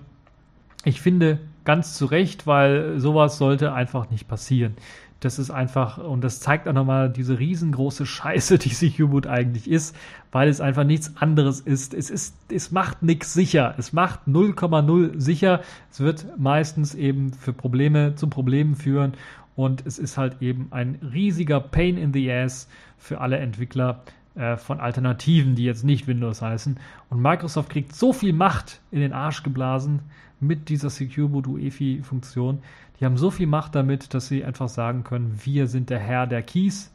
ich 0.85 1.01
finde 1.01 1.39
ganz 1.65 1.97
zu 1.97 2.05
Recht, 2.05 2.47
weil 2.47 2.99
sowas 2.99 3.37
sollte 3.37 3.73
einfach 3.73 4.09
nicht 4.09 4.27
passieren. 4.27 4.75
Das 5.19 5.39
ist 5.39 5.49
einfach, 5.49 5.97
und 5.97 6.23
das 6.23 6.39
zeigt 6.39 6.67
auch 6.67 6.73
nochmal 6.73 7.09
diese 7.11 7.39
riesengroße 7.39 8.05
Scheiße, 8.05 8.59
die 8.59 8.69
sich 8.69 9.01
U-Boot 9.01 9.25
eigentlich 9.25 9.69
ist, 9.69 9.95
weil 10.31 10.47
es 10.47 10.61
einfach 10.61 10.83
nichts 10.83 11.17
anderes 11.17 11.59
ist. 11.59 11.95
Es 11.95 12.11
ist, 12.11 12.35
es 12.51 12.71
macht 12.71 13.01
nichts 13.01 13.33
sicher. 13.33 13.73
Es 13.77 13.93
macht 13.93 14.21
0,0 14.27 15.19
sicher. 15.19 15.61
Es 15.91 15.99
wird 15.99 16.27
meistens 16.37 16.93
eben 16.93 17.33
für 17.33 17.51
Probleme 17.51 18.13
zu 18.15 18.27
Problemen 18.27 18.75
führen 18.75 19.13
und 19.57 19.87
es 19.87 19.97
ist 19.97 20.17
halt 20.17 20.39
eben 20.39 20.67
ein 20.69 20.99
riesiger 21.01 21.59
Pain 21.59 21.97
in 21.97 22.13
the 22.13 22.31
Ass 22.31 22.69
für 22.99 23.19
alle 23.19 23.37
Entwickler, 23.39 24.03
äh, 24.37 24.57
von 24.57 24.79
Alternativen, 24.79 25.55
die 25.55 25.63
jetzt 25.63 25.83
nicht 25.83 26.07
Windows 26.07 26.41
heißen. 26.41 26.77
Und 27.09 27.21
Microsoft 27.21 27.69
kriegt 27.69 27.95
so 27.95 28.13
viel 28.13 28.33
Macht 28.33 28.81
in 28.91 28.99
den 28.99 29.13
Arsch 29.13 29.43
geblasen 29.43 30.01
mit 30.39 30.69
dieser 30.69 30.89
Secure 30.89 31.29
Boot 31.29 31.47
UEFI-Funktion. 31.47 32.59
Die 32.99 33.05
haben 33.05 33.17
so 33.17 33.31
viel 33.31 33.47
Macht 33.47 33.75
damit, 33.75 34.13
dass 34.13 34.27
sie 34.27 34.43
einfach 34.43 34.69
sagen 34.69 35.03
können, 35.03 35.39
wir 35.43 35.67
sind 35.67 35.89
der 35.89 35.99
Herr 35.99 36.27
der 36.27 36.43
Keys, 36.43 36.93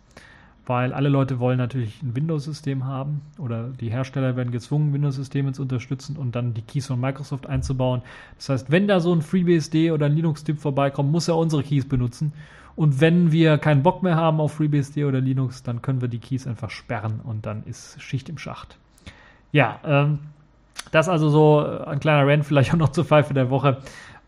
weil 0.67 0.93
alle 0.93 1.09
Leute 1.09 1.41
wollen 1.41 1.59
natürlich 1.59 2.01
ein 2.03 2.15
Windows-System 2.15 2.85
haben 2.85 3.23
oder 3.39 3.71
die 3.71 3.91
Hersteller 3.91 4.37
werden 4.37 4.53
gezwungen, 4.53 4.93
Windows-Systeme 4.93 5.53
zu 5.53 5.63
unterstützen 5.63 6.17
und 6.17 6.37
dann 6.37 6.55
die 6.55 6.63
Keys 6.63 6.87
von 6.87 7.01
Microsoft 7.01 7.49
einzubauen. 7.49 8.03
Das 8.37 8.49
heißt, 8.51 8.71
wenn 8.71 8.87
da 8.87 9.01
so 9.01 9.13
ein 9.13 9.23
FreeBSD 9.23 9.91
oder 9.91 10.07
ein 10.07 10.15
Linux-Typ 10.15 10.61
vorbeikommt, 10.61 11.11
muss 11.11 11.29
er 11.29 11.37
unsere 11.37 11.65
Keys 11.65 11.89
benutzen 11.89 12.33
und 12.77 13.01
wenn 13.01 13.33
wir 13.33 13.59
keinen 13.59 13.83
Bock 13.83 14.03
mehr 14.03 14.17
haben 14.17 14.41
auf 14.41 14.55
FreeBSD 14.55 15.05
oder 15.05 15.21
Linux, 15.21 15.63
dann 15.63 15.83
können 15.83 16.01
wir 16.01 16.09
die 16.09 16.19
Keys 16.19 16.47
einfach 16.47 16.71
sperren 16.71 17.21
und 17.23 17.47
dann 17.47 17.65
ist 17.65 18.01
Schicht 18.01 18.29
im 18.29 18.39
Schacht. 18.39 18.79
Ja, 19.53 19.79
ähm, 19.85 20.19
das 20.91 21.09
also 21.09 21.29
so 21.29 21.67
ein 21.87 22.01
kleiner 22.01 22.27
Rant, 22.27 22.45
vielleicht 22.45 22.73
auch 22.73 22.79
noch 22.79 22.91
zur 22.91 23.05
Pfeife 23.05 23.35
der 23.35 23.51
Woche 23.51 23.79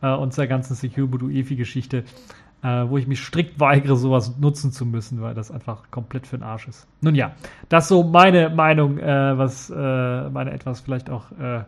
äh, 0.03 0.13
und 0.15 0.33
zur 0.33 0.47
ganzen 0.47 0.75
Secure 0.75 1.33
EFI-Geschichte, 1.33 2.05
äh, 2.63 2.67
wo 2.89 2.99
ich 2.99 3.07
mich 3.07 3.23
strikt 3.23 3.59
weigere, 3.61 3.97
sowas 3.97 4.37
nutzen 4.39 4.73
zu 4.73 4.87
müssen, 4.87 5.21
weil 5.23 5.35
das 5.35 5.51
einfach 5.51 5.91
komplett 5.91 6.27
für 6.27 6.39
den 6.39 6.45
Arsch 6.45 6.69
ist. 6.69 6.87
Nun 7.01 7.15
ja, 7.15 7.33
das 7.69 7.89
so 7.89 8.03
meine 8.05 8.51
Meinung, 8.51 8.99
äh, 8.99 9.39
was 9.39 9.71
äh, 9.71 9.75
meine 10.31 10.53
etwas 10.53 10.81
vielleicht 10.81 11.11
auch 11.11 11.31
äh, 11.33 11.65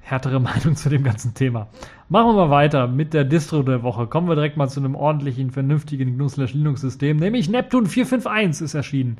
härtere 0.00 0.40
Meinung 0.40 0.76
zu 0.76 0.88
dem 0.88 1.04
ganzen 1.04 1.34
Thema. 1.34 1.68
Machen 2.08 2.28
wir 2.28 2.46
mal 2.46 2.50
weiter 2.50 2.86
mit 2.88 3.14
der 3.14 3.24
Distro 3.24 3.62
der 3.62 3.82
Woche. 3.82 4.06
Kommen 4.06 4.28
wir 4.28 4.34
direkt 4.34 4.56
mal 4.56 4.68
zu 4.68 4.80
einem 4.80 4.94
ordentlichen, 4.94 5.50
vernünftigen 5.50 6.16
GNU-Linux-System, 6.16 7.16
nämlich 7.16 7.48
Neptune 7.48 7.86
451 7.86 8.64
ist 8.64 8.74
erschienen. 8.74 9.18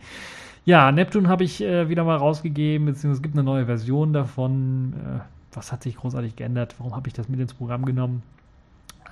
Ja, 0.65 0.93
Neptune 0.93 1.29
habe 1.29 1.45
ich 1.45 1.63
äh, 1.63 1.89
wieder 1.89 2.05
mal 2.05 2.17
rausgegeben, 2.17 2.87
beziehungsweise 2.87 3.19
es 3.19 3.23
gibt 3.23 3.35
eine 3.35 3.45
neue 3.45 3.67
Version 3.67 4.13
davon. 4.13 4.93
Äh, 4.95 5.21
was 5.53 5.73
hat 5.73 5.83
sich 5.83 5.97
großartig 5.97 6.37
geändert? 6.37 6.75
Warum 6.79 6.95
habe 6.95 7.09
ich 7.09 7.15
das 7.15 7.29
mit 7.29 7.41
ins 7.41 7.55
Programm 7.55 7.85
genommen? 7.85 8.23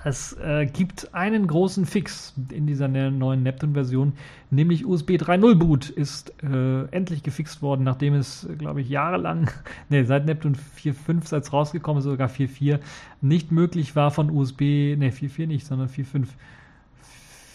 Es 0.03 0.33
äh, 0.33 0.65
gibt 0.65 1.13
einen 1.13 1.45
großen 1.45 1.85
Fix 1.85 2.33
in 2.51 2.67
dieser 2.67 2.87
ne-, 2.87 3.11
neuen 3.11 3.43
Neptune-Version, 3.43 4.13
nämlich 4.49 4.85
USB 4.85 5.11
3.0 5.11 5.55
Boot 5.55 5.89
ist 5.89 6.33
äh, 6.41 6.85
endlich 6.91 7.21
gefixt 7.21 7.61
worden, 7.61 7.83
nachdem 7.83 8.13
es, 8.13 8.47
glaube 8.57 8.79
ich, 8.81 8.89
jahrelang, 8.89 9.49
ne, 9.89 10.05
seit 10.05 10.25
Neptune 10.25 10.55
4.5, 10.77 11.27
seit 11.27 11.43
es 11.43 11.53
rausgekommen 11.53 11.99
ist, 11.99 12.05
sogar 12.05 12.29
4.4, 12.29 12.79
nicht 13.21 13.51
möglich 13.51 13.95
war 13.95 14.11
von 14.11 14.29
USB, 14.29 14.61
ne, 14.97 15.11
4.4 15.11 15.47
nicht, 15.47 15.65
sondern 15.65 15.89
4.5, 15.89 16.27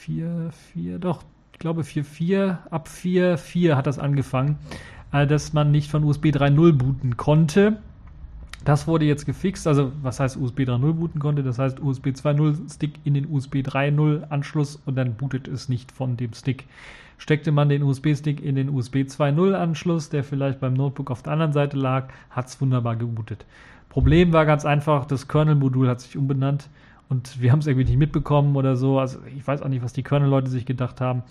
4.4, 0.07 0.99
doch, 0.99 1.23
ich 1.53 1.59
glaube 1.59 1.81
4.4, 1.81 2.59
ab 2.69 2.89
4.4 2.89 3.75
hat 3.75 3.87
das 3.87 3.99
angefangen, 3.99 4.59
äh, 5.13 5.27
dass 5.27 5.55
man 5.55 5.71
nicht 5.71 5.91
von 5.91 6.05
USB 6.05 6.27
3.0 6.27 6.73
booten 6.75 7.17
konnte 7.17 7.79
das 8.65 8.87
wurde 8.87 9.05
jetzt 9.05 9.27
gefixt, 9.27 9.67
also 9.67 9.93
was 10.03 10.21
heißt 10.21 10.37
USB 10.37 10.61
3.0 10.61 10.93
booten 10.95 11.19
konnte, 11.21 11.43
das 11.43 11.59
heißt 11.59 11.81
USB 11.81 12.09
2.0 12.09 12.73
Stick 12.73 12.99
in 13.05 13.15
den 13.15 13.31
USB 13.31 13.57
3.0 13.57 14.29
Anschluss 14.31 14.81
und 14.87 14.97
dann 14.97 15.15
bootet 15.15 15.49
es 15.49 15.69
nicht 15.69 15.93
von 15.93 16.17
dem 16.17 16.33
Stick. 16.33 16.65
Steckte 17.17 17.53
man 17.53 17.69
den 17.69 17.85
USB-Stick 17.85 18.43
in 18.43 18.57
den 18.57 18.69
USB 18.69 18.97
2.0 18.97 19.55
Anschluss, 19.55 20.09
der 20.09 20.25
vielleicht 20.25 20.61
beim 20.61 20.75
Notebook 20.75 21.11
auf 21.11 21.23
der 21.23 21.33
anderen 21.33 21.53
Seite 21.53 21.77
lag, 21.77 22.09
hat 22.31 22.49
es 22.49 22.61
wunderbar 22.61 22.97
gebootet. 22.97 23.47
Problem 23.89 24.33
war 24.33 24.47
ganz 24.47 24.65
einfach, 24.65 25.05
das 25.07 25.29
Kernel-Modul 25.29 25.89
hat 25.89 26.01
sich 26.01 26.17
umbenannt 26.17 26.69
und 27.09 27.41
wir 27.41 27.53
haben 27.53 27.61
es 27.61 27.67
irgendwie 27.67 27.87
nicht 27.87 27.99
mitbekommen 27.99 28.57
oder 28.57 28.75
so. 28.75 28.99
Also 28.99 29.21
ich 29.37 29.47
weiß 29.47 29.63
auch 29.63 29.69
nicht, 29.69 29.85
was 29.85 29.93
die 29.93 30.03
Kernel-Leute 30.03 30.51
sich 30.51 30.67
gedacht 30.67 31.01
haben 31.01 31.23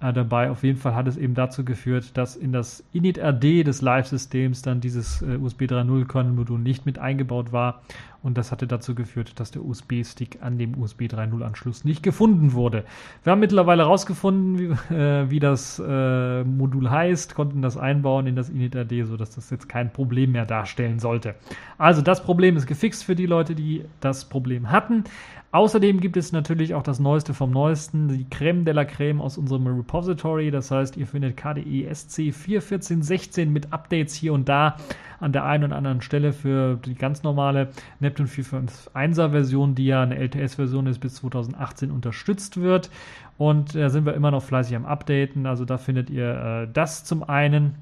äh, 0.00 0.12
dabei. 0.12 0.50
Auf 0.50 0.62
jeden 0.62 0.78
Fall 0.78 0.94
hat 0.94 1.06
es 1.08 1.16
eben 1.16 1.34
dazu 1.34 1.64
geführt, 1.64 2.16
dass 2.16 2.36
in 2.36 2.52
das 2.52 2.84
init-RD 2.92 3.66
des 3.66 3.82
Live-Systems 3.82 4.62
dann 4.62 4.80
dieses 4.80 5.22
äh, 5.22 5.36
USB 5.36 5.62
3.0 5.62 6.06
Kernel-Modul 6.06 6.58
nicht 6.58 6.86
mit 6.86 6.98
eingebaut 6.98 7.52
war 7.52 7.82
und 8.20 8.36
das 8.36 8.50
hatte 8.50 8.66
dazu 8.66 8.94
geführt, 8.94 9.38
dass 9.38 9.52
der 9.52 9.64
USB-Stick 9.64 10.38
an 10.42 10.58
dem 10.58 10.76
USB 10.80 11.02
3.0 11.02 11.40
Anschluss 11.42 11.84
nicht 11.84 12.02
gefunden 12.02 12.52
wurde. 12.52 12.84
Wir 13.22 13.30
haben 13.30 13.38
mittlerweile 13.38 13.84
herausgefunden, 13.84 14.58
wie, 14.58 14.94
äh, 14.94 15.30
wie 15.30 15.38
das 15.38 15.80
äh, 15.84 16.42
Modul 16.42 16.90
heißt, 16.90 17.36
konnten 17.36 17.62
das 17.62 17.76
einbauen 17.76 18.26
in 18.26 18.34
das 18.34 18.50
Init.AD, 18.50 19.04
sodass 19.04 19.36
das 19.36 19.50
jetzt 19.50 19.68
kein 19.68 19.92
Problem 19.92 20.32
mehr 20.32 20.46
darstellen 20.46 20.98
sollte. 20.98 21.36
Also 21.78 22.02
das 22.02 22.22
Problem 22.22 22.56
ist 22.56 22.66
gefixt 22.66 23.04
für 23.04 23.14
die 23.14 23.26
Leute, 23.26 23.54
die 23.54 23.84
das 24.00 24.24
Problem 24.24 24.72
hatten. 24.72 25.04
Außerdem 25.50 26.00
gibt 26.00 26.18
es 26.18 26.30
natürlich 26.30 26.74
auch 26.74 26.82
das 26.82 26.98
Neueste 26.98 27.32
vom 27.32 27.50
Neuesten, 27.50 28.08
die 28.08 28.28
Creme 28.28 28.66
de 28.66 28.74
la 28.74 28.84
Creme 28.84 29.22
aus 29.22 29.38
unserem 29.38 29.66
Repository. 29.66 30.50
Das 30.50 30.70
heißt, 30.70 30.98
ihr 30.98 31.06
findet 31.06 31.38
KDE 31.38 31.88
SC 31.90 32.18
4.14.16 32.32 33.46
mit 33.46 33.72
Updates 33.72 34.14
hier 34.14 34.34
und 34.34 34.46
da 34.46 34.76
an 35.20 35.32
der 35.32 35.46
einen 35.46 35.64
oder 35.64 35.76
anderen 35.76 36.02
Stelle 36.02 36.34
für 36.34 36.76
die 36.76 36.94
ganz 36.94 37.22
normale 37.22 37.68
Neptune 37.98 38.28
4.5.1er 38.28 39.30
Version, 39.30 39.74
die 39.74 39.86
ja 39.86 40.02
eine 40.02 40.18
LTS-Version 40.18 40.86
ist, 40.86 40.98
bis 40.98 41.14
2018 41.14 41.90
unterstützt 41.90 42.60
wird. 42.60 42.90
Und 43.38 43.74
da 43.74 43.86
äh, 43.86 43.90
sind 43.90 44.04
wir 44.04 44.12
immer 44.12 44.30
noch 44.30 44.42
fleißig 44.42 44.76
am 44.76 44.84
Updaten. 44.84 45.46
Also 45.46 45.64
da 45.64 45.78
findet 45.78 46.10
ihr 46.10 46.28
äh, 46.28 46.68
das 46.70 47.04
zum 47.04 47.22
einen. 47.22 47.74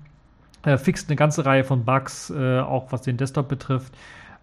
Äh, 0.62 0.78
fixt 0.78 1.08
eine 1.08 1.16
ganze 1.16 1.44
Reihe 1.44 1.64
von 1.64 1.84
Bugs, 1.84 2.30
äh, 2.30 2.60
auch 2.60 2.92
was 2.92 3.02
den 3.02 3.16
Desktop 3.16 3.48
betrifft 3.48 3.92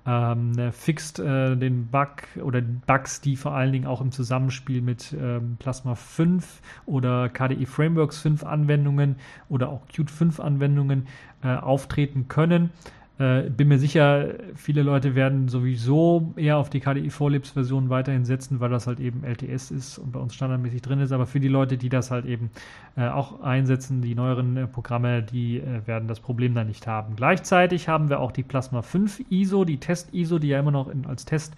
ähm, 0.05 0.71
fixt 0.71 1.19
äh, 1.19 1.55
den 1.55 1.87
Bug 1.87 2.09
oder 2.41 2.61
Bugs, 2.61 3.21
die 3.21 3.35
vor 3.35 3.53
allen 3.53 3.71
Dingen 3.71 3.85
auch 3.87 4.01
im 4.01 4.11
Zusammenspiel 4.11 4.81
mit 4.81 5.15
ähm, 5.19 5.57
Plasma 5.59 5.95
5 5.95 6.61
oder 6.85 7.29
KDE 7.29 7.65
Frameworks 7.65 8.19
5 8.19 8.43
Anwendungen 8.43 9.15
oder 9.49 9.69
auch 9.69 9.87
Qt 9.87 10.09
5 10.09 10.39
Anwendungen 10.39 11.07
äh, 11.43 11.55
auftreten 11.55 12.27
können. 12.27 12.71
Äh, 13.19 13.43
bin 13.51 13.67
mir 13.67 13.77
sicher, 13.77 14.29
viele 14.55 14.81
Leute 14.81 15.13
werden 15.13 15.47
sowieso 15.47 16.33
eher 16.35 16.57
auf 16.57 16.71
die 16.71 16.79
KDE 16.79 17.11
Vorlebs 17.11 17.51
Version 17.51 17.89
weiterhin 17.89 18.25
setzen, 18.25 18.59
weil 18.59 18.71
das 18.71 18.87
halt 18.87 18.99
eben 18.99 19.23
LTS 19.23 19.69
ist 19.69 19.99
und 19.99 20.11
bei 20.11 20.19
uns 20.19 20.33
standardmäßig 20.33 20.81
drin 20.81 20.99
ist. 20.99 21.11
Aber 21.11 21.27
für 21.27 21.39
die 21.39 21.47
Leute, 21.47 21.77
die 21.77 21.89
das 21.89 22.09
halt 22.09 22.25
eben 22.25 22.49
äh, 22.97 23.07
auch 23.07 23.41
einsetzen, 23.41 24.01
die 24.01 24.15
neueren 24.15 24.57
äh, 24.57 24.67
Programme, 24.67 25.21
die 25.21 25.57
äh, 25.59 25.85
werden 25.85 26.07
das 26.07 26.21
Problem 26.21 26.55
dann 26.55 26.67
nicht 26.67 26.87
haben. 26.87 27.15
Gleichzeitig 27.15 27.87
haben 27.87 28.09
wir 28.09 28.19
auch 28.19 28.31
die 28.31 28.43
Plasma 28.43 28.81
5 28.81 29.21
ISO, 29.29 29.63
die 29.63 29.77
Test 29.77 30.11
ISO, 30.13 30.39
die 30.39 30.47
ja 30.47 30.59
immer 30.59 30.71
noch 30.71 30.87
in, 30.87 31.05
als 31.05 31.25
Test 31.25 31.53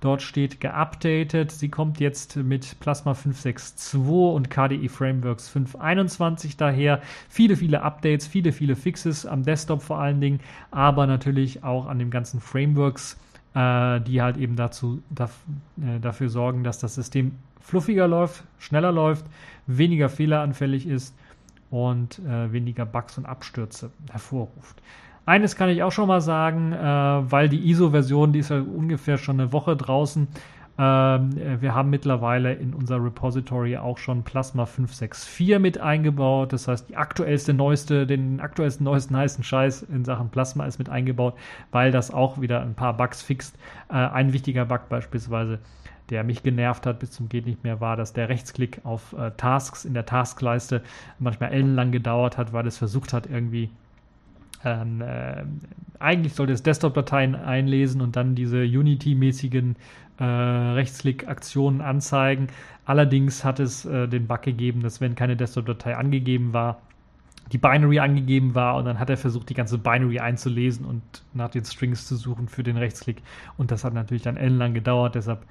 Dort 0.00 0.22
steht 0.22 0.60
geupdatet. 0.60 1.50
Sie 1.50 1.68
kommt 1.68 1.98
jetzt 1.98 2.36
mit 2.36 2.78
Plasma 2.78 3.12
5.6.2 3.12 4.32
und 4.32 4.48
KDE 4.48 4.88
Frameworks 4.88 5.54
5.21 5.54 6.56
daher. 6.56 7.02
Viele, 7.28 7.56
viele 7.56 7.82
Updates, 7.82 8.26
viele, 8.26 8.52
viele 8.52 8.76
Fixes 8.76 9.26
am 9.26 9.42
Desktop 9.42 9.82
vor 9.82 9.98
allen 9.98 10.20
Dingen, 10.20 10.40
aber 10.70 11.06
natürlich 11.06 11.64
auch 11.64 11.86
an 11.86 11.98
den 11.98 12.10
ganzen 12.10 12.40
Frameworks, 12.40 13.18
äh, 13.54 14.00
die 14.00 14.22
halt 14.22 14.36
eben 14.36 14.54
dazu, 14.54 15.02
da, 15.10 15.24
äh, 15.80 15.98
dafür 16.00 16.28
sorgen, 16.28 16.62
dass 16.62 16.78
das 16.78 16.94
System 16.94 17.32
fluffiger 17.60 18.06
läuft, 18.06 18.44
schneller 18.58 18.92
läuft, 18.92 19.26
weniger 19.66 20.08
fehleranfällig 20.08 20.86
ist 20.86 21.14
und 21.70 22.20
äh, 22.20 22.52
weniger 22.52 22.86
Bugs 22.86 23.18
und 23.18 23.26
Abstürze 23.26 23.90
hervorruft. 24.10 24.80
Eines 25.28 25.56
kann 25.56 25.68
ich 25.68 25.82
auch 25.82 25.92
schon 25.92 26.08
mal 26.08 26.22
sagen, 26.22 26.72
äh, 26.72 26.78
weil 26.78 27.50
die 27.50 27.68
ISO-Version, 27.68 28.32
die 28.32 28.38
ist 28.38 28.48
ja 28.48 28.62
ungefähr 28.62 29.18
schon 29.18 29.38
eine 29.38 29.52
Woche 29.52 29.76
draußen. 29.76 30.26
Ähm, 30.78 31.30
äh, 31.36 31.60
wir 31.60 31.74
haben 31.74 31.90
mittlerweile 31.90 32.54
in 32.54 32.72
unser 32.72 33.04
Repository 33.04 33.76
auch 33.76 33.98
schon 33.98 34.22
Plasma 34.22 34.64
564 34.64 35.58
mit 35.58 35.76
eingebaut. 35.76 36.54
Das 36.54 36.66
heißt, 36.66 36.88
die 36.88 36.96
aktuellste, 36.96 37.52
neueste, 37.52 38.06
den 38.06 38.40
aktuellsten, 38.40 38.84
neuesten 38.84 39.18
heißen 39.18 39.44
Scheiß 39.44 39.82
in 39.82 40.06
Sachen 40.06 40.30
Plasma 40.30 40.64
ist 40.64 40.78
mit 40.78 40.88
eingebaut, 40.88 41.34
weil 41.72 41.92
das 41.92 42.10
auch 42.10 42.40
wieder 42.40 42.62
ein 42.62 42.72
paar 42.72 42.96
Bugs 42.96 43.20
fixt. 43.20 43.54
Äh, 43.90 43.96
ein 43.96 44.32
wichtiger 44.32 44.64
Bug 44.64 44.88
beispielsweise 44.88 45.58
der 46.08 46.24
mich 46.24 46.42
genervt 46.42 46.86
hat 46.86 47.00
bis 47.00 47.10
zum 47.10 47.28
geht 47.28 47.44
nicht 47.44 47.64
mehr, 47.64 47.82
war, 47.82 47.94
dass 47.94 48.14
der 48.14 48.30
Rechtsklick 48.30 48.80
auf 48.82 49.12
äh, 49.12 49.30
Tasks 49.36 49.84
in 49.84 49.92
der 49.92 50.06
Taskleiste 50.06 50.80
manchmal 51.18 51.52
ellenlang 51.52 51.92
gedauert 51.92 52.38
hat, 52.38 52.54
weil 52.54 52.66
es 52.66 52.78
versucht 52.78 53.12
hat, 53.12 53.26
irgendwie 53.26 53.68
ähm, 54.64 55.00
äh, 55.00 55.44
eigentlich 55.98 56.34
sollte 56.34 56.52
es 56.52 56.62
Desktop-Dateien 56.62 57.34
einlesen 57.34 58.00
und 58.00 58.16
dann 58.16 58.34
diese 58.34 58.62
Unity-mäßigen 58.62 59.76
äh, 60.18 60.24
Rechtsklick-Aktionen 60.24 61.80
anzeigen. 61.80 62.48
Allerdings 62.84 63.44
hat 63.44 63.60
es 63.60 63.84
äh, 63.84 64.08
den 64.08 64.26
Bug 64.26 64.42
gegeben, 64.42 64.82
dass 64.82 65.00
wenn 65.00 65.14
keine 65.14 65.36
Desktop-Datei 65.36 65.96
angegeben 65.96 66.52
war, 66.52 66.80
die 67.52 67.58
Binary 67.58 67.98
angegeben 67.98 68.54
war 68.54 68.76
und 68.76 68.84
dann 68.84 68.98
hat 68.98 69.10
er 69.10 69.16
versucht, 69.16 69.48
die 69.48 69.54
ganze 69.54 69.78
Binary 69.78 70.18
einzulesen 70.18 70.84
und 70.84 71.02
nach 71.32 71.50
den 71.50 71.64
Strings 71.64 72.06
zu 72.06 72.16
suchen 72.16 72.48
für 72.48 72.62
den 72.62 72.76
Rechtsklick. 72.76 73.22
Und 73.56 73.70
das 73.70 73.84
hat 73.84 73.94
natürlich 73.94 74.22
dann 74.22 74.36
ellenlang 74.36 74.74
gedauert, 74.74 75.14
deshalb 75.14 75.44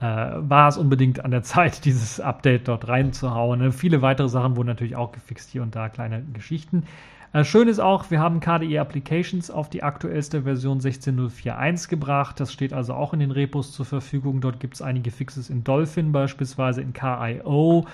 äh, 0.00 0.04
war 0.04 0.68
es 0.68 0.76
unbedingt 0.76 1.24
an 1.24 1.30
der 1.30 1.42
Zeit, 1.44 1.84
dieses 1.84 2.20
Update 2.20 2.68
dort 2.68 2.88
reinzuhauen. 2.88 3.72
Viele 3.72 4.02
weitere 4.02 4.28
Sachen 4.28 4.56
wurden 4.56 4.68
natürlich 4.68 4.96
auch 4.96 5.12
gefixt, 5.12 5.50
hier 5.50 5.62
und 5.62 5.74
da 5.74 5.88
kleine 5.88 6.22
Geschichten. 6.32 6.84
Äh, 7.32 7.44
schön 7.44 7.68
ist 7.68 7.78
auch, 7.78 8.10
wir 8.10 8.18
haben 8.18 8.40
KDE 8.40 8.78
Applications 8.80 9.52
auf 9.52 9.70
die 9.70 9.84
aktuellste 9.84 10.42
Version 10.42 10.80
16.04.1 10.80 11.88
gebracht. 11.88 12.40
Das 12.40 12.52
steht 12.52 12.72
also 12.72 12.94
auch 12.94 13.12
in 13.12 13.20
den 13.20 13.30
Repos 13.30 13.72
zur 13.72 13.86
Verfügung. 13.86 14.40
Dort 14.40 14.58
gibt 14.58 14.74
es 14.74 14.82
einige 14.82 15.12
Fixes 15.12 15.48
in 15.48 15.62
Dolphin, 15.62 16.10
beispielsweise 16.10 16.82
in 16.82 16.92
KIO. 16.92 17.86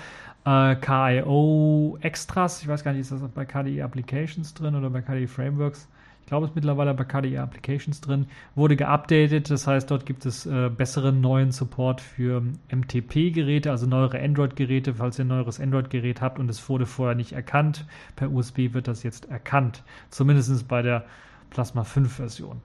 Äh, 0.47 0.77
KIO 0.77 1.99
Extras, 2.01 2.63
ich 2.63 2.69
weiß 2.69 2.83
gar 2.83 2.93
nicht, 2.93 3.03
ist 3.03 3.13
das 3.13 3.21
bei 3.35 3.45
KDE 3.45 3.83
Applications 3.83 4.55
drin 4.55 4.75
oder 4.75 4.89
bei 4.89 5.03
KDE 5.03 5.27
Frameworks? 5.27 5.87
Ich 6.27 6.29
glaube, 6.29 6.47
es 6.47 6.51
ist 6.51 6.57
mittlerweile 6.57 6.93
bei 6.93 7.05
KDE 7.05 7.39
Applications 7.39 8.01
drin, 8.01 8.27
wurde 8.57 8.75
geupdatet. 8.75 9.49
Das 9.49 9.69
heißt, 9.69 9.89
dort 9.89 10.07
gibt 10.07 10.27
es 10.27 10.45
äh, 10.45 10.69
besseren 10.77 11.21
neuen 11.21 11.53
Support 11.53 12.01
für 12.01 12.43
MTP-Geräte, 12.73 13.71
also 13.71 13.87
neuere 13.87 14.21
Android-Geräte, 14.21 14.95
falls 14.95 15.21
ihr 15.21 15.25
ein 15.25 15.29
neueres 15.29 15.61
Android-Gerät 15.61 16.21
habt 16.21 16.41
und 16.41 16.51
es 16.51 16.69
wurde 16.69 16.85
vorher 16.85 17.15
nicht 17.15 17.31
erkannt. 17.31 17.87
Per 18.17 18.33
USB 18.33 18.73
wird 18.73 18.89
das 18.89 19.05
jetzt 19.05 19.31
erkannt. 19.31 19.85
Zumindest 20.11 20.67
bei 20.67 20.83
der 20.83 21.05
Plasma 21.51 21.83
5-Version 21.83 22.61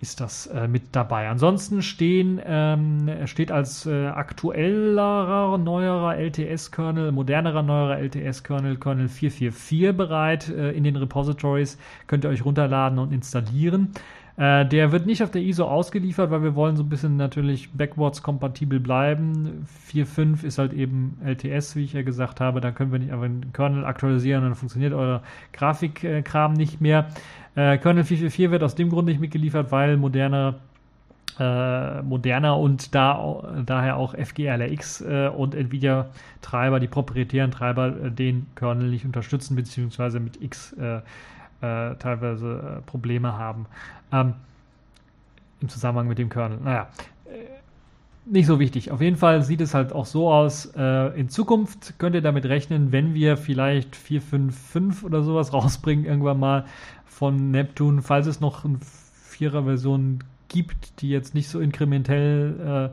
ist 0.00 0.20
das 0.20 0.46
äh, 0.46 0.68
mit 0.68 0.94
dabei. 0.94 1.28
Ansonsten 1.28 1.82
stehen, 1.82 2.40
ähm, 2.44 3.10
steht 3.24 3.50
als 3.50 3.86
äh, 3.86 4.06
aktuellerer, 4.06 5.58
neuerer 5.58 6.16
LTS-Kernel, 6.16 7.12
modernerer, 7.12 7.62
neuerer 7.62 7.98
LTS-Kernel, 7.98 8.76
Kernel 8.76 9.08
444 9.08 9.96
bereit 9.96 10.48
äh, 10.48 10.72
in 10.72 10.84
den 10.84 10.96
Repositories. 10.96 11.78
Könnt 12.06 12.24
ihr 12.24 12.30
euch 12.30 12.44
runterladen 12.44 12.98
und 12.98 13.12
installieren. 13.12 13.92
Äh, 14.36 14.66
der 14.66 14.92
wird 14.92 15.06
nicht 15.06 15.22
auf 15.22 15.30
der 15.30 15.40
ISO 15.40 15.64
ausgeliefert, 15.64 16.30
weil 16.30 16.42
wir 16.42 16.54
wollen 16.54 16.76
so 16.76 16.82
ein 16.82 16.90
bisschen 16.90 17.16
natürlich 17.16 17.72
backwards 17.72 18.22
kompatibel 18.22 18.80
bleiben. 18.80 19.66
4.5 19.90 20.44
ist 20.44 20.58
halt 20.58 20.74
eben 20.74 21.18
LTS, 21.24 21.74
wie 21.74 21.84
ich 21.84 21.94
ja 21.94 22.02
gesagt 22.02 22.40
habe. 22.40 22.60
Da 22.60 22.70
können 22.70 22.92
wir 22.92 22.98
nicht 22.98 23.12
einfach 23.12 23.26
den 23.26 23.52
Kernel 23.54 23.86
aktualisieren 23.86 24.42
und 24.42 24.50
dann 24.50 24.54
funktioniert 24.56 24.92
euer 24.92 25.22
Grafikkram 25.52 26.52
nicht 26.52 26.82
mehr. 26.82 27.08
Äh, 27.56 27.78
Kernel 27.78 28.04
444 28.04 28.50
wird 28.50 28.62
aus 28.62 28.74
dem 28.74 28.90
Grund 28.90 29.08
nicht 29.08 29.20
mitgeliefert, 29.20 29.72
weil 29.72 29.96
moderne 29.96 30.54
äh, 31.38 32.02
moderner 32.02 32.58
und 32.58 32.94
da, 32.94 33.42
daher 33.64 33.96
auch 33.96 34.14
FGRLX 34.14 35.02
äh, 35.02 35.28
und 35.28 35.54
Nvidia-Treiber, 35.54 36.80
die 36.80 36.86
proprietären 36.86 37.50
Treiber, 37.50 37.88
äh, 37.88 38.10
den 38.10 38.46
Kernel 38.54 38.88
nicht 38.90 39.04
unterstützen, 39.04 39.56
beziehungsweise 39.56 40.20
mit 40.20 40.40
X 40.40 40.72
äh, 40.74 40.96
äh, 41.60 41.94
teilweise 41.96 42.82
Probleme 42.86 43.36
haben. 43.36 43.66
Ähm, 44.12 44.34
Im 45.60 45.68
Zusammenhang 45.68 46.08
mit 46.08 46.18
dem 46.18 46.28
Kernel. 46.28 46.58
Naja, 46.62 46.88
nicht 48.26 48.46
so 48.46 48.58
wichtig. 48.58 48.90
Auf 48.90 49.00
jeden 49.00 49.16
Fall 49.16 49.42
sieht 49.42 49.60
es 49.60 49.74
halt 49.74 49.92
auch 49.92 50.06
so 50.06 50.30
aus. 50.30 50.72
Äh, 50.76 51.18
in 51.18 51.28
Zukunft 51.28 51.98
könnt 51.98 52.14
ihr 52.14 52.22
damit 52.22 52.44
rechnen, 52.46 52.92
wenn 52.92 53.14
wir 53.14 53.36
vielleicht 53.36 53.94
4.5.5 53.94 55.04
oder 55.04 55.22
sowas 55.22 55.52
rausbringen, 55.52 56.04
irgendwann 56.04 56.40
mal 56.40 56.64
von 57.04 57.50
Neptune, 57.50 58.02
falls 58.02 58.26
es 58.26 58.40
noch 58.40 58.64
eine 58.64 58.78
Vierer-Version 59.28 60.24
gibt, 60.48 61.00
die 61.00 61.08
jetzt 61.08 61.34
nicht 61.34 61.48
so 61.48 61.60
inkrementell 61.60 62.92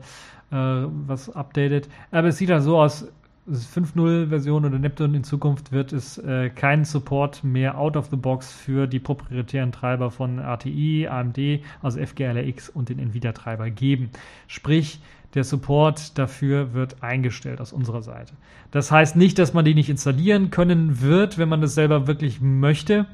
äh, 0.52 0.54
äh, 0.56 0.88
was 1.06 1.30
updatet. 1.30 1.88
Aber 2.10 2.28
es 2.28 2.38
sieht 2.38 2.50
halt 2.50 2.62
so 2.62 2.80
aus, 2.80 3.08
5.0-Version 3.50 4.64
oder 4.64 4.78
Neptune 4.78 5.18
in 5.18 5.24
Zukunft 5.24 5.70
wird 5.70 5.92
es 5.92 6.16
äh, 6.16 6.48
keinen 6.48 6.86
Support 6.86 7.44
mehr 7.44 7.76
out 7.78 7.96
of 7.96 8.08
the 8.08 8.16
box 8.16 8.50
für 8.50 8.86
die 8.86 9.00
proprietären 9.00 9.70
Treiber 9.70 10.10
von 10.10 10.38
ATI, 10.38 11.08
AMD, 11.08 11.38
also 11.82 12.00
FGLRX 12.00 12.70
und 12.70 12.88
den 12.88 12.98
Nvidia-Treiber 12.98 13.68
geben. 13.68 14.08
Sprich, 14.46 15.00
der 15.34 15.44
Support 15.44 16.18
dafür 16.18 16.74
wird 16.74 17.02
eingestellt 17.02 17.60
aus 17.60 17.72
unserer 17.72 18.02
Seite. 18.02 18.34
Das 18.70 18.90
heißt 18.90 19.16
nicht, 19.16 19.38
dass 19.38 19.52
man 19.52 19.64
die 19.64 19.74
nicht 19.74 19.90
installieren 19.90 20.50
können 20.50 21.00
wird, 21.00 21.38
wenn 21.38 21.48
man 21.48 21.60
das 21.60 21.74
selber 21.74 22.06
wirklich 22.06 22.40
möchte. 22.40 23.06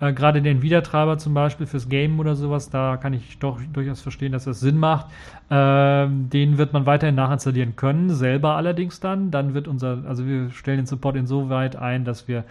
Äh, 0.00 0.12
Gerade 0.12 0.42
den 0.42 0.62
Wiedertreiber 0.62 1.18
zum 1.18 1.34
Beispiel 1.34 1.66
fürs 1.66 1.88
Game 1.88 2.18
oder 2.18 2.34
sowas, 2.34 2.70
da 2.70 2.96
kann 2.96 3.12
ich 3.12 3.38
doch 3.38 3.60
durchaus 3.72 4.00
verstehen, 4.00 4.32
dass 4.32 4.44
das 4.44 4.60
Sinn 4.60 4.78
macht. 4.78 5.06
Ähm, 5.50 6.28
den 6.30 6.58
wird 6.58 6.72
man 6.72 6.86
weiterhin 6.86 7.14
nachinstallieren 7.14 7.76
können, 7.76 8.10
selber 8.10 8.56
allerdings 8.56 9.00
dann. 9.00 9.30
Dann 9.30 9.54
wird 9.54 9.68
unser, 9.68 10.02
also 10.06 10.26
wir 10.26 10.50
stellen 10.50 10.78
den 10.78 10.86
Support 10.86 11.16
insoweit 11.16 11.76
ein, 11.76 12.04
dass 12.04 12.28
wir 12.28 12.44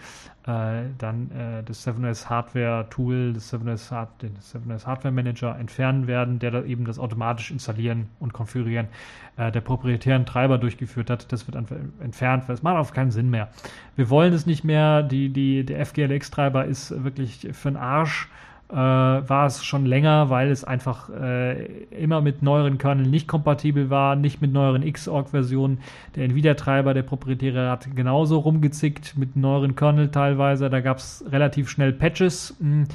äh, 0.46 0.90
dann 0.98 1.30
äh, 1.30 1.62
das 1.62 1.86
7S 1.86 2.28
Hardware 2.28 2.86
Tool, 2.90 3.32
das 3.32 3.52
7S, 3.52 3.90
Hard, 3.90 4.20
den 4.20 4.36
7S 4.36 4.86
Hardware 4.86 5.12
Manager 5.12 5.56
entfernen 5.58 6.06
werden, 6.06 6.38
der 6.38 6.50
da 6.50 6.62
eben 6.64 6.84
das 6.84 6.98
automatisch 6.98 7.50
installieren 7.50 8.08
und 8.20 8.34
konfigurieren 8.34 8.88
äh, 9.36 9.50
der 9.50 9.62
proprietären 9.62 10.26
Treiber 10.26 10.58
durchgeführt 10.58 11.08
hat. 11.08 11.32
Das 11.32 11.46
wird 11.46 11.56
entfernt, 12.00 12.44
weil 12.46 12.54
es 12.54 12.62
macht 12.62 12.76
auf 12.76 12.92
keinen 12.92 13.10
Sinn 13.10 13.30
mehr. 13.30 13.48
Wir 13.96 14.10
wollen 14.10 14.34
es 14.34 14.44
nicht 14.44 14.64
mehr. 14.64 15.02
Die, 15.02 15.30
die, 15.30 15.64
der 15.64 15.84
FGLX-Treiber 15.86 16.66
ist 16.66 17.02
wirklich 17.02 17.48
für 17.52 17.70
den 17.70 17.76
Arsch 17.78 18.28
äh, 18.70 18.76
war 18.76 19.46
es 19.46 19.64
schon 19.64 19.86
länger, 19.86 20.30
weil 20.30 20.50
es 20.50 20.64
einfach 20.64 21.10
äh, 21.10 21.66
immer 21.90 22.20
mit 22.20 22.42
neueren 22.42 22.78
Kerneln 22.78 23.10
nicht 23.10 23.28
kompatibel 23.28 23.90
war, 23.90 24.16
nicht 24.16 24.40
mit 24.40 24.52
neueren 24.52 24.90
Xorg-Versionen. 24.90 25.78
Der 26.16 26.24
Nvidia-Treiber, 26.24 26.94
der 26.94 27.02
proprietäre, 27.02 27.70
hat 27.70 27.94
genauso 27.94 28.38
rumgezickt 28.38 29.16
mit 29.16 29.36
neueren 29.36 29.76
Kernel 29.76 30.10
teilweise. 30.10 30.70
Da 30.70 30.80
gab 30.80 30.98
es 30.98 31.24
relativ 31.30 31.68
schnell 31.68 31.92
Patches, 31.92 32.56
mh, 32.58 32.68
hm, 32.70 32.86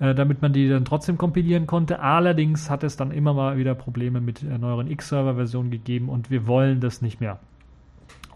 äh, 0.00 0.14
damit 0.14 0.42
man 0.42 0.52
die 0.52 0.68
dann 0.68 0.84
trotzdem 0.84 1.16
kompilieren 1.16 1.66
konnte. 1.66 2.00
Allerdings 2.00 2.68
hat 2.68 2.82
es 2.82 2.96
dann 2.96 3.12
immer 3.12 3.32
mal 3.32 3.56
wieder 3.56 3.74
Probleme 3.74 4.20
mit 4.20 4.42
äh, 4.42 4.58
neueren 4.58 4.90
X-Server-Versionen 4.90 5.70
gegeben 5.70 6.08
und 6.08 6.30
wir 6.30 6.46
wollen 6.46 6.80
das 6.80 7.00
nicht 7.00 7.20
mehr. 7.20 7.38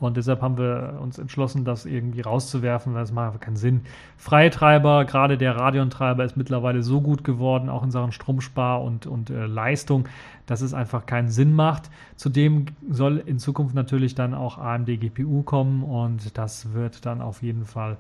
Und 0.01 0.17
deshalb 0.17 0.43
haben 0.43 0.59
wir 0.59 0.99
uns 1.01 1.19
entschlossen, 1.19 1.65
das 1.65 1.87
irgendwie 1.87 2.21
rauszuwerfen, 2.21 2.95
weil 2.95 3.03
es 3.03 3.13
macht 3.13 3.27
einfach 3.27 3.41
keinen 3.41 3.57
Sinn. 3.57 3.83
Freitreiber, 4.17 5.05
gerade 5.05 5.39
der 5.39 5.57
Radeon-Treiber 5.57 6.25
ist 6.25 6.37
mittlerweile 6.37 6.83
so 6.83 7.01
gut 7.01 7.25
geworden, 7.25 7.69
auch 7.69 7.83
in 7.83 7.91
Sachen 7.91 8.13
Stromspar 8.13 8.83
und, 8.83 9.07
und 9.07 9.31
äh, 9.31 9.47
Leistung, 9.47 10.09
dass 10.47 10.61
es 10.61 10.73
einfach 10.73 11.07
keinen 11.07 11.29
Sinn 11.29 11.53
macht. 11.53 11.91
Zudem 12.17 12.67
soll 12.89 13.19
in 13.19 13.39
Zukunft 13.39 13.75
natürlich 13.75 14.15
dann 14.15 14.35
auch 14.35 14.59
AMD 14.59 14.87
GPU 15.01 15.43
kommen 15.43 15.83
und 15.83 16.39
das 16.39 16.73
wird 16.73 17.05
dann 17.05 17.21
auf 17.21 17.43
jeden 17.43 17.65
Fall 17.65 17.97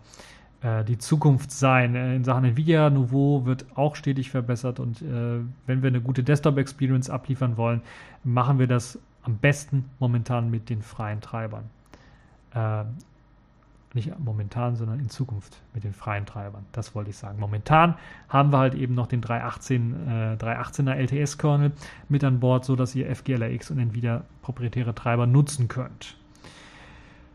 äh, 0.62 0.84
die 0.84 0.98
Zukunft 0.98 1.50
sein. 1.50 1.94
Äh, 1.94 2.16
in 2.16 2.24
Sachen 2.24 2.44
Nvidia 2.44 2.90
Nouveau 2.90 3.44
wird 3.44 3.66
auch 3.74 3.96
stetig 3.96 4.30
verbessert 4.30 4.80
und 4.80 5.02
äh, 5.02 5.40
wenn 5.66 5.82
wir 5.82 5.88
eine 5.88 6.00
gute 6.00 6.22
Desktop-Experience 6.22 7.10
abliefern 7.10 7.56
wollen, 7.56 7.82
machen 8.24 8.58
wir 8.58 8.66
das 8.66 8.98
am 9.22 9.36
besten 9.36 9.84
momentan 9.98 10.50
mit 10.50 10.70
den 10.70 10.82
freien 10.82 11.20
Treibern 11.20 11.64
äh, 12.54 12.84
nicht 13.94 14.18
momentan, 14.18 14.76
sondern 14.76 15.00
in 15.00 15.08
Zukunft 15.08 15.60
mit 15.74 15.84
den 15.84 15.92
freien 15.92 16.26
Treibern. 16.26 16.66
Das 16.72 16.94
wollte 16.94 17.10
ich 17.10 17.16
sagen. 17.16 17.38
Momentan 17.40 17.94
haben 18.28 18.52
wir 18.52 18.58
halt 18.58 18.74
eben 18.74 18.94
noch 18.94 19.06
den 19.06 19.20
318, 19.20 20.08
äh, 20.08 20.36
318er 20.36 20.94
LTS-Kernel 20.94 21.72
mit 22.08 22.22
an 22.22 22.40
Bord, 22.40 22.64
sodass 22.64 22.94
ihr 22.94 23.14
FGLRX 23.14 23.70
und 23.70 23.78
Nvidia 23.78 24.22
proprietäre 24.42 24.94
Treiber 24.94 25.26
nutzen 25.26 25.68
könnt. 25.68 26.16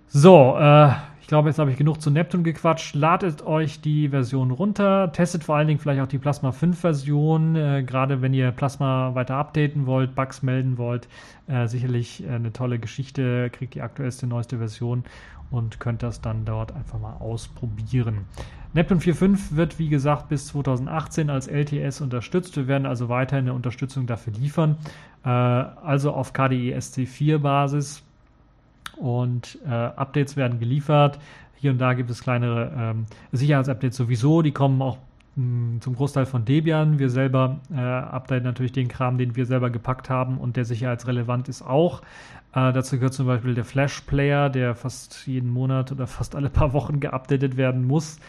So, 0.08 0.56
äh, 0.58 0.92
ich 1.24 1.28
glaube, 1.28 1.48
jetzt 1.48 1.58
habe 1.58 1.72
ich 1.72 1.78
genug 1.78 2.02
zu 2.02 2.12
Neptun 2.12 2.44
gequatscht. 2.44 2.96
Ladet 2.96 3.46
euch 3.46 3.80
die 3.80 4.10
Version 4.10 4.52
runter. 4.52 5.10
Testet 5.14 5.46
vor 5.46 5.56
allen 5.56 5.70
Dingen 5.70 5.80
vielleicht 5.80 6.02
auch 6.02 6.08
die 6.08 6.18
Plasma 6.18 6.52
5 6.52 6.78
Version. 6.78 7.56
Äh, 7.56 7.84
gerade 7.84 8.22
wenn 8.22 8.34
ihr 8.34 8.52
Plasma 8.52 9.16
weiter 9.16 9.36
updaten 9.36 9.86
wollt, 9.86 10.16
Bugs 10.16 10.44
melden 10.44 10.78
wollt. 10.78 11.08
Äh, 11.48 11.68
sicherlich 11.68 12.26
äh, 12.26 12.32
eine 12.32 12.52
tolle 12.52 12.78
Geschichte. 12.78 13.50
Kriegt 13.52 13.74
die 13.74 13.82
aktuellste, 13.82 14.28
neueste 14.28 14.58
Version 14.58 15.06
und 15.50 15.80
könnt 15.80 16.04
das 16.04 16.20
dann 16.20 16.44
dort 16.44 16.76
einfach 16.76 17.00
mal 17.00 17.14
ausprobieren. 17.14 18.26
Neptun 18.74 19.00
4.5 19.00 19.56
wird, 19.56 19.80
wie 19.80 19.88
gesagt, 19.88 20.28
bis 20.28 20.48
2018 20.48 21.30
als 21.30 21.48
LTS 21.48 22.02
unterstützt. 22.02 22.58
Wir 22.58 22.68
werden 22.68 22.86
also 22.86 23.08
weiterhin 23.08 23.46
eine 23.46 23.54
Unterstützung 23.54 24.08
dafür 24.08 24.34
liefern. 24.34 24.76
Äh, 25.24 25.30
also 25.30 26.12
auf 26.12 26.34
KDE 26.34 26.76
SC4 26.76 27.38
Basis 27.38 28.04
und 29.04 29.60
äh, 29.66 29.70
Updates 29.70 30.38
werden 30.38 30.60
geliefert. 30.60 31.20
Hier 31.58 31.72
und 31.72 31.78
da 31.78 31.94
gibt 31.94 32.10
es 32.10 32.24
kleinere 32.24 32.72
ähm, 32.76 33.06
Sicherheitsupdates 33.34 33.98
sowieso, 33.98 34.42
die 34.42 34.54
kommen 34.54 34.82
auch 34.82 34.98
mh, 35.36 35.44
hm, 35.44 35.82
zum 35.82 35.96
Großteil 35.96 36.26
von 36.26 36.46
Debian. 36.46 37.00
Wir 37.00 37.10
selber 37.10 37.60
äh, 37.76 37.82
updaten 37.82 38.46
natürlich 38.46 38.72
den 38.72 38.88
Kram, 38.88 39.18
den 39.18 39.36
wir 39.36 39.46
selber 39.46 39.70
gepackt 39.70 40.10
haben 40.10 40.38
und 40.38 40.56
der 40.56 40.64
sicherheitsrelevant 40.64 41.50
ist 41.50 41.64
auch. 41.64 42.02
Äh, 42.54 42.72
dazu 42.72 42.96
gehört 42.96 43.14
zum 43.14 43.28
Beispiel 43.28 43.56
der 43.56 43.66
Flash 43.66 44.02
Player, 44.02 44.50
der 44.50 44.74
fast 44.74 45.28
jeden 45.28 45.50
Monat 45.50 45.92
oder 45.92 46.08
fast 46.08 46.34
alle 46.34 46.50
paar 46.50 46.72
Wochen 46.72 47.02
geupdatet 47.02 47.58
werden 47.58 47.86
muss. 47.86 48.20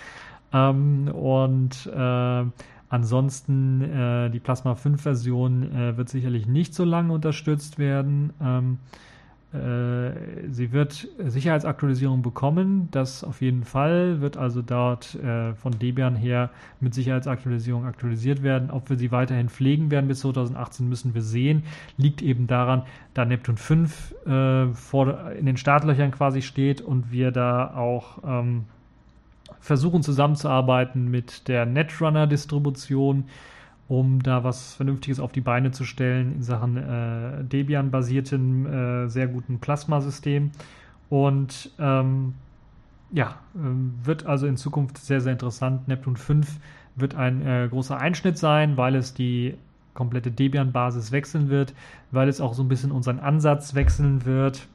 Ähm, 0.52 1.06
und 1.06 1.86
äh, 1.86 2.44
ansonsten 2.88 3.80
äh, 3.80 4.30
die 4.30 4.40
Plasma 4.40 4.74
5 4.74 5.00
Version 5.00 5.72
äh, 5.72 5.96
wird 5.96 6.08
sicherlich 6.08 6.48
nicht 6.48 6.74
so 6.74 6.84
lange 6.84 7.12
unterstützt 7.12 7.78
werden. 7.78 8.32
Ähm, 8.42 8.78
äh, 8.82 9.13
sie 10.50 10.72
wird 10.72 11.06
Sicherheitsaktualisierung 11.18 12.22
bekommen, 12.22 12.88
das 12.90 13.22
auf 13.22 13.40
jeden 13.40 13.62
Fall, 13.62 14.20
wird 14.20 14.36
also 14.36 14.62
dort 14.62 15.14
äh, 15.14 15.54
von 15.54 15.78
Debian 15.78 16.16
her 16.16 16.50
mit 16.80 16.92
Sicherheitsaktualisierung 16.92 17.84
aktualisiert 17.84 18.42
werden. 18.42 18.70
Ob 18.70 18.90
wir 18.90 18.96
sie 18.96 19.12
weiterhin 19.12 19.48
pflegen 19.48 19.92
werden 19.92 20.08
bis 20.08 20.20
2018, 20.20 20.88
müssen 20.88 21.14
wir 21.14 21.22
sehen. 21.22 21.62
Liegt 21.96 22.20
eben 22.20 22.48
daran, 22.48 22.82
da 23.14 23.24
Neptun 23.24 23.56
5 23.56 24.26
äh, 24.26 24.66
vor, 24.72 25.30
in 25.38 25.46
den 25.46 25.56
Startlöchern 25.56 26.10
quasi 26.10 26.42
steht 26.42 26.80
und 26.80 27.12
wir 27.12 27.30
da 27.30 27.74
auch 27.76 28.18
ähm, 28.24 28.64
versuchen 29.60 30.02
zusammenzuarbeiten 30.02 31.10
mit 31.10 31.46
der 31.46 31.64
Netrunner-Distribution 31.64 33.24
um 33.88 34.22
da 34.22 34.44
was 34.44 34.74
Vernünftiges 34.74 35.20
auf 35.20 35.32
die 35.32 35.40
Beine 35.40 35.70
zu 35.70 35.84
stellen 35.84 36.36
in 36.36 36.42
Sachen 36.42 36.76
äh, 36.76 37.44
Debian-basierten, 37.44 38.66
äh, 38.66 39.08
sehr 39.08 39.28
guten 39.28 39.58
Plasma-System. 39.58 40.50
Und 41.10 41.70
ähm, 41.78 42.34
ja, 43.12 43.38
äh, 43.54 44.06
wird 44.06 44.26
also 44.26 44.46
in 44.46 44.56
Zukunft 44.56 44.98
sehr, 44.98 45.20
sehr 45.20 45.32
interessant. 45.32 45.86
Neptun 45.86 46.16
5 46.16 46.58
wird 46.96 47.14
ein 47.14 47.46
äh, 47.46 47.68
großer 47.68 47.98
Einschnitt 47.98 48.38
sein, 48.38 48.76
weil 48.76 48.94
es 48.94 49.14
die 49.14 49.54
komplette 49.92 50.30
Debian-Basis 50.30 51.12
wechseln 51.12 51.50
wird, 51.50 51.74
weil 52.10 52.28
es 52.28 52.40
auch 52.40 52.54
so 52.54 52.62
ein 52.62 52.68
bisschen 52.68 52.90
unseren 52.90 53.20
Ansatz 53.20 53.74
wechseln 53.74 54.24
wird 54.24 54.66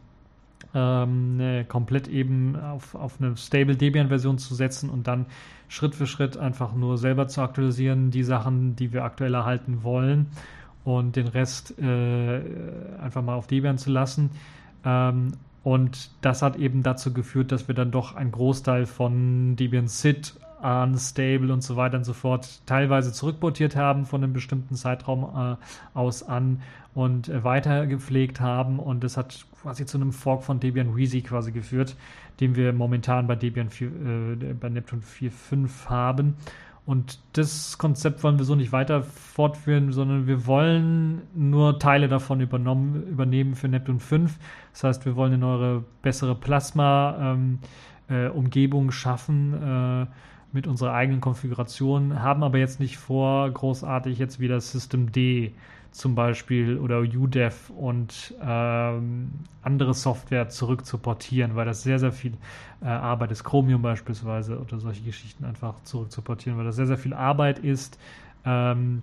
ähm, 0.73 1.37
ne, 1.37 1.65
komplett 1.65 2.07
eben 2.07 2.55
auf, 2.55 2.95
auf 2.95 3.19
eine 3.19 3.35
Stable 3.37 3.75
Debian-Version 3.75 4.37
zu 4.37 4.53
setzen 4.55 4.89
und 4.89 5.07
dann 5.07 5.25
Schritt 5.67 5.95
für 5.95 6.07
Schritt 6.07 6.37
einfach 6.37 6.73
nur 6.73 6.97
selber 6.97 7.27
zu 7.27 7.41
aktualisieren, 7.41 8.11
die 8.11 8.23
Sachen, 8.23 8.75
die 8.75 8.93
wir 8.93 9.03
aktuell 9.03 9.33
erhalten 9.33 9.83
wollen 9.83 10.27
und 10.83 11.15
den 11.15 11.27
Rest 11.27 11.77
äh, 11.79 12.41
einfach 13.01 13.21
mal 13.21 13.35
auf 13.35 13.47
Debian 13.47 13.77
zu 13.77 13.91
lassen. 13.91 14.31
Ähm, 14.83 15.33
und 15.63 16.11
das 16.21 16.41
hat 16.41 16.55
eben 16.55 16.83
dazu 16.83 17.13
geführt, 17.13 17.51
dass 17.51 17.67
wir 17.67 17.75
dann 17.75 17.91
doch 17.91 18.15
einen 18.15 18.31
Großteil 18.31 18.85
von 18.85 19.55
Debian 19.55 19.87
SID 19.87 20.35
unstable 20.61 21.53
und 21.53 21.63
so 21.63 21.75
weiter 21.75 21.97
und 21.97 22.03
so 22.03 22.13
fort 22.13 22.61
teilweise 22.65 23.13
zurückportiert 23.13 23.75
haben 23.75 24.05
von 24.05 24.23
einem 24.23 24.33
bestimmten 24.33 24.75
Zeitraum 24.75 25.23
äh, 25.23 25.97
aus 25.97 26.23
an 26.23 26.61
und 26.93 27.29
äh, 27.29 27.43
weiter 27.43 27.87
gepflegt 27.87 28.41
haben 28.41 28.79
und 28.79 29.03
das 29.03 29.15
hat 29.15 29.45
quasi 29.61 29.85
zu 29.85 29.97
einem 29.97 30.11
Fork 30.11 30.43
von 30.43 30.59
Debian 30.59 30.95
Wheezy 30.95 31.21
quasi 31.21 31.51
geführt, 31.51 31.95
den 32.39 32.55
wir 32.55 32.73
momentan 32.73 33.27
bei 33.27 33.35
Debian 33.35 33.69
4, 33.69 33.87
äh, 33.87 34.53
bei 34.59 34.69
Neptune 34.69 35.01
4.5 35.01 35.89
haben. 35.89 36.35
Und 36.85 37.19
das 37.33 37.77
Konzept 37.77 38.23
wollen 38.23 38.39
wir 38.39 38.45
so 38.45 38.55
nicht 38.55 38.71
weiter 38.71 39.03
fortführen, 39.03 39.91
sondern 39.91 40.25
wir 40.25 40.47
wollen 40.47 41.21
nur 41.35 41.77
Teile 41.77 42.07
davon 42.07 42.41
übernommen, 42.41 43.07
übernehmen 43.07 43.53
für 43.53 43.67
Neptune 43.67 43.99
5. 43.99 44.39
Das 44.71 44.83
heißt, 44.83 45.05
wir 45.05 45.15
wollen 45.15 45.33
eine 45.33 45.41
neue, 45.41 45.83
bessere 46.01 46.33
Plasma-Umgebung 46.33 48.83
ähm, 48.83 48.89
äh, 48.89 48.91
schaffen 48.91 49.53
äh, 49.61 50.07
mit 50.51 50.65
unserer 50.65 50.93
eigenen 50.93 51.21
Konfiguration, 51.21 52.23
haben 52.23 52.43
aber 52.43 52.57
jetzt 52.57 52.79
nicht 52.79 52.97
vor, 52.97 53.51
großartig 53.51 54.17
jetzt 54.17 54.39
wieder 54.39 54.59
System 54.59 55.11
D 55.11 55.53
zum 55.91 56.15
Beispiel 56.15 56.77
oder 56.77 56.99
UDEV 56.99 57.71
und 57.71 58.33
ähm, 58.41 59.31
andere 59.61 59.93
Software 59.93 60.49
zurück 60.49 60.85
zu 60.85 60.97
portieren, 60.97 61.55
weil 61.55 61.65
das 61.65 61.83
sehr, 61.83 61.99
sehr 61.99 62.11
viel 62.11 62.33
äh, 62.81 62.85
Arbeit 62.85 63.31
ist. 63.31 63.43
Chromium 63.43 63.81
beispielsweise 63.81 64.59
oder 64.59 64.79
solche 64.79 65.03
Geschichten 65.03 65.45
einfach 65.45 65.83
zurück 65.83 66.11
zu 66.11 66.21
portieren, 66.21 66.57
weil 66.57 66.65
das 66.65 66.75
sehr, 66.75 66.87
sehr 66.87 66.97
viel 66.97 67.13
Arbeit 67.13 67.59
ist. 67.59 67.99
Ähm, 68.45 69.01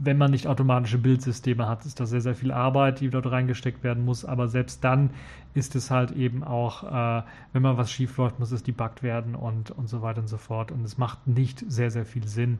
wenn 0.00 0.16
man 0.16 0.30
nicht 0.30 0.46
automatische 0.46 0.98
Bildsysteme 0.98 1.66
hat, 1.66 1.84
ist 1.84 1.98
das 1.98 2.10
sehr, 2.10 2.20
sehr 2.20 2.36
viel 2.36 2.52
Arbeit, 2.52 3.00
die 3.00 3.10
dort 3.10 3.26
reingesteckt 3.26 3.82
werden 3.82 4.04
muss. 4.04 4.24
Aber 4.24 4.46
selbst 4.46 4.84
dann 4.84 5.10
ist 5.54 5.74
es 5.74 5.90
halt 5.90 6.12
eben 6.12 6.44
auch, 6.44 6.84
äh, 6.84 7.22
wenn 7.52 7.62
mal 7.62 7.76
was 7.76 7.90
schief 7.90 8.16
läuft, 8.16 8.38
muss 8.38 8.52
es 8.52 8.62
debuggt 8.62 9.02
werden 9.02 9.34
und, 9.34 9.72
und 9.72 9.88
so 9.88 10.02
weiter 10.02 10.20
und 10.20 10.28
so 10.28 10.36
fort. 10.36 10.70
Und 10.70 10.84
es 10.84 10.98
macht 10.98 11.26
nicht 11.26 11.64
sehr, 11.66 11.90
sehr 11.90 12.04
viel 12.04 12.28
Sinn, 12.28 12.58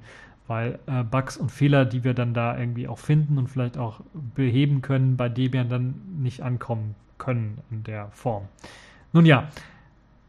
weil 0.48 0.78
äh, 0.86 1.04
Bugs 1.04 1.36
und 1.36 1.52
Fehler, 1.52 1.84
die 1.84 2.02
wir 2.02 2.14
dann 2.14 2.34
da 2.34 2.58
irgendwie 2.58 2.88
auch 2.88 2.98
finden 2.98 3.38
und 3.38 3.48
vielleicht 3.48 3.78
auch 3.78 4.00
beheben 4.34 4.82
können, 4.82 5.16
bei 5.16 5.28
Debian 5.28 5.68
dann 5.68 5.94
nicht 6.18 6.42
ankommen 6.42 6.94
können 7.18 7.58
in 7.70 7.84
der 7.84 8.08
Form. 8.10 8.48
Nun 9.12 9.26
ja, 9.26 9.48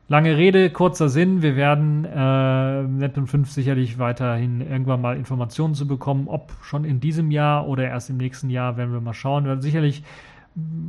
lange 0.08 0.38
Rede, 0.38 0.70
kurzer 0.70 1.10
Sinn. 1.10 1.42
Wir 1.42 1.56
werden 1.56 2.06
äh, 2.06 2.84
Neptune 2.84 3.28
5 3.28 3.50
sicherlich 3.50 3.98
weiterhin 3.98 4.62
irgendwann 4.62 5.02
mal 5.02 5.18
Informationen 5.18 5.74
zu 5.74 5.88
bekommen, 5.88 6.28
ob 6.28 6.52
schon 6.62 6.84
in 6.84 7.00
diesem 7.00 7.32
Jahr 7.32 7.68
oder 7.68 7.86
erst 7.86 8.10
im 8.10 8.18
nächsten 8.18 8.50
Jahr, 8.50 8.78
werden 8.78 8.92
wir 8.92 9.02
mal 9.02 9.14
schauen. 9.14 9.46
Wir 9.46 9.50
werden 9.50 9.62
sicherlich 9.62 10.04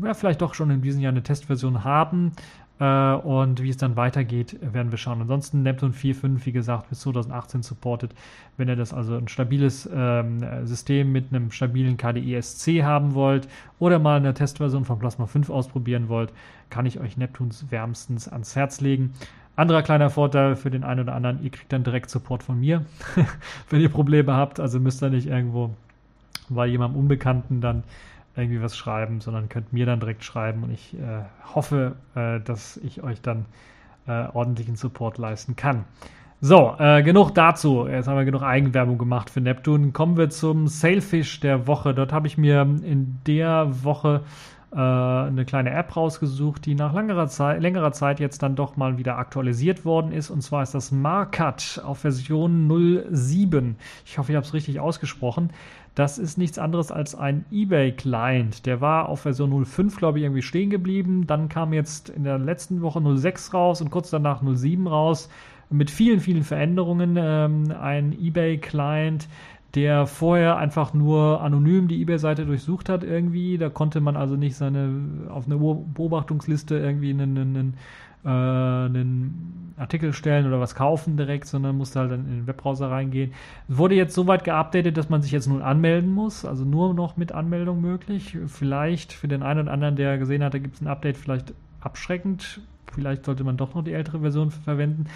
ja, 0.02 0.14
vielleicht 0.14 0.40
doch 0.42 0.54
schon 0.54 0.70
in 0.70 0.82
diesem 0.82 1.00
Jahr 1.00 1.12
eine 1.12 1.22
Testversion 1.22 1.84
haben. 1.84 2.32
Äh, 2.80 3.12
und 3.12 3.62
wie 3.62 3.68
es 3.68 3.76
dann 3.76 3.96
weitergeht, 3.96 4.56
werden 4.60 4.90
wir 4.90 4.98
schauen. 4.98 5.20
Ansonsten 5.20 5.62
Neptune 5.62 5.92
4.5, 5.92 6.46
wie 6.46 6.52
gesagt, 6.52 6.88
bis 6.88 7.00
2018 7.00 7.62
supported. 7.62 8.12
Wenn 8.56 8.68
ihr 8.68 8.76
das 8.76 8.92
also 8.92 9.16
ein 9.16 9.28
stabiles 9.28 9.88
ähm, 9.92 10.66
System 10.66 11.12
mit 11.12 11.26
einem 11.30 11.52
stabilen 11.52 11.98
KDE-SC 11.98 12.82
haben 12.82 13.14
wollt 13.14 13.48
oder 13.78 13.98
mal 13.98 14.16
eine 14.16 14.34
Testversion 14.34 14.84
von 14.84 14.98
Plasma 14.98 15.26
5 15.26 15.50
ausprobieren 15.50 16.08
wollt, 16.08 16.32
kann 16.70 16.86
ich 16.86 16.98
euch 16.98 17.16
Neptunes 17.16 17.70
wärmstens 17.70 18.28
ans 18.28 18.56
Herz 18.56 18.80
legen. 18.80 19.12
Anderer 19.56 19.82
kleiner 19.82 20.08
Vorteil 20.08 20.56
für 20.56 20.70
den 20.70 20.84
einen 20.84 21.00
oder 21.00 21.14
anderen, 21.14 21.42
ihr 21.42 21.50
kriegt 21.50 21.70
dann 21.72 21.84
direkt 21.84 22.08
Support 22.08 22.42
von 22.42 22.58
mir, 22.58 22.86
wenn 23.68 23.82
ihr 23.82 23.90
Probleme 23.90 24.32
habt. 24.32 24.58
Also 24.58 24.80
müsst 24.80 25.02
ihr 25.02 25.10
nicht 25.10 25.26
irgendwo 25.26 25.74
bei 26.48 26.66
jemandem 26.66 26.98
Unbekannten 26.98 27.60
dann 27.60 27.82
irgendwie 28.40 28.62
was 28.62 28.76
schreiben, 28.76 29.20
sondern 29.20 29.48
könnt 29.48 29.72
mir 29.72 29.86
dann 29.86 30.00
direkt 30.00 30.24
schreiben 30.24 30.64
und 30.64 30.70
ich 30.70 30.94
äh, 30.94 31.22
hoffe, 31.54 31.96
äh, 32.14 32.40
dass 32.40 32.76
ich 32.78 33.02
euch 33.02 33.20
dann 33.20 33.46
äh, 34.06 34.26
ordentlichen 34.32 34.76
Support 34.76 35.18
leisten 35.18 35.56
kann. 35.56 35.84
So, 36.42 36.74
äh, 36.78 37.02
genug 37.02 37.34
dazu. 37.34 37.86
Jetzt 37.86 38.08
haben 38.08 38.16
wir 38.16 38.24
genug 38.24 38.42
Eigenwerbung 38.42 38.96
gemacht 38.96 39.28
für 39.28 39.42
Neptun. 39.42 39.92
Kommen 39.92 40.16
wir 40.16 40.30
zum 40.30 40.68
Sailfish 40.68 41.40
der 41.40 41.66
Woche. 41.66 41.92
Dort 41.92 42.14
habe 42.14 42.26
ich 42.26 42.38
mir 42.38 42.62
in 42.62 43.18
der 43.26 43.84
Woche 43.84 44.22
äh, 44.72 44.76
eine 44.76 45.44
kleine 45.44 45.70
App 45.70 45.96
rausgesucht, 45.96 46.64
die 46.64 46.74
nach 46.74 46.94
längerer 46.94 47.26
Zeit, 47.26 47.60
längerer 47.60 47.92
Zeit 47.92 48.20
jetzt 48.20 48.42
dann 48.42 48.54
doch 48.54 48.76
mal 48.76 48.98
wieder 48.98 49.18
aktualisiert 49.18 49.84
worden 49.84 50.12
ist. 50.12 50.30
Und 50.30 50.42
zwar 50.42 50.62
ist 50.62 50.74
das 50.74 50.92
Markat 50.92 51.82
auf 51.84 51.98
Version 51.98 53.04
07. 53.12 53.76
Ich 54.06 54.16
hoffe, 54.16 54.32
ich 54.32 54.36
habe 54.36 54.46
es 54.46 54.54
richtig 54.54 54.80
ausgesprochen. 54.80 55.50
Das 55.94 56.18
ist 56.18 56.38
nichts 56.38 56.58
anderes 56.58 56.92
als 56.92 57.14
ein 57.14 57.44
eBay-Client. 57.50 58.64
Der 58.66 58.80
war 58.80 59.08
auf 59.08 59.22
Version 59.22 59.64
05, 59.64 59.96
glaube 59.96 60.18
ich, 60.18 60.24
irgendwie 60.24 60.42
stehen 60.42 60.70
geblieben. 60.70 61.26
Dann 61.26 61.48
kam 61.48 61.72
jetzt 61.72 62.08
in 62.08 62.24
der 62.24 62.38
letzten 62.38 62.80
Woche 62.80 63.02
06 63.02 63.52
raus 63.52 63.80
und 63.80 63.90
kurz 63.90 64.10
danach 64.10 64.42
07 64.42 64.86
raus. 64.86 65.28
Mit 65.68 65.90
vielen, 65.90 66.20
vielen 66.20 66.44
Veränderungen. 66.44 67.16
Ähm, 67.18 67.74
ein 67.80 68.12
eBay-Client, 68.12 69.28
der 69.74 70.06
vorher 70.06 70.56
einfach 70.56 70.94
nur 70.94 71.40
anonym 71.42 71.88
die 71.88 72.02
eBay-Seite 72.02 72.46
durchsucht 72.46 72.88
hat 72.88 73.04
irgendwie. 73.04 73.58
Da 73.58 73.68
konnte 73.68 74.00
man 74.00 74.16
also 74.16 74.36
nicht 74.36 74.56
seine 74.56 75.28
auf 75.28 75.46
eine 75.46 75.56
Beobachtungsliste 75.56 76.76
irgendwie 76.76 77.10
einen, 77.10 77.38
einen 77.38 77.74
äh, 78.24 78.28
einen 78.28 79.74
Artikel 79.78 80.12
stellen 80.12 80.46
oder 80.46 80.60
was 80.60 80.74
kaufen 80.74 81.16
direkt, 81.16 81.46
sondern 81.46 81.78
musste 81.78 82.00
halt 82.00 82.10
dann 82.10 82.26
in 82.26 82.40
den 82.40 82.46
Webbrowser 82.46 82.90
reingehen. 82.90 83.32
Es 83.68 83.78
wurde 83.78 83.94
jetzt 83.94 84.14
so 84.14 84.26
weit 84.26 84.44
geupdatet, 84.44 84.96
dass 84.96 85.08
man 85.08 85.22
sich 85.22 85.32
jetzt 85.32 85.46
nun 85.46 85.62
anmelden 85.62 86.12
muss, 86.12 86.44
also 86.44 86.64
nur 86.64 86.92
noch 86.92 87.16
mit 87.16 87.32
Anmeldung 87.32 87.80
möglich. 87.80 88.36
Vielleicht 88.46 89.12
für 89.12 89.28
den 89.28 89.42
einen 89.42 89.60
oder 89.60 89.72
anderen, 89.72 89.96
der 89.96 90.18
gesehen 90.18 90.44
hat, 90.44 90.52
da 90.52 90.58
gibt 90.58 90.74
es 90.74 90.82
ein 90.82 90.88
Update, 90.88 91.16
vielleicht 91.16 91.54
abschreckend. 91.80 92.60
Vielleicht 92.92 93.24
sollte 93.24 93.44
man 93.44 93.56
doch 93.56 93.74
noch 93.74 93.84
die 93.84 93.92
ältere 93.92 94.20
Version 94.20 94.50
verwenden. 94.50 95.06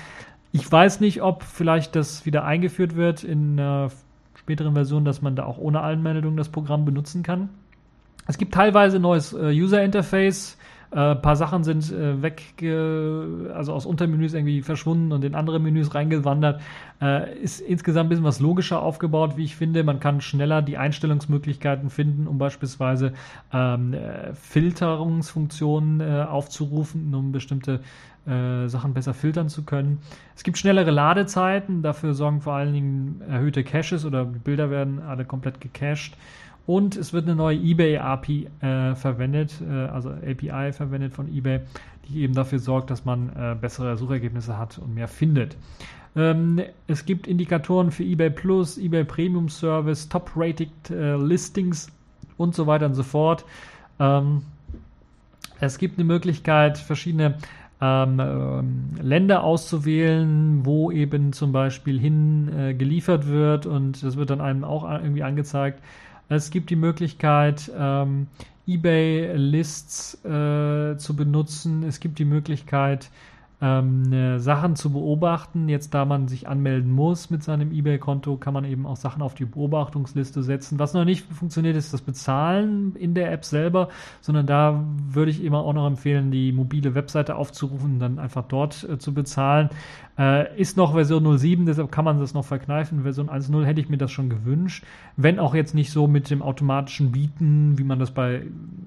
Ich 0.53 0.71
weiß 0.71 1.01
nicht, 1.01 1.21
ob 1.21 1.43
vielleicht 1.43 1.97
das 1.97 2.25
wieder 2.25 2.45
eingeführt 2.45 2.95
wird 2.95 3.25
in 3.25 3.59
einer 3.59 3.91
späteren 4.45 4.75
Version, 4.75 5.07
dass 5.07 5.23
man 5.23 5.37
da 5.37 5.47
auch 5.47 5.57
ohne 5.57 5.81
Anmeldung 5.81 6.37
das 6.37 6.51
Programm 6.51 6.85
benutzen 6.85 7.23
kann. 7.23 7.49
Es 8.27 8.37
gibt 8.37 8.53
teilweise 8.55 8.99
neues 8.99 9.33
äh, 9.33 9.49
User 9.49 9.83
Interface 9.83 10.59
ein 10.95 11.13
äh, 11.13 11.15
paar 11.17 11.35
Sachen 11.35 11.65
sind 11.65 11.91
äh, 11.91 12.23
weg, 12.23 12.55
also 13.53 13.73
aus 13.73 13.85
Untermenüs 13.85 14.33
irgendwie 14.33 14.63
verschwunden 14.63 15.11
und 15.11 15.25
in 15.25 15.35
andere 15.35 15.59
Menüs 15.59 15.93
reingewandert. 15.93 16.61
Äh, 17.03 17.37
ist 17.41 17.61
insgesamt 17.61 18.07
ein 18.07 18.09
bisschen 18.11 18.25
was 18.25 18.39
logischer 18.39 18.81
aufgebaut, 18.81 19.37
wie 19.37 19.45
ich 19.45 19.57
finde. 19.57 19.83
Man 19.83 19.99
kann 19.99 20.21
schneller 20.21 20.63
die 20.63 20.79
Einstellungsmöglichkeiten 20.79 21.91
finden, 21.91 22.29
um 22.29 22.39
beispielsweise 22.39 23.13
ähm, 23.53 23.93
äh, 23.95 24.35
Filterungsfunktionen 24.35 26.01
äh, 26.01 26.27
aufzurufen, 26.29 27.13
um 27.13 27.33
bestimmte 27.33 27.81
äh, 28.27 28.69
Sachen 28.69 28.95
besser 28.95 29.15
filtern 29.15 29.49
zu 29.49 29.65
können. 29.65 29.99
Es 30.35 30.45
gibt 30.45 30.59
schnellere 30.59 30.91
Ladezeiten, 30.91 31.83
dafür 31.83 32.15
sorgen 32.15 32.41
vor 32.41 32.55
allen 32.55 32.73
Dingen 32.73 33.23
erhöhte 33.29 33.65
Caches 33.65 34.05
oder 34.05 34.25
die 34.25 34.39
Bilder 34.39 34.71
werden 34.71 35.01
alle 35.01 35.25
komplett 35.25 35.61
gecached. 35.61 36.17
Und 36.67 36.97
es 36.97 37.13
wird 37.13 37.27
eine 37.27 37.35
neue 37.35 37.59
eBay 37.59 37.99
API 37.99 38.49
äh, 38.61 38.95
verwendet, 38.95 39.61
äh, 39.61 39.71
also 39.71 40.11
API 40.11 40.73
verwendet 40.73 41.13
von 41.13 41.29
eBay, 41.29 41.61
die 42.09 42.23
eben 42.23 42.35
dafür 42.35 42.59
sorgt, 42.59 42.91
dass 42.91 43.05
man 43.05 43.29
äh, 43.37 43.55
bessere 43.61 43.97
Suchergebnisse 43.99 44.57
hat 44.57 44.79
und 44.79 44.95
mehr 44.95 45.09
findet. 45.09 45.57
Ähm, 46.17 46.63
es 46.87 47.05
gibt 47.05 47.27
Indikatoren 47.27 47.91
für 47.91 48.05
eBay 48.05 48.31
Plus, 48.31 48.79
eBay 48.79 49.05
Premium 49.05 49.49
Service, 49.49 50.09
Top-Rated 50.09 50.91
äh, 50.91 51.17
Listings 51.17 51.89
und 52.37 52.55
so 52.55 52.67
weiter 52.67 52.87
und 52.87 52.95
so 52.95 53.03
fort. 53.03 53.45
Ähm, 53.99 54.43
es 55.61 55.79
gibt 55.79 55.99
eine 55.99 56.05
Möglichkeit, 56.05 56.79
verschiedene 56.79 57.35
ähm, 57.81 58.21
ähm, 58.21 58.91
Länder 59.01 59.43
auszuwählen, 59.43 60.65
wo 60.65 60.91
eben 60.91 61.33
zum 61.33 61.53
Beispiel 61.53 61.99
hin 61.99 62.51
äh, 62.57 62.75
geliefert 62.75 63.27
wird 63.27 63.67
und 63.67 64.03
das 64.03 64.17
wird 64.17 64.31
dann 64.31 64.41
einem 64.41 64.65
auch 64.65 64.89
irgendwie 64.91 65.23
angezeigt. 65.23 65.81
Es 66.29 66.51
gibt 66.51 66.71
die 66.71 66.77
Möglichkeit, 66.77 67.71
ähm, 67.77 68.29
eBay-Lists 68.67 70.25
äh, 70.25 70.97
zu 70.97 71.17
benutzen. 71.17 71.83
Es 71.83 72.01
gibt 72.01 72.19
die 72.19 72.25
Möglichkeit, 72.25 73.11
ähm, 73.61 74.13
äh, 74.13 74.39
Sachen 74.39 74.77
zu 74.77 74.93
beobachten. 74.93 75.69
Jetzt, 75.69 75.95
da 75.95 76.05
man 76.05 76.29
sich 76.29 76.49
anmelden 76.49 76.91
muss 76.91 77.31
mit 77.31 77.43
seinem 77.43 77.73
eBay-Konto, 77.73 78.37
kann 78.37 78.55
man 78.55 78.65
eben 78.65 78.87
auch 78.87 78.97
Sachen 78.97 79.23
auf 79.23 79.35
die 79.35 79.45
Beobachtungsliste 79.45 80.43
setzen. 80.43 80.79
Was 80.79 80.95
noch 80.95 81.05
nicht 81.05 81.25
funktioniert, 81.33 81.77
ist 81.77 81.93
das 81.93 82.01
Bezahlen 82.01 82.97
in 82.97 83.15
der 83.15 83.33
App 83.33 83.45
selber, 83.45 83.89
sondern 84.21 84.47
da 84.47 84.85
würde 85.09 85.31
ich 85.31 85.43
immer 85.43 85.59
auch 85.59 85.73
noch 85.73 85.87
empfehlen, 85.87 86.31
die 86.31 86.53
mobile 86.53 86.95
Webseite 86.95 87.37
aufzurufen 87.37 87.95
und 87.95 87.99
dann 88.01 88.19
einfach 88.19 88.45
dort 88.47 88.85
äh, 88.89 88.99
zu 88.99 89.15
bezahlen. 89.15 89.71
Äh, 90.17 90.61
ist 90.61 90.77
noch 90.77 90.93
Version 90.93 91.39
07, 91.39 91.67
deshalb 91.67 91.91
kann 91.91 92.05
man 92.05 92.21
das 92.21 92.35
noch 92.35 92.45
verkneifen. 92.45 93.03
Version 93.03 93.29
1.0 93.29 93.65
hätte 93.65 93.81
ich 93.81 93.89
mir 93.89 93.97
das 93.97 94.13
schon 94.13 94.31
gewünscht. 94.31 94.85
Wenn 95.17 95.41
auch 95.41 95.55
jetzt 95.55 95.75
nicht 95.75 95.91
so 95.91 96.07
mit 96.07 96.31
dem 96.31 96.41
automatischen 96.41 97.11
Bieten, 97.11 97.79
wie 97.79 97.85
man 97.85 97.99
das 97.99 98.13
bei 98.13 98.43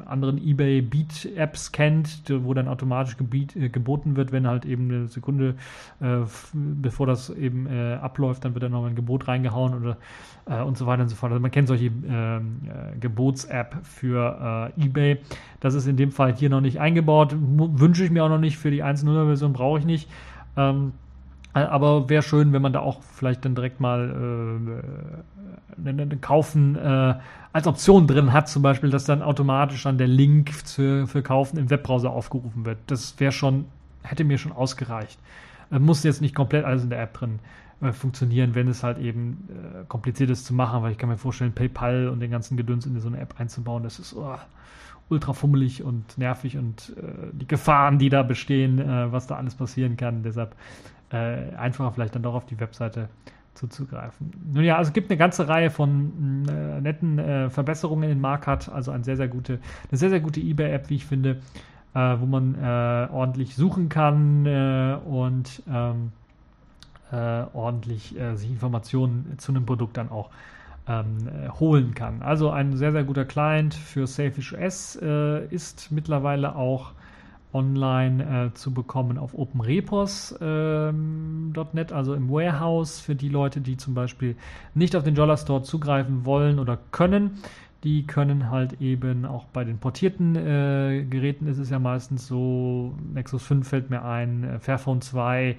anderen 0.05 0.37
eBay 0.37 0.81
Beat 0.81 1.27
Apps 1.35 1.73
kennt, 1.73 2.23
wo 2.29 2.53
dann 2.53 2.69
automatisch 2.69 3.17
gebiet, 3.17 3.57
äh, 3.57 3.67
geboten 3.67 4.15
wird, 4.15 4.31
wenn 4.31 4.47
halt 4.47 4.56
eben 4.65 4.89
eine 4.89 5.07
Sekunde 5.07 5.55
äh, 5.99 6.19
bevor 6.53 7.07
das 7.07 7.29
eben 7.29 7.67
äh, 7.67 7.95
abläuft, 7.95 8.45
dann 8.45 8.53
wird 8.53 8.63
dann 8.63 8.71
noch 8.71 8.85
ein 8.85 8.95
Gebot 8.95 9.27
reingehauen 9.27 9.73
oder 9.73 9.97
äh, 10.45 10.61
und 10.61 10.77
so 10.77 10.85
weiter 10.85 11.03
und 11.03 11.09
so 11.09 11.15
fort. 11.15 11.31
Also 11.31 11.41
man 11.41 11.51
kennt 11.51 11.67
solche 11.67 11.85
ähm, 11.85 12.61
äh, 12.65 12.97
Gebots-App 12.99 13.77
für 13.83 14.73
äh, 14.77 14.85
eBay. 14.85 15.19
Das 15.59 15.73
ist 15.73 15.87
in 15.87 15.97
dem 15.97 16.11
Fall 16.11 16.35
hier 16.35 16.49
noch 16.49 16.61
nicht 16.61 16.79
eingebaut. 16.79 17.35
Wünsche 17.37 18.03
ich 18.03 18.11
mir 18.11 18.23
auch 18.23 18.29
noch 18.29 18.39
nicht 18.39 18.57
für 18.57 18.71
die 18.71 18.83
1.0-Version, 18.83 19.53
brauche 19.53 19.79
ich 19.79 19.85
nicht. 19.85 20.09
Ähm, 20.55 20.93
aber 21.53 22.09
wäre 22.09 22.21
schön, 22.21 22.53
wenn 22.53 22.61
man 22.61 22.73
da 22.73 22.81
auch 22.81 23.01
vielleicht 23.01 23.43
dann 23.45 23.55
direkt 23.55 23.79
mal 23.79 24.81
äh, 25.83 25.89
einen 25.89 26.21
Kaufen 26.21 26.75
äh, 26.75 27.15
als 27.53 27.67
Option 27.67 28.05
drin 28.05 28.33
hat, 28.33 28.49
zum 28.49 28.61
Beispiel, 28.61 28.89
dass 28.89 29.05
dann 29.05 29.21
automatisch 29.21 29.83
dann 29.83 29.97
der 29.97 30.07
Link 30.07 30.53
für, 30.53 31.07
für 31.07 31.23
Kaufen 31.23 31.57
im 31.57 31.69
Webbrowser 31.69 32.11
aufgerufen 32.11 32.65
wird. 32.65 32.77
Das 32.87 33.19
wäre 33.19 33.31
schon 33.31 33.65
hätte 34.09 34.23
mir 34.23 34.37
schon 34.37 34.51
ausgereicht. 34.51 35.19
Äh, 35.71 35.79
muss 35.79 36.03
jetzt 36.03 36.21
nicht 36.21 36.35
komplett 36.35 36.65
alles 36.65 36.83
in 36.83 36.89
der 36.89 37.01
App 37.01 37.13
drin 37.13 37.39
äh, 37.81 37.91
funktionieren, 37.91 38.55
wenn 38.55 38.67
es 38.67 38.83
halt 38.83 38.97
eben 38.97 39.47
äh, 39.49 39.85
kompliziert 39.87 40.29
ist 40.29 40.45
zu 40.45 40.53
machen, 40.53 40.81
weil 40.81 40.91
ich 40.91 40.97
kann 40.97 41.09
mir 41.09 41.17
vorstellen, 41.17 41.53
PayPal 41.53 42.07
und 42.07 42.19
den 42.19 42.31
ganzen 42.31 42.57
Gedöns 42.57 42.85
in 42.85 42.99
so 42.99 43.07
eine 43.07 43.19
App 43.19 43.35
einzubauen, 43.37 43.83
das 43.83 43.99
ist 43.99 44.15
oh, 44.15 44.35
ultra 45.09 45.33
fummelig 45.33 45.83
und 45.83 46.17
nervig 46.17 46.57
und 46.57 46.93
äh, 46.97 47.29
die 47.33 47.47
Gefahren, 47.47 47.99
die 47.99 48.09
da 48.09 48.23
bestehen, 48.23 48.79
äh, 48.79 49.11
was 49.11 49.27
da 49.27 49.35
alles 49.35 49.55
passieren 49.55 49.95
kann. 49.95 50.23
Deshalb 50.23 50.55
äh, 51.11 51.55
einfacher 51.55 51.91
vielleicht 51.91 52.15
dann 52.15 52.23
doch 52.23 52.33
auf 52.33 52.45
die 52.45 52.59
Webseite 52.59 53.09
zuzugreifen. 53.53 54.31
Nun 54.53 54.63
ja, 54.63 54.77
also 54.77 54.89
es 54.89 54.93
gibt 54.93 55.09
eine 55.09 55.17
ganze 55.17 55.47
Reihe 55.47 55.69
von 55.69 56.45
äh, 56.47 56.81
netten 56.81 57.49
Verbesserungen 57.49 58.09
in 58.09 58.21
Market, 58.21 58.69
also 58.69 58.91
eine 58.91 59.03
sehr, 59.03 59.17
sehr 59.17 59.27
gute, 59.27 59.59
eine 59.89 59.97
sehr, 59.97 60.09
sehr 60.09 60.19
gute 60.19 60.39
eBay-App, 60.39 60.89
wie 60.89 60.95
ich 60.95 61.05
finde 61.05 61.41
wo 61.93 62.25
man 62.25 62.55
äh, 62.55 63.07
ordentlich 63.11 63.55
suchen 63.55 63.89
kann 63.89 64.45
äh, 64.45 64.97
und 65.05 65.63
ähm, 65.69 66.11
äh, 67.11 67.43
ordentlich 67.53 68.19
äh, 68.19 68.35
sich 68.35 68.49
Informationen 68.49 69.35
zu 69.37 69.51
einem 69.51 69.65
Produkt 69.65 69.97
dann 69.97 70.09
auch 70.09 70.29
ähm, 70.87 71.29
holen 71.59 71.93
kann. 71.95 72.21
Also 72.21 72.49
ein 72.49 72.77
sehr, 72.77 72.91
sehr 72.91 73.03
guter 73.03 73.25
Client 73.25 73.73
für 73.73 74.07
Safish 74.07 74.53
OS 74.53 74.95
ist 74.95 75.91
mittlerweile 75.91 76.55
auch 76.55 76.93
online 77.53 78.49
äh, 78.49 78.53
zu 78.53 78.73
bekommen 78.73 79.17
auf 79.17 79.33
openrepos.net, 79.33 80.41
ähm, 80.41 81.53
also 81.91 82.13
im 82.13 82.29
Warehouse 82.29 82.99
für 82.99 83.15
die 83.15 83.29
Leute, 83.29 83.61
die 83.61 83.77
zum 83.77 83.93
Beispiel 83.93 84.35
nicht 84.73 84.95
auf 84.95 85.03
den 85.03 85.15
Dollar 85.15 85.37
Store 85.37 85.63
zugreifen 85.63 86.25
wollen 86.25 86.59
oder 86.59 86.77
können. 86.91 87.39
Die 87.83 88.07
können 88.07 88.49
halt 88.49 88.81
eben 88.81 89.25
auch 89.25 89.45
bei 89.45 89.63
den 89.63 89.77
portierten 89.77 90.35
äh, 90.35 91.05
Geräten 91.09 91.47
ist 91.47 91.59
es 91.59 91.69
ja 91.69 91.79
meistens 91.79 92.27
so, 92.27 92.95
Nexus 93.13 93.43
5 93.43 93.67
fällt 93.67 93.89
mir 93.89 94.03
ein, 94.03 94.43
äh, 94.43 94.59
Fairphone 94.59 95.01
2, 95.01 95.55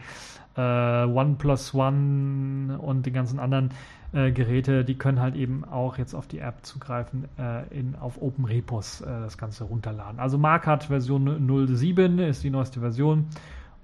äh, 0.56 0.60
OnePlus 0.60 1.74
One 1.74 2.78
und 2.78 3.06
die 3.06 3.12
ganzen 3.12 3.38
anderen 3.38 3.70
äh, 4.12 4.32
Geräte, 4.32 4.86
die 4.86 4.94
können 4.94 5.20
halt 5.20 5.36
eben 5.36 5.64
auch 5.66 5.98
jetzt 5.98 6.14
auf 6.14 6.26
die 6.26 6.38
App 6.38 6.64
zugreifen, 6.64 7.26
äh, 7.38 7.78
in, 7.78 7.94
auf 7.94 8.20
Open 8.22 8.46
Repos 8.46 9.02
äh, 9.02 9.06
das 9.06 9.36
Ganze 9.36 9.64
runterladen. 9.64 10.18
Also 10.18 10.38
Mark 10.38 10.66
hat 10.66 10.84
Version 10.84 11.46
07, 11.76 12.18
ist 12.18 12.42
die 12.42 12.48
neueste 12.48 12.80
Version 12.80 13.26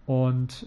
und 0.06 0.66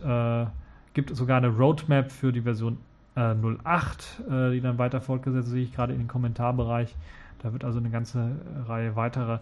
gibt 0.94 1.16
sogar 1.16 1.38
eine 1.38 1.50
Roadmap 1.50 2.12
für 2.12 2.32
die 2.32 2.42
Version 2.42 2.80
08, 3.16 4.24
die 4.52 4.62
dann 4.62 4.80
weiter 4.80 5.00
fortgesetzt 5.00 5.50
sehe 5.50 5.64
ich 5.64 5.74
gerade 5.74 5.94
in 5.94 6.00
den 6.00 6.08
Kommentarbereich. 6.08 6.96
Da 7.40 7.54
wird 7.54 7.64
also 7.64 7.80
eine 7.80 7.90
ganze 7.90 8.32
Reihe 8.68 8.96
weiterer 8.96 9.42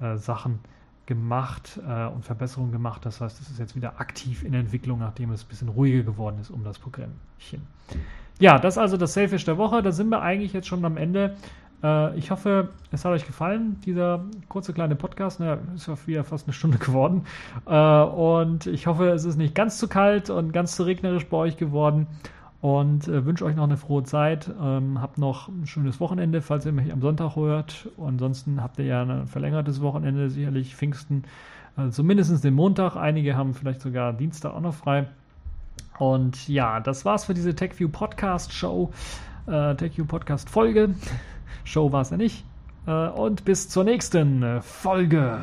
äh, 0.00 0.16
Sachen 0.16 0.58
gemacht 1.06 1.80
äh, 1.88 2.06
und 2.06 2.24
Verbesserungen 2.24 2.72
gemacht. 2.72 3.06
Das 3.06 3.20
heißt, 3.20 3.40
es 3.40 3.50
ist 3.50 3.58
jetzt 3.58 3.76
wieder 3.76 4.00
aktiv 4.00 4.42
in 4.42 4.54
Entwicklung, 4.54 4.98
nachdem 4.98 5.30
es 5.30 5.44
ein 5.44 5.48
bisschen 5.48 5.68
ruhiger 5.68 6.02
geworden 6.02 6.38
ist 6.40 6.50
um 6.50 6.64
das 6.64 6.78
Programmchen. 6.78 7.62
Ja, 8.38 8.58
das 8.58 8.74
ist 8.74 8.78
also 8.78 8.96
das 8.96 9.14
Selfish 9.14 9.44
der 9.44 9.56
Woche. 9.56 9.82
Da 9.82 9.92
sind 9.92 10.10
wir 10.10 10.20
eigentlich 10.20 10.52
jetzt 10.52 10.66
schon 10.66 10.84
am 10.84 10.96
Ende. 10.96 11.36
Äh, 11.82 12.18
ich 12.18 12.30
hoffe, 12.30 12.70
es 12.90 13.04
hat 13.04 13.12
euch 13.12 13.26
gefallen, 13.26 13.80
dieser 13.86 14.24
kurze 14.48 14.72
kleine 14.72 14.96
Podcast. 14.96 15.40
Na, 15.40 15.58
ist 15.74 15.86
ja 15.86 15.94
wieder 16.06 16.24
fast 16.24 16.46
eine 16.46 16.52
Stunde 16.52 16.78
geworden. 16.84 17.24
Äh, 17.66 18.02
und 18.02 18.66
ich 18.66 18.86
hoffe, 18.86 19.08
es 19.10 19.24
ist 19.24 19.36
nicht 19.36 19.54
ganz 19.54 19.78
zu 19.78 19.88
kalt 19.88 20.28
und 20.28 20.52
ganz 20.52 20.76
zu 20.76 20.82
regnerisch 20.82 21.26
bei 21.26 21.36
euch 21.36 21.56
geworden 21.56 22.08
und 22.60 23.06
äh, 23.08 23.24
wünsche 23.24 23.44
euch 23.44 23.56
noch 23.56 23.64
eine 23.64 23.76
frohe 23.76 24.02
Zeit. 24.02 24.50
Ähm, 24.60 25.00
habt 25.00 25.18
noch 25.18 25.48
ein 25.48 25.66
schönes 25.66 26.00
Wochenende, 26.00 26.40
falls 26.40 26.66
ihr 26.66 26.72
mich 26.72 26.92
am 26.92 27.00
Sonntag 27.00 27.36
hört. 27.36 27.88
ansonsten 28.02 28.62
habt 28.62 28.78
ihr 28.78 28.86
ja 28.86 29.02
ein 29.02 29.26
verlängertes 29.26 29.80
Wochenende, 29.80 30.30
sicherlich 30.30 30.74
Pfingsten, 30.74 31.24
also 31.76 31.90
zumindest 31.90 32.42
den 32.42 32.54
Montag. 32.54 32.96
Einige 32.96 33.36
haben 33.36 33.54
vielleicht 33.54 33.82
sogar 33.82 34.12
Dienstag 34.12 34.54
auch 34.54 34.60
noch 34.60 34.74
frei. 34.74 35.06
Und 35.98 36.48
ja, 36.48 36.80
das 36.80 37.04
war's 37.04 37.24
für 37.24 37.34
diese 37.34 37.54
TechView 37.54 37.88
Podcast 37.88 38.52
Show, 38.52 38.90
äh, 39.46 39.74
TechView 39.74 40.06
Podcast 40.06 40.48
Folge. 40.50 40.94
Show 41.64 41.92
war 41.92 42.02
es 42.02 42.10
ja 42.10 42.16
nicht. 42.16 42.44
Äh, 42.86 43.08
und 43.08 43.44
bis 43.44 43.68
zur 43.68 43.84
nächsten 43.84 44.62
Folge. 44.62 45.38